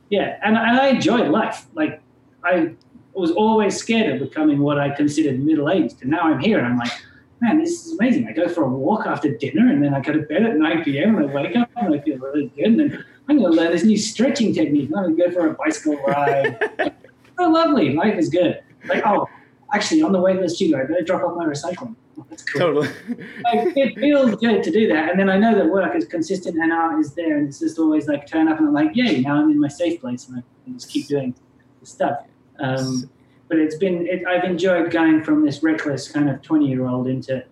[0.10, 1.66] Yeah, and, and I enjoy life.
[1.74, 2.02] Like
[2.44, 2.74] I
[3.14, 6.68] was always scared of becoming what I considered middle aged, and now I'm here and
[6.68, 6.92] I'm like,
[7.40, 8.28] man, this is amazing.
[8.28, 10.84] I go for a walk after dinner, and then I go to bed at 9
[10.84, 11.18] p.m.
[11.18, 12.66] and I wake up and I feel really good.
[12.66, 14.90] And then I'm going to learn this new stretching technique.
[14.90, 16.94] and I'm going to go for a bicycle ride.
[17.38, 17.94] oh, lovely.
[17.94, 18.62] Life is good.
[18.86, 19.30] Like, oh,
[19.74, 21.96] actually, on the way to the studio, I better drop off my recycling.
[22.30, 22.60] That's cool.
[22.60, 22.88] Totally.
[23.08, 25.12] like, it feels good to do that.
[25.12, 27.80] And then I know that work is consistent and art is there, and it's just
[27.80, 30.40] always like turn up and I'm like, yay, now I'm in my safe place and
[30.40, 31.36] I can just keep doing
[31.80, 32.26] the stuff.
[32.60, 33.10] Um,
[33.48, 37.08] but it's been, it, I've enjoyed going from this reckless kind of 20 year old
[37.08, 37.44] into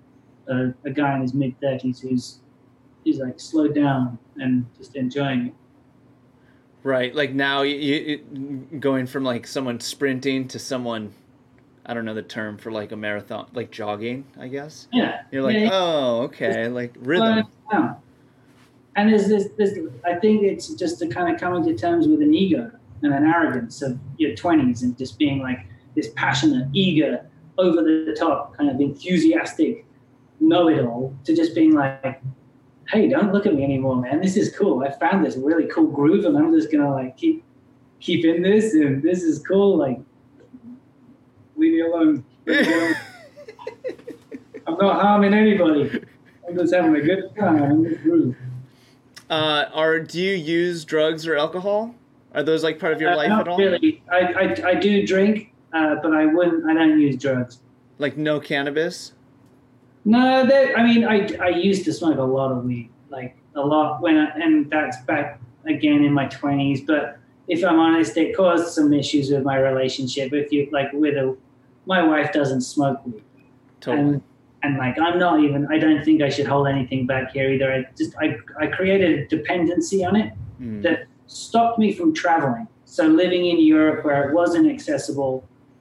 [0.48, 2.40] a, a guy in his mid 30s who's,
[3.04, 5.54] who's like slowed down and just enjoying it.
[6.84, 7.14] Right.
[7.14, 11.14] Like now, you, you going from like someone sprinting to someone,
[11.90, 14.88] I don't know the term for like a marathon, like jogging, I guess.
[14.94, 15.24] Yeah.
[15.32, 17.96] You're like, Yeah, oh, okay, like slowing rhythm.
[18.96, 19.76] And there's this, this,
[20.06, 22.72] I think it's just to kind of coming to terms with an ego
[23.02, 27.26] and an arrogance of your 20s and just being like this passionate, eager,
[27.58, 29.86] over the top, kind of enthusiastic
[30.40, 32.22] know it all to just being like,
[32.90, 34.22] hey, don't look at me anymore, man.
[34.22, 34.84] This is cool.
[34.84, 37.44] I found this really cool groove and I'm just going to like keep
[38.00, 39.76] keep in this and this is cool.
[39.76, 40.00] Like,
[41.60, 42.24] leave me alone.
[42.46, 42.96] Leave me alone.
[44.68, 46.02] I'm not harming anybody.
[46.48, 48.36] I'm just having a good time in this groove.
[49.30, 51.94] Uh, are do you use drugs or alcohol?
[52.34, 53.58] Are those like part of your Uh, life not at all?
[53.58, 54.02] really.
[54.12, 56.66] I, I, I do drink, uh, but I wouldn't.
[56.66, 57.60] I don't use drugs.
[57.98, 59.14] Like no cannabis?
[60.06, 63.62] No, that I mean, I, I used to smoke a lot of weed, like a
[63.62, 66.82] lot when, I, and that's back again in my twenties.
[66.82, 67.18] But
[67.48, 70.32] if I'm honest, it caused some issues with my relationship.
[70.34, 71.36] If you like, with a,
[71.90, 73.24] my wife doesn't smoke weed,
[73.82, 74.00] Totally.
[74.16, 74.22] and
[74.64, 75.68] and like I'm not even.
[75.76, 77.70] I don't think I should hold anything back here either.
[77.74, 80.82] I just I I created a dependency on it Mm.
[80.84, 82.68] that stopped me from traveling.
[82.84, 85.34] So living in Europe where it wasn't accessible,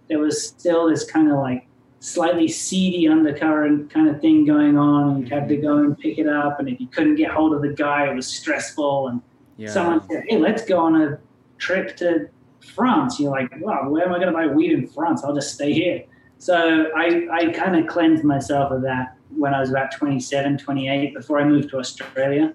[0.09, 1.67] there was still this kind of like
[1.99, 6.17] slightly seedy undercurrent kind of thing going on, and you had to go and pick
[6.19, 6.61] it up.
[6.61, 9.09] And if you couldn't get hold of the guy, it was stressful.
[9.09, 9.21] And
[9.57, 9.71] Yeah.
[9.77, 11.19] someone said, "Hey, let's go on a
[11.59, 12.29] trip to
[12.69, 15.25] France." You're like, "Wow, where am I going to buy weed in France?
[15.25, 16.05] I'll just stay here."
[16.39, 21.15] So I, I kind of cleansed myself of that when I was about 27, 28,
[21.15, 22.55] before I moved to Australia.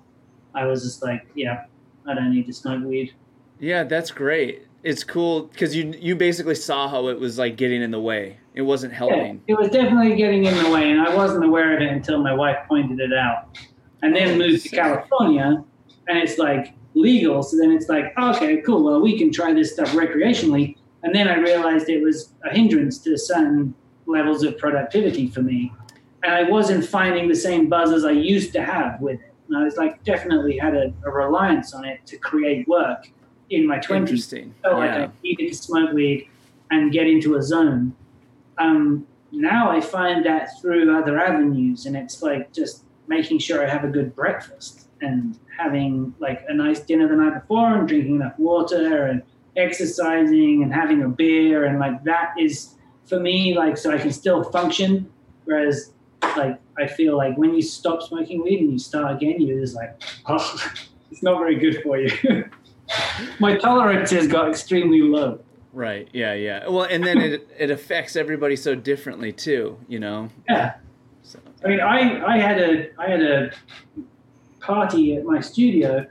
[0.55, 1.65] I was just like, yeah,
[2.07, 3.13] I don't need to smoke weed.
[3.59, 4.67] Yeah, that's great.
[4.83, 8.37] It's cool because you you basically saw how it was like getting in the way.
[8.53, 9.41] It wasn't Yeah, helping.
[9.47, 12.33] it was definitely getting in the way, and I wasn't aware of it until my
[12.33, 13.57] wife pointed it out.
[14.01, 15.63] And then oh, moved to California,
[16.07, 17.43] and it's like legal.
[17.43, 18.83] So then it's like, okay, cool.
[18.83, 20.77] Well, we can try this stuff recreationally.
[21.03, 23.73] And then I realized it was a hindrance to certain
[24.05, 25.71] levels of productivity for me,
[26.23, 29.33] and I wasn't finding the same buzz as I used to have with it.
[29.47, 33.09] And I was like, definitely had a, a reliance on it to create work
[33.49, 34.09] in my twenties.
[34.11, 34.55] Interesting.
[34.63, 35.05] felt like Yeah.
[35.05, 36.29] I needed to smoke weed
[36.71, 37.93] and get into a zone.
[38.57, 43.69] Um, now I find that through other avenues, and it's like just making sure I
[43.69, 48.15] have a good breakfast and having like a nice dinner the night before and drinking
[48.15, 49.21] enough water and
[49.55, 52.75] exercising and having a beer and like that is
[53.05, 55.11] for me like so I can still function.
[55.45, 55.91] Whereas
[56.37, 59.75] like I feel like when you stop smoking weed and you start again, you're just
[59.75, 60.71] like, oh,
[61.11, 62.49] it's not very good for you.
[63.39, 65.39] My tolerance has got extremely low.
[65.71, 66.07] Right.
[66.13, 66.33] Yeah.
[66.33, 66.67] Yeah.
[66.67, 69.77] Well, and then it it affects everybody so differently too.
[69.87, 70.29] You know.
[70.49, 70.75] Yeah.
[71.23, 71.39] So.
[71.63, 73.51] I mean, I, I had a I had a
[74.63, 76.05] party at my studio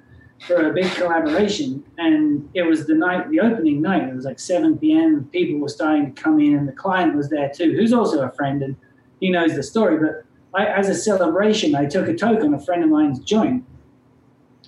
[0.47, 4.09] for a big collaboration, and it was the night, the opening night.
[4.09, 5.25] It was like 7 p.m.
[5.33, 8.31] People were starting to come in, and the client was there too, who's also a
[8.31, 8.77] friend, and
[9.21, 9.99] he knows the story.
[9.99, 10.25] But
[10.59, 13.65] I, as a celebration, I took a toke on a friend of mine's joint,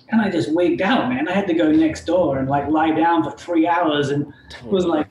[0.09, 1.27] and I just wigged out, man.
[1.27, 4.31] I had to go next door and like lie down for three hours, and
[4.63, 5.07] was like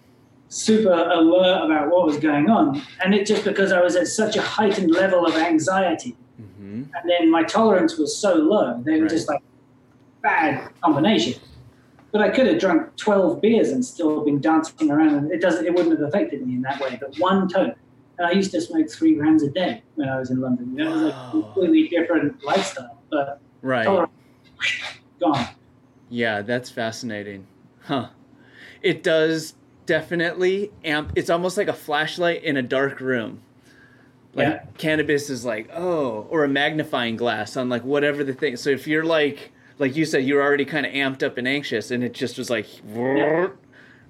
[0.49, 2.81] super alert about what was going on.
[3.05, 6.17] And it just because I was at such a heightened level of anxiety.
[6.37, 8.83] Hmm And then my tolerance was so low.
[8.85, 9.11] They were Right.
[9.11, 9.43] just like
[10.23, 11.41] bad combination.
[12.13, 15.67] But I could have drunk 12 beers and still been dancing around and it doesn't
[15.67, 16.97] it wouldn't have affected me in that way.
[17.01, 17.75] But one toke.
[18.19, 20.71] And I used to smoke three grams a day when I was in London.
[20.73, 22.99] You know, it was a completely different lifestyle.
[23.11, 23.85] But Right.
[23.85, 24.13] tolerance
[25.21, 25.49] gone.
[26.09, 27.47] Yeah, that's fascinating.
[27.83, 28.09] Huh.
[28.83, 29.55] It does
[29.87, 33.43] definitely amp it's almost like a flashlight in a dark room.
[34.35, 34.63] Like Yeah.
[34.79, 38.57] cannabis is like, oh, or a magnifying glass on like whatever the thing.
[38.57, 41.91] So if you're like like you said, you're already kind of amped up and anxious
[41.91, 42.67] and it just was like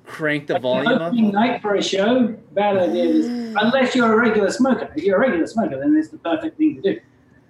[0.04, 1.12] crank the volume up.
[1.14, 3.04] Night for a show, bad idea.
[3.04, 3.26] Is,
[3.58, 4.90] unless you're a regular smoker.
[4.94, 7.00] If you're a regular smoker, then it's the perfect thing to do.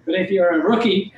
[0.06, 1.12] But if you're a rookie,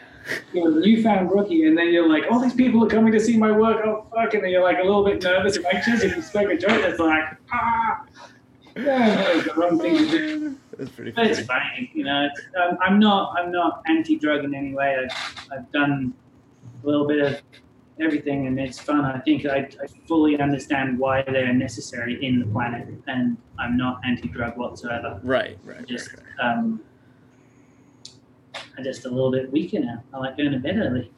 [0.53, 3.37] you're a newfound rookie, and then you're like, all these people are coming to see
[3.37, 3.85] my work.
[3.85, 4.33] Oh fuck!
[4.35, 6.03] And then you're like a little bit nervous and anxious.
[6.03, 8.05] If you smoke a joint, it's like, ah,
[8.77, 8.83] yeah,
[9.17, 10.57] that was the wrong thing to do.
[10.79, 11.61] That's pretty But it's funny.
[11.77, 12.29] fine, you know.
[12.31, 14.97] It's, um, I'm not, I'm not anti-drug in any way.
[14.97, 16.13] I've, I've done
[16.83, 17.41] a little bit of
[18.01, 19.05] everything, and it's fun.
[19.05, 24.01] I think I, I fully understand why they're necessary in the planet, and I'm not
[24.05, 25.19] anti-drug whatsoever.
[25.23, 26.51] Right, right, right, Just, right.
[26.51, 26.81] um,
[28.77, 30.03] I'm just a little bit weaker now.
[30.13, 31.11] I like going to bed early.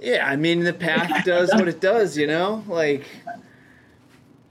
[0.00, 2.64] Yeah, I mean the path does what it does, you know?
[2.68, 3.04] Like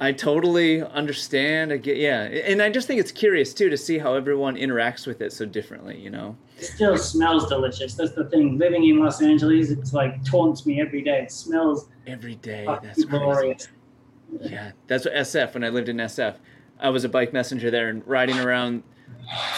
[0.01, 1.73] I totally understand.
[1.73, 2.21] I get yeah.
[2.23, 5.45] And I just think it's curious too to see how everyone interacts with it so
[5.45, 6.37] differently, you know?
[6.57, 7.95] It still smells delicious.
[7.95, 8.57] That's the thing.
[8.57, 11.21] Living in Los Angeles, it's like taunts me every day.
[11.23, 12.65] It smells Every day.
[12.81, 13.07] That's crazy.
[13.09, 13.67] glorious.
[14.41, 14.71] Yeah.
[14.87, 16.35] That's what SF when I lived in SF.
[16.79, 18.83] I was a bike messenger there and riding around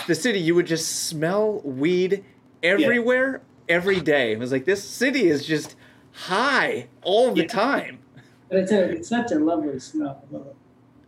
[0.08, 2.26] the city, you would just smell weed
[2.64, 4.32] everywhere every day.
[4.32, 5.76] It was like this city is just
[6.14, 7.48] high all the Yeah.
[7.48, 8.00] time.
[8.52, 10.22] But it's a, it's such a lovely smell.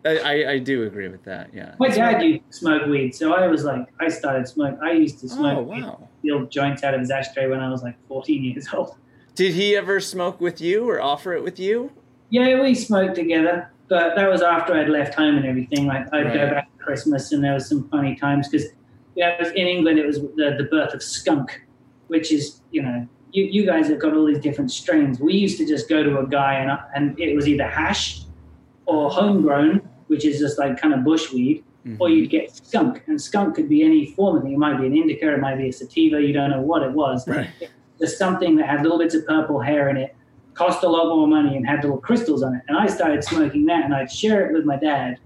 [0.05, 0.45] I.
[0.45, 1.53] I, do agree with that.
[1.53, 1.75] Yeah.
[1.77, 4.79] My dad used to smoke weed, so I was like, I started smoking.
[4.81, 6.07] I used to smoke Oh wow.
[6.19, 8.95] steal joints out of his ashtray when I was like 14 years old.
[9.35, 11.91] Did he ever smoke with you or offer it with you?
[12.29, 15.85] Yeah, we smoked together, but that was after I'd left home and everything.
[15.85, 18.67] Like I'd go back at Christmas, and there was some funny times because
[19.15, 21.61] yeah, in England it was the, the birth of skunk,
[22.07, 25.19] which is you know you, you guys have got all these different strains.
[25.19, 28.21] We used to just go to a guy and and it was either hash
[28.85, 31.97] or homegrown, which is just like kind of bushweed, Mhm.
[31.99, 33.03] or you'd get skunk.
[33.07, 34.53] And skunk could be any form of thing.
[34.53, 36.21] It might be an indica, it might be a sativa.
[36.21, 37.27] You don't know what it was.
[37.27, 37.47] Right.
[37.99, 40.15] Just something that had little bits of purple hair in it,
[40.53, 42.61] cost a lot more money, and had little crystals on it.
[42.67, 45.17] And I started smoking that, and I'd share it with my dad,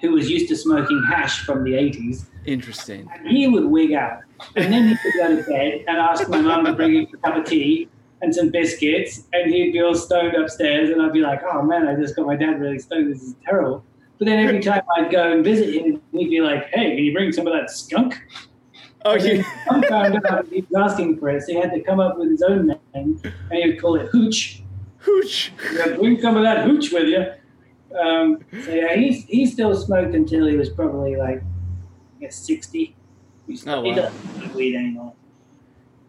[0.00, 2.26] who was used to smoking hash from the 80s.
[2.44, 3.08] Interesting.
[3.14, 4.20] And he would wig out.
[4.54, 7.36] And then he'd go to bed and ask my mum to bring him a cup
[7.36, 7.88] of tea
[8.22, 11.86] and some biscuits, and he'd be all stoned upstairs, and I'd be like, oh man,
[11.86, 13.12] I just got my dad really stoned.
[13.12, 13.84] This is terrible.
[14.18, 17.12] But then every time I'd go and visit him, he'd be like, hey, can you
[17.12, 18.18] bring some of that skunk?
[19.04, 19.44] Oh, you.
[20.50, 23.20] He was asking for it, so he had to come up with his own name,
[23.22, 24.62] and he would call it Hooch.
[24.98, 25.52] Hooch.
[25.74, 27.24] Yeah, bring some of that hooch with you.
[27.96, 31.42] Um, so yeah, he, he still smoked until he was probably like
[32.16, 32.96] I guess, 60.
[33.46, 33.82] He's, oh, wow.
[33.82, 35.12] He doesn't weed anymore.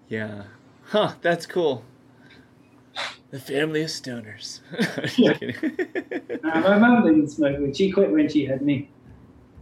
[0.08, 0.44] Yeah.
[0.86, 1.84] Huh, that's cool.
[3.30, 4.62] The family of stoners.
[6.44, 7.76] no, my mum didn't smoke weed.
[7.76, 8.90] She quit when she had me.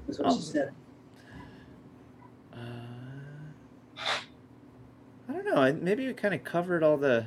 [0.05, 0.35] That's what oh.
[0.35, 0.71] she said.
[2.53, 2.57] Uh,
[5.27, 5.73] I don't know.
[5.81, 7.25] Maybe we kind of covered all the.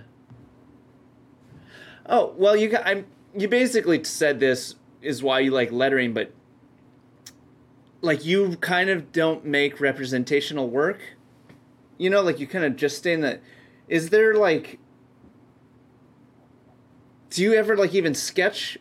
[2.06, 2.76] Oh well, you.
[2.84, 3.06] I'm.
[3.36, 6.32] You basically said this is why you like lettering, but
[8.00, 11.00] like you kind of don't make representational work.
[11.96, 13.40] You know, like you kind of just stay in the.
[13.88, 14.78] Is there like?
[17.30, 18.78] Do you ever like even sketch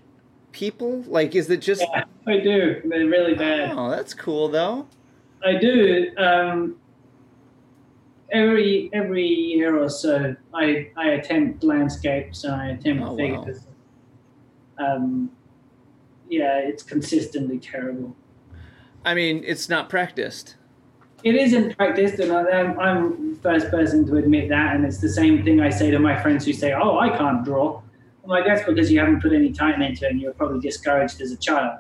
[0.52, 1.02] people?
[1.08, 1.82] Like, is it just?
[1.82, 2.82] Yeah, I do.
[2.86, 3.72] They're really bad.
[3.76, 4.88] Oh, that's cool though.
[5.44, 6.12] I do.
[6.18, 6.76] Um,
[8.32, 13.16] every every year or so, I I attempt landscapes and I attempt Oh, wow.
[13.44, 13.62] figures.
[14.78, 15.32] Um,
[16.30, 18.16] yeah, it's consistently terrible.
[19.06, 20.56] I mean, it's not practiced.
[21.24, 24.76] It isn't practiced, and I'm, I'm the first person to admit that.
[24.76, 27.44] And it's the same thing I say to my friends who say, "Oh, I can't
[27.44, 27.82] draw."
[28.24, 31.22] I'm like, "That's because you haven't put any time into it, and you're probably discouraged
[31.22, 31.80] as a child."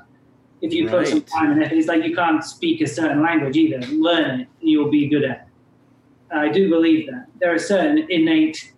[0.61, 3.55] If you put some time and effort, it's like you can't speak a certain language
[3.57, 3.79] either.
[3.87, 6.35] Learn it, and you'll be good at it.
[6.35, 8.73] I do believe that there are certain innate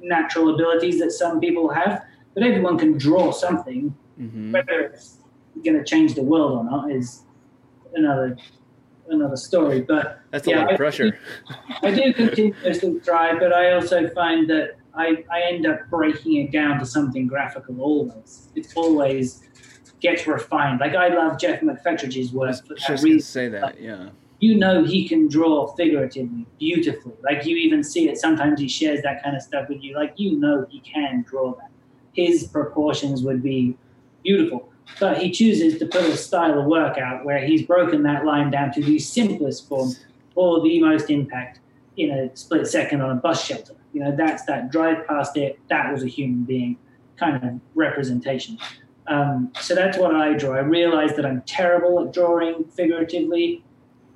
[0.00, 2.02] natural abilities that some people have,
[2.34, 3.94] but everyone can draw something.
[4.16, 5.18] hmm Whether it's
[5.64, 7.22] going to change the world or not is
[7.94, 8.36] another
[9.08, 9.82] another story.
[9.82, 11.18] But That's a lot of I- pressure.
[11.82, 16.52] I do continuously try, but I also find that I, I end up breaking it
[16.52, 18.48] down to something graphical always.
[18.54, 19.42] It's always
[20.00, 20.80] gets refined.
[20.80, 23.20] Like I love Geoff McFetridge's work for that reason.
[23.20, 23.80] say that.
[23.80, 24.10] Yeah.
[24.40, 27.14] You know he can draw figuratively, beautifully.
[27.22, 28.18] Like you even see it.
[28.18, 29.94] Sometimes he shares that kind of stuff with you.
[29.96, 31.70] Like you know he can draw that.
[32.12, 33.76] His proportions would be
[34.22, 34.68] beautiful.
[35.00, 38.50] But he chooses to put a style of work out where he's broken that line
[38.50, 39.92] down to the simplest form
[40.34, 41.60] or the most impact
[41.96, 43.74] in a split second on a bus shelter.
[43.92, 46.76] You know, that's that drive past it, that was a human being
[47.16, 48.58] kind of representation.
[49.06, 50.56] Um, so that's what I draw.
[50.56, 53.62] I realize that I'm terrible at drawing figuratively.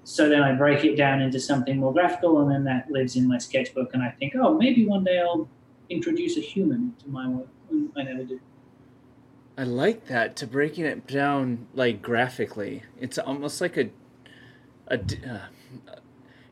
[0.04, 3.28] So then I break it down into something more graphical, and then that lives in
[3.28, 3.90] my sketchbook.
[3.92, 5.48] And I think, oh, maybe one day I'll
[5.90, 7.48] introduce a human to my work.
[7.94, 8.40] I never do.
[9.58, 12.84] I like that to breaking it down like graphically.
[13.00, 13.88] It's almost like a,
[14.88, 14.98] uh,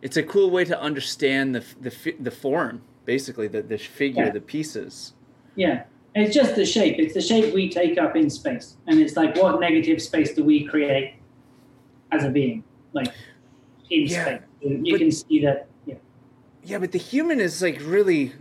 [0.02, 4.30] it's a cool way to understand the the the form, basically the the figure, Yeah.
[4.30, 5.12] the pieces.
[5.54, 5.84] Yeah.
[6.16, 6.98] It's just the shape.
[6.98, 8.76] It's the shape we take up in space.
[8.88, 11.14] And it's like, what negative space do we create
[12.10, 12.64] as a being?
[12.94, 13.08] Like,
[13.90, 14.40] in Yeah, space.
[14.62, 15.68] You but- can see that.
[15.84, 15.94] Yeah.
[16.64, 18.32] Yeah, but the human is like really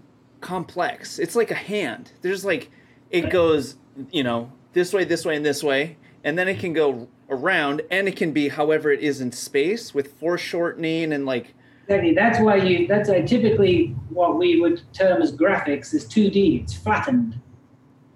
[0.42, 1.20] complex.
[1.20, 2.14] It's like a hand.
[2.22, 2.72] There's like
[3.12, 3.76] it goes,
[4.12, 7.82] you know, this way, this way, and this way, and then it can go around,
[7.90, 11.54] and it can be however it is in space with foreshortening and like.
[11.88, 12.88] That's why you.
[12.88, 16.64] That's uh, typically what we would term as graphics is 2D.
[16.64, 17.40] It's flattened,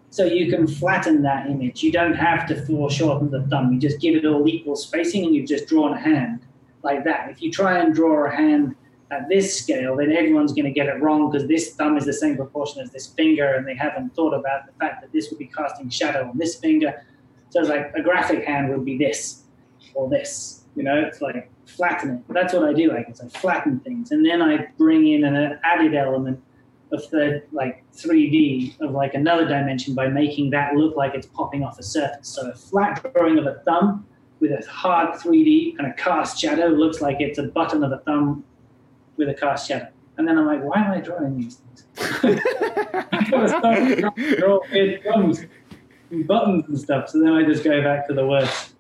[0.10, 1.84] so you can flatten that image.
[1.84, 3.72] You don't have to foreshorten the thumb.
[3.72, 6.42] You just give it all equal spacing, and you've just drawn a hand
[6.82, 7.30] like that.
[7.30, 8.76] If you try and draw a hand
[9.12, 12.14] at this scale, then everyone's going to get it wrong because this thumb is the
[12.14, 15.40] same proportion as this finger, and they haven't thought about the fact that this would
[15.40, 17.04] be casting shadow on this finger.
[17.50, 19.44] So it's like a graphic hand would be this
[19.96, 20.64] or this.
[20.76, 22.24] You know, it's like flatten it.
[22.30, 22.96] That's what I do.
[22.96, 26.42] I guess I flatten things, and then I bring in an added element
[26.92, 31.64] of the like 3D of like another dimension by making that look like it's popping
[31.64, 32.28] off a surface.
[32.28, 34.06] So a flat drawing of a thumb
[34.40, 37.98] with a hard 3D kind of cast shadow looks like it's a button of a
[38.00, 38.44] thumb
[39.20, 39.90] with a cast shadow.
[40.18, 41.86] And then I'm like, why am I drawing these things?
[42.24, 45.46] I gotta stop trying to draw weird thumbs
[46.10, 47.10] and buttons and stuff.
[47.10, 48.74] So then I just go back to the words.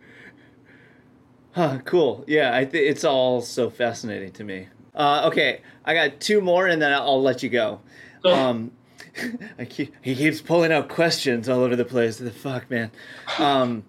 [1.51, 2.23] Huh, cool.
[2.27, 4.67] Yeah, I think it's all so fascinating to me.
[4.95, 7.81] Uh, okay, I got two more, and then I'll let you go.
[8.25, 8.71] Um,
[9.59, 12.17] I keep, he keeps pulling out questions all over the place.
[12.17, 12.91] The fuck, man.
[13.37, 13.83] Um,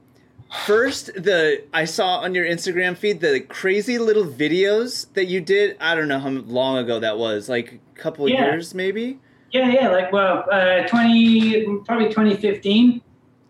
[0.66, 5.76] first, the I saw on your Instagram feed the crazy little videos that you did.
[5.80, 8.44] I don't know how long ago that was, like a couple Yeah.
[8.46, 9.18] years, maybe.
[9.52, 13.00] Yeah, yeah, like well, uh, twenty probably 2015.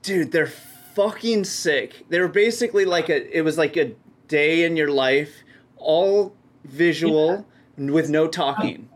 [0.02, 2.04] Dude, they're fucking sick.
[2.08, 3.36] They were basically like a.
[3.36, 3.92] It was like a
[4.28, 5.42] day in your life,
[5.76, 7.46] all visual
[7.76, 8.88] with no talking.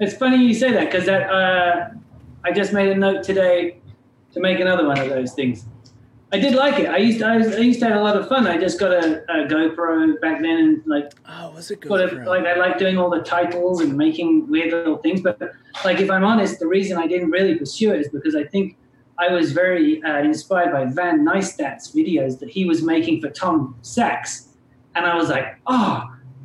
[0.00, 1.90] It's funny you say that because that uh,
[2.44, 3.76] I just made a note today
[4.32, 5.66] to make another one of those things.
[6.32, 6.88] I did like it.
[6.88, 8.46] I used I, was, I used to have a lot of fun.
[8.46, 12.12] I just got a, a GoPro back then and like Oh, was it sort of
[12.24, 15.20] like I like doing all the titles and making weird little things.
[15.22, 15.40] But
[15.84, 18.76] like if I'm honest, the reason I didn't really pursue it is because I think
[19.18, 23.76] I was very uh, inspired by Van Neistat's videos that he was making for Tom
[23.82, 24.48] Sachs,
[24.94, 26.04] and I was like, oh,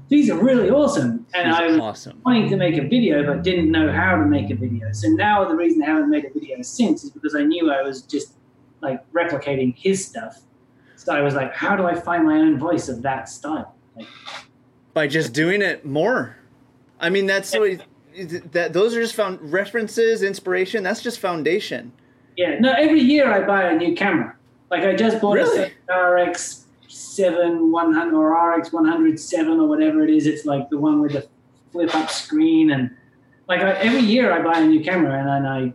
[0.09, 1.25] these are really awesome.
[1.33, 2.21] And I was awesome.
[2.25, 4.91] wanting to make a video but didn't know how to make a video.
[4.91, 7.81] So now the reason I haven't made a video since is because I knew I
[7.81, 8.33] was just
[8.85, 10.41] like replicating his stuff.
[10.95, 13.75] So I was like, how do I find my own voice of that style?
[13.95, 14.07] Like,
[14.93, 16.37] by just doing it more.
[16.99, 17.81] I mean, that's what
[18.53, 20.83] that those are just found references, inspiration.
[20.83, 21.91] That's just foundation.
[22.37, 24.35] yeah, no, every year I buy a new camera.
[24.71, 25.71] Like I just bought Really?
[25.89, 30.25] a RX seven one hundred or RX one hundred seven or whatever it is.
[30.27, 31.27] It's like the one with the
[31.71, 32.89] flip up screen and
[33.49, 35.73] like I, every year I buy a new camera and then I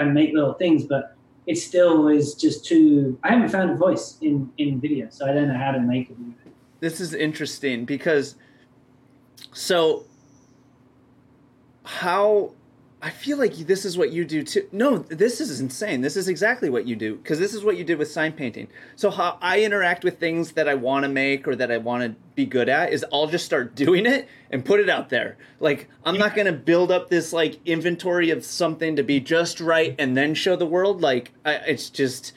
[0.00, 1.16] I make little things, but
[1.50, 3.18] it still is just too.
[3.24, 6.08] I haven't found a voice in in video, so I don't know how to make
[6.08, 6.16] it.
[6.78, 8.36] This is interesting because
[9.52, 10.04] so
[11.84, 12.52] how
[13.02, 14.68] I feel like this is what you do too.
[14.72, 16.02] No, this is insane.
[16.02, 18.68] This is exactly what you do because this is what you did with sign painting.
[18.94, 22.02] So how I interact with things that I want to make or that I want
[22.02, 25.38] to be good at is I'll just start doing it and put it out there.
[25.60, 29.60] Like I'm not going to build up this like inventory of something to be just
[29.60, 32.34] right and then show the world like I, it's just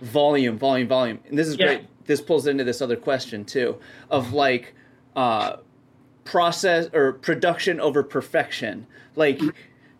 [0.00, 1.18] volume, volume, volume.
[1.28, 1.66] And this is Yeah.
[1.66, 1.80] great.
[2.06, 3.76] This pulls into this other question too
[4.10, 4.74] of like
[5.14, 5.56] uh
[6.24, 8.86] process or production over perfection.
[9.14, 9.40] Like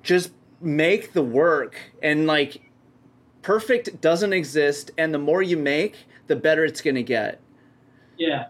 [0.06, 0.30] just
[0.60, 2.62] make the work and like
[3.42, 5.96] perfect doesn't exist and the more you make,
[6.28, 7.40] the better it's going to get.
[8.16, 8.46] Yeah.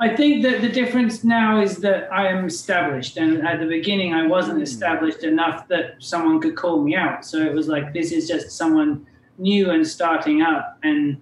[0.00, 4.14] I think that the difference now is that I am established, and at the beginning,
[4.14, 4.62] I wasn't hmm.
[4.62, 7.24] established enough that someone could call me out.
[7.24, 9.04] So it was like, this is just someone
[9.38, 10.78] new and starting up.
[10.84, 11.20] And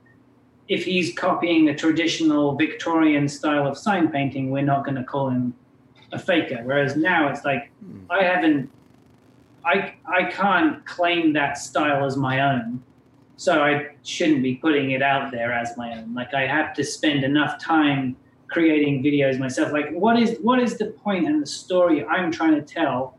[0.68, 5.30] if he's copying a traditional Victorian style of sign painting, we're not going to call
[5.30, 5.54] him
[6.12, 6.60] a faker.
[6.62, 8.04] Whereas now it's like, hmm.
[8.10, 8.70] I haven't,
[9.66, 12.82] I, I can't claim that style as my own
[13.36, 16.14] so I shouldn't be putting it out there as my own.
[16.14, 18.16] Like I have to spend enough time
[18.48, 19.72] creating videos myself.
[19.72, 23.18] Like what is what is the point and the story I'm trying to tell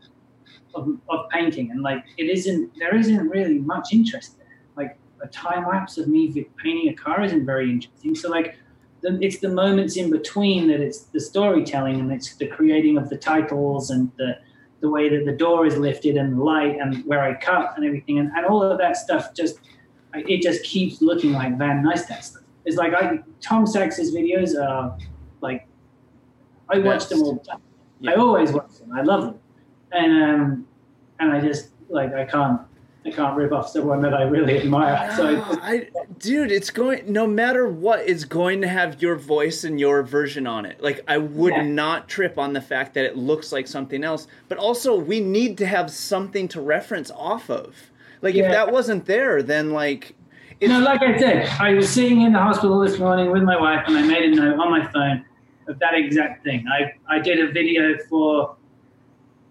[0.74, 1.70] of, of painting?
[1.70, 4.46] And like it isn't there isn't really much interest there.
[4.76, 8.16] Like a time lapse of me painting a car isn't very interesting.
[8.16, 8.56] So like
[9.02, 13.08] the, it's the moments in between that it's the storytelling and it's the creating of
[13.08, 14.38] the titles and the
[14.80, 17.84] the way that the door is lifted and the light and where I cut and
[17.84, 19.58] everything and, and all of that stuff just
[20.14, 22.42] it just keeps looking like Van Neistat stuff.
[22.64, 24.96] It's like I Tom Sachs's videos are
[25.40, 25.66] like
[26.68, 27.62] I watch them all the time.
[28.06, 28.92] I always watch them.
[28.94, 29.38] I love them,
[29.92, 30.66] and um,
[31.18, 32.60] and I just like I can't
[33.08, 35.12] I can't rip off someone that I really admire.
[35.16, 37.10] So Ah, I, dude, it's going.
[37.10, 40.82] No matter what, it's going to have your voice and your version on it.
[40.82, 41.62] Like I would Yeah.
[41.62, 44.26] not trip on the fact that it looks like something else.
[44.48, 47.74] But also, we need to have something to reference off of.
[48.20, 50.14] Like if that wasn't there, then like,
[50.60, 53.58] it's, No, like I said, I was sitting in the hospital this morning with my
[53.58, 55.24] wife, and I made a note on my phone
[55.68, 56.64] of that exact thing.
[56.68, 58.56] I, I did a video for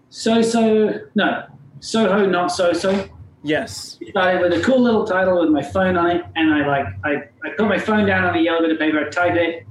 [0.09, 1.45] So So, no,
[1.79, 3.07] Soho Not So So.
[3.47, 6.53] Yes, I thought It with a cool little title with my phone on it, and
[6.53, 7.13] I like I,
[7.43, 9.65] I put my phone down on a yellow bit of paper, I type it,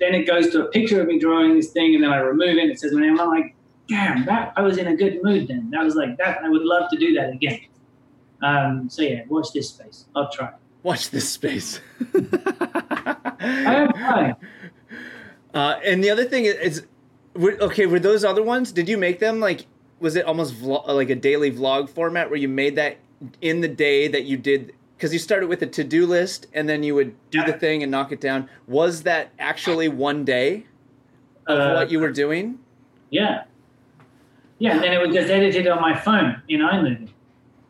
[0.00, 2.56] then it goes to a picture of me drawing this thing, and then I remove
[2.56, 3.18] it, and it says my name.
[3.20, 3.54] I'm like,
[3.88, 5.70] damn, that I was in a good mood then.
[5.70, 6.42] That was like that.
[6.42, 7.60] I would love to do that again.
[8.42, 10.06] Um, so yeah, watch this space.
[10.14, 10.52] I'll try.
[10.82, 11.80] watch this space.
[12.14, 14.36] I am trying.
[15.54, 16.86] Uh, and the other thing is, is
[17.34, 18.72] were, okay, were those other ones?
[18.72, 19.66] Did you make them like?
[20.00, 22.98] Was it almost vlog, like a daily vlog format where you made that
[23.40, 24.74] in the day that you did?
[24.96, 27.90] Because you started with a to-do list and then you would do the thing and
[27.90, 28.48] knock it down.
[28.66, 30.66] Was that actually one day
[31.46, 32.58] of Uh, what you were doing?
[33.10, 33.44] Yeah.
[34.58, 37.10] Yeah, and then it was just edited on my phone in iMovie.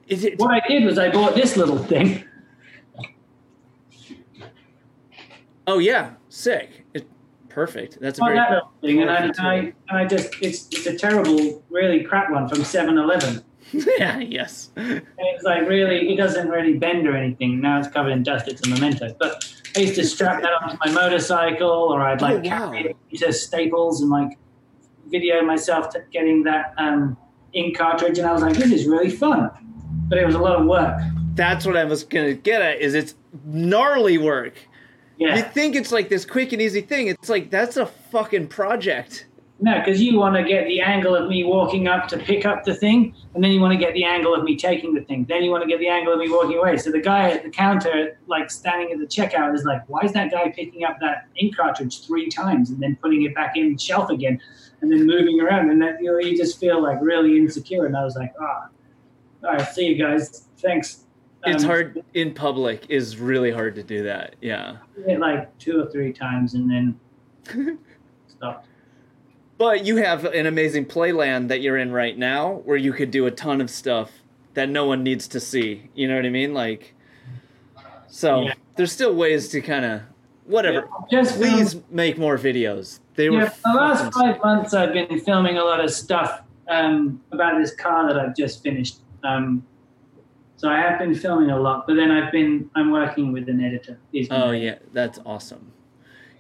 [0.06, 0.38] Is it?
[0.38, 2.24] What I did was I bought this little thing.
[5.66, 6.84] Oh yeah, sick.
[6.92, 7.08] It,
[7.48, 7.98] perfect.
[8.00, 10.96] That's a Not very that thing, and I, I, and I just it's it's a
[10.96, 13.42] terrible, really crap one from 7-Eleven.
[13.98, 14.70] yeah, yes.
[14.76, 17.60] And it's like really, it doesn't really bend or anything.
[17.60, 18.48] Now it's covered in dust.
[18.48, 19.14] It's a memento.
[19.18, 19.44] But
[19.76, 22.70] I used to strap that onto my motorcycle, or I'd like Oh, wow.
[22.70, 24.38] carry it to Staples and like
[25.08, 27.16] video myself t- getting that um,
[27.52, 28.18] ink cartridge.
[28.18, 29.50] And I was like, this is really fun.
[30.08, 31.00] But it was a lot of work.
[31.34, 32.80] That's what I was gonna get at.
[32.80, 33.14] Is it's
[33.44, 34.54] gnarly work.
[35.18, 35.36] Yeah.
[35.36, 37.08] You think it's like this quick and easy thing.
[37.08, 39.26] It's like that's a fucking project.
[39.60, 42.64] No, because you want to get the angle of me walking up to pick up
[42.64, 45.24] the thing, and then you want to get the angle of me taking the thing.
[45.28, 46.76] Then you want to get the angle of me walking away.
[46.76, 50.12] So the guy at the counter, like standing at the checkout, is like, "Why is
[50.12, 53.72] that guy picking up that ink cartridge three times and then putting it back in
[53.72, 54.40] the shelf again,
[54.80, 57.86] and then moving around?" And then you know, you just feel like really insecure.
[57.86, 58.68] And I was like, "Ah,
[59.44, 60.48] all right, see you guys.
[60.58, 61.04] Thanks."
[61.46, 62.86] It's Um, hard in public.
[62.88, 64.34] Is really hard to do that.
[64.40, 64.78] Yeah.
[65.06, 66.98] it like two or three times, and then
[68.26, 68.66] stopped.
[69.56, 73.26] But you have an amazing playland that you're in right now where you could do
[73.26, 74.10] a ton of stuff
[74.54, 75.90] that no one needs to see.
[75.94, 76.54] You know what I mean?
[76.54, 76.94] Like,
[78.08, 78.54] so Yeah.
[78.76, 80.00] there's still ways to kind of,
[80.46, 80.88] whatever.
[81.10, 83.00] Yeah, just Please make more videos.
[83.14, 86.42] They were Yeah, for the last five months, I've been filming a lot of stuff
[86.68, 88.98] um, about this car that I've just finished.
[89.22, 89.64] Um,
[90.56, 93.62] so I have been filming a lot, but then I've been I'm working with an
[93.62, 93.98] editor.
[94.12, 95.72] He's Oh yeah, that's awesome.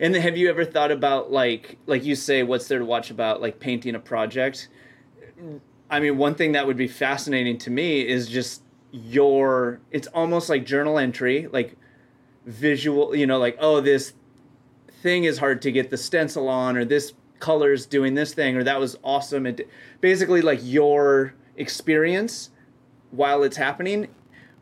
[0.00, 3.40] And have you ever thought about like like you say what's there to watch about
[3.40, 4.68] like painting a project?
[5.90, 10.48] I mean, one thing that would be fascinating to me is just your it's almost
[10.48, 11.76] like journal entry, like
[12.44, 14.14] visual, you know, like oh this
[15.02, 18.64] thing is hard to get the stencil on or this color's doing this thing or
[18.64, 19.46] that was awesome.
[19.46, 19.68] It
[20.00, 22.50] basically like your experience
[23.10, 24.08] while it's happening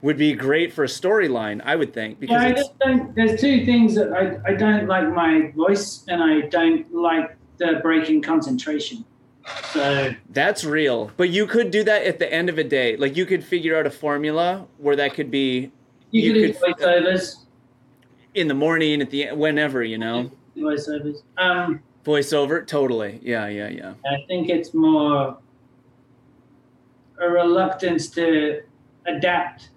[0.03, 3.15] would be great for a storyline, I would think, because Yeah, I just don't.
[3.15, 7.79] There's two things that I, I don't like my voice, and I don't like the
[7.83, 9.05] breaking concentration.
[9.73, 11.11] So That's real.
[11.17, 12.97] But you could do that at the end of a day.
[12.97, 15.71] Like you could figure out a formula where that could be
[16.11, 17.37] you, You could do could- voiceovers.
[18.35, 20.31] in the morning, at the whenever, you know.
[20.57, 21.23] Voiceovers.
[21.39, 23.21] Um, Voiceover, totally.
[23.23, 23.95] Yeah, yeah, yeah.
[24.05, 25.39] I think it's more
[27.21, 28.63] a reluctance to
[29.07, 29.71] adapt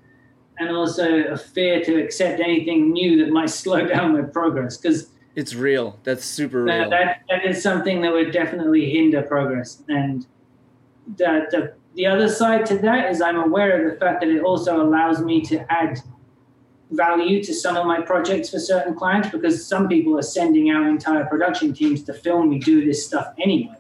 [0.60, 5.10] and also a fear to accept anything new that might slow down my progress because
[5.36, 6.00] It's real.
[6.04, 6.90] That's super real.
[6.90, 10.26] that, that is something that would definitely hinder progress and
[11.18, 14.42] the, the, the other side to that is i'm aware of the fact that it
[14.42, 16.00] also allows me to add
[16.92, 20.86] value to some of my projects for certain clients because some people are sending out
[20.88, 23.76] entire production teams to film me do this stuff anyway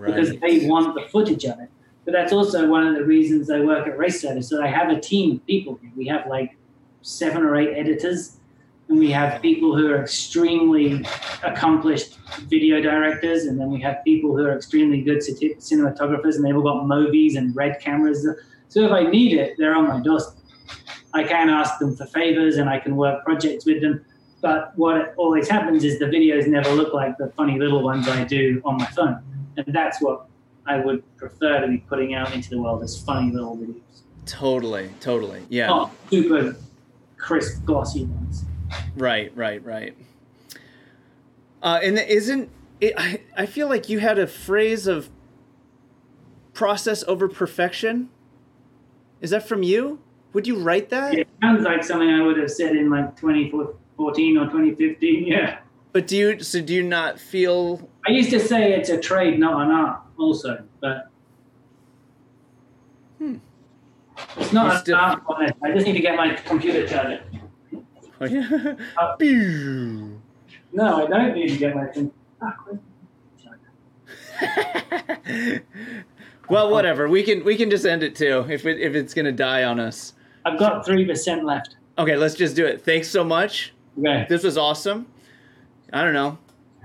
[0.00, 1.70] because they want the footage of it.
[2.04, 4.48] But that's also one of the reasons I work at Race Service.
[4.48, 5.80] So I have a team of people.
[5.96, 6.56] We have like
[7.02, 8.36] seven or eight editors,
[8.88, 11.04] and we have people who are extremely
[11.42, 12.18] accomplished
[12.48, 16.62] video directors, and then we have people who are extremely good cinematographers, and they've all
[16.62, 18.26] got movies and red cameras.
[18.68, 20.38] So if I need it, they're on my doorstep.
[21.14, 24.04] I can ask them for favors, and I can work projects with them.
[24.42, 28.24] But what always happens is the videos never look like the funny little ones I
[28.24, 29.22] do on my phone
[29.56, 30.26] and that's what
[30.66, 33.80] I would prefer to be putting out into the world as funny little videos,
[34.26, 35.42] Totally, totally.
[35.50, 35.66] Yeah.
[35.66, 36.56] not super
[37.18, 38.44] crisp, glossy ones.
[38.96, 39.96] Right, right, right.
[41.62, 42.48] Uh, and isn't
[42.80, 42.94] it?
[42.96, 45.10] I, I feel like you had a phrase of
[46.54, 48.08] process over perfection.
[49.20, 50.00] Is that from you?
[50.32, 51.14] Would you write that?
[51.14, 55.26] It sounds like something I would have said in like 2014 or 2015.
[55.26, 55.58] Yeah,
[55.92, 56.40] But do you?
[56.40, 57.88] So do you not feel?
[58.06, 61.08] I used to say it's a trade, not an art, also, but
[63.18, 63.36] Hmm.
[64.36, 65.22] it's not still- art.
[65.28, 65.56] on it.
[65.62, 67.20] I just need to get my computer charger.
[68.20, 68.74] Oh, yeah.
[68.98, 69.16] Uh,
[70.72, 72.14] No, I don't need to get my computer.
[76.50, 77.08] Well, whatever.
[77.08, 79.80] We can we can just end it too if it, if it's gonna die on
[79.80, 80.12] us.
[80.44, 81.76] I've got three percent left.
[81.96, 82.82] Okay, let's just do it.
[82.84, 83.72] Thanks so much.
[83.98, 84.26] Okay.
[84.28, 85.06] This was awesome.
[85.92, 86.36] I don't know.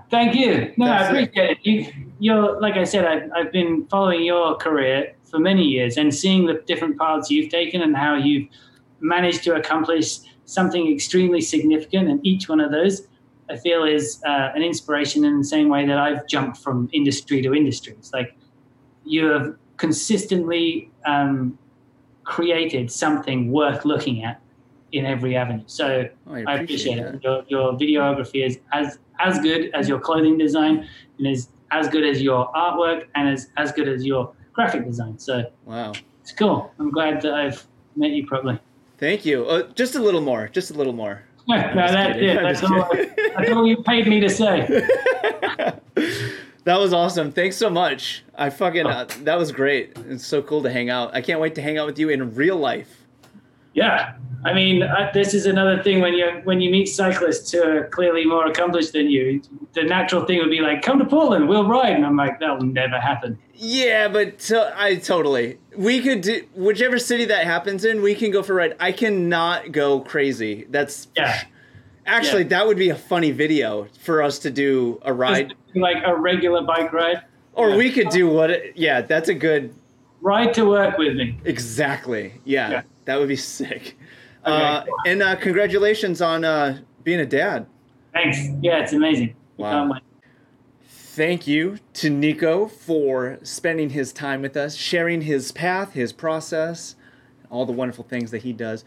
[0.09, 0.73] Thank you.
[0.77, 1.57] No, That's I appreciate it.
[1.63, 1.85] You,
[2.19, 6.45] you're like I said, I've, I've been following your career for many years and seeing
[6.45, 8.47] the different paths you've taken and how you've
[8.99, 12.09] managed to accomplish something extremely significant.
[12.09, 13.07] And each one of those,
[13.49, 17.41] I feel, is uh, an inspiration in the same way that I've jumped from industry
[17.43, 17.93] to industry.
[17.93, 18.35] It's like
[19.05, 21.57] you have consistently um,
[22.23, 24.41] created something worth looking at
[24.91, 25.63] in every avenue.
[25.67, 27.23] So Oh, I appreciate it.
[27.23, 30.87] Your, your videography is as as good as your clothing design
[31.17, 35.19] and is as good as your artwork and is as good as your graphic design.
[35.19, 35.93] So Wow.
[36.21, 36.71] it's cool.
[36.79, 37.65] I'm glad that I've
[37.95, 38.59] met you properly.
[38.97, 39.45] Thank you.
[39.45, 40.47] Uh, just a little more.
[40.49, 41.23] Just a little more.
[41.47, 42.37] no, it.
[42.37, 42.89] I'm That's all,
[43.37, 44.67] that's all you paid me to say.
[46.63, 47.31] that was awesome.
[47.31, 48.23] Thanks so much.
[48.35, 49.97] I fucking uh, that was great.
[50.09, 51.15] It's so cool to hang out.
[51.15, 52.98] I can't wait to hang out with you in real life.
[53.73, 54.13] Yeah,
[54.45, 57.87] I mean, uh, this is another thing when you when you meet cyclists who are
[57.87, 59.41] clearly more accomplished than you.
[59.73, 62.61] The natural thing would be like, "Come to Portland, we'll ride," and I'm like, "That'll
[62.61, 65.57] never happen." Yeah, but to, I totally.
[65.77, 68.01] We could do whichever city that happens in.
[68.01, 68.75] We can go for a ride.
[68.79, 70.65] I cannot go crazy.
[70.69, 71.41] That's Yeah.
[72.05, 72.47] Actually, Yeah.
[72.49, 76.63] that would be a funny video for us to do a ride, like a regular
[76.63, 77.21] bike ride.
[77.53, 77.77] or Yeah.
[77.77, 78.49] we could do what?
[78.49, 79.73] It, yeah, that's a good.
[80.21, 81.37] Ride to work with me.
[81.45, 82.33] Exactly.
[82.45, 82.81] Yeah, Yeah.
[83.09, 83.97] That would be sick.
[84.45, 87.65] Uh, and uh, congratulations on uh, being a dad.
[88.13, 88.37] Thanks.
[88.61, 89.35] Yeah, it's amazing.
[89.57, 89.87] Wow.
[89.91, 90.03] can't.
[90.87, 96.95] Thank you to Nico for spending his time with us, sharing his path, his process,
[97.49, 98.85] all the wonderful things that he does.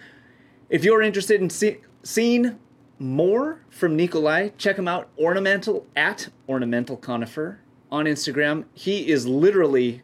[0.71, 2.61] If you're interested in see- seeing
[3.01, 7.59] more from Nicolai, check him out ornamental at ornamental conifer
[7.91, 8.67] on Instagram.
[8.73, 10.03] He is literally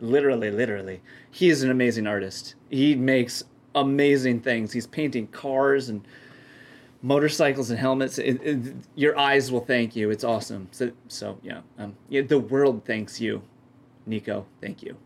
[0.00, 1.00] literally literally
[1.34, 2.54] he is an amazing artist.
[2.70, 3.42] He makes
[3.74, 4.72] amazing things.
[4.72, 6.06] He's painting cars and
[7.02, 8.18] motorcycles and helmets.
[8.18, 10.10] It, it- your eyes will thank you.
[10.10, 10.68] It's awesome.
[10.70, 13.42] So, so yeah, um, yeah, the world thanks you,
[14.06, 14.46] Nico.
[14.60, 14.96] Thank you.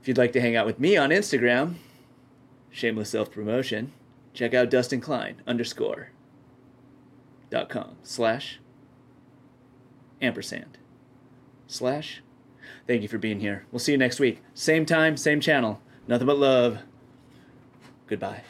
[0.00, 1.74] If you'd like to hang out with me on Instagram,
[2.70, 3.92] shameless self promotion,
[4.32, 6.10] check out Dustin Klein underscore
[7.50, 8.58] dot com slash
[10.22, 10.78] ampersand
[11.66, 12.22] slash.
[12.86, 13.66] Thank you for being here.
[13.72, 14.42] We'll see you next week.
[14.52, 15.80] Same time, same channel.
[16.06, 16.78] Nothing but love.
[18.06, 18.42] Goodbye.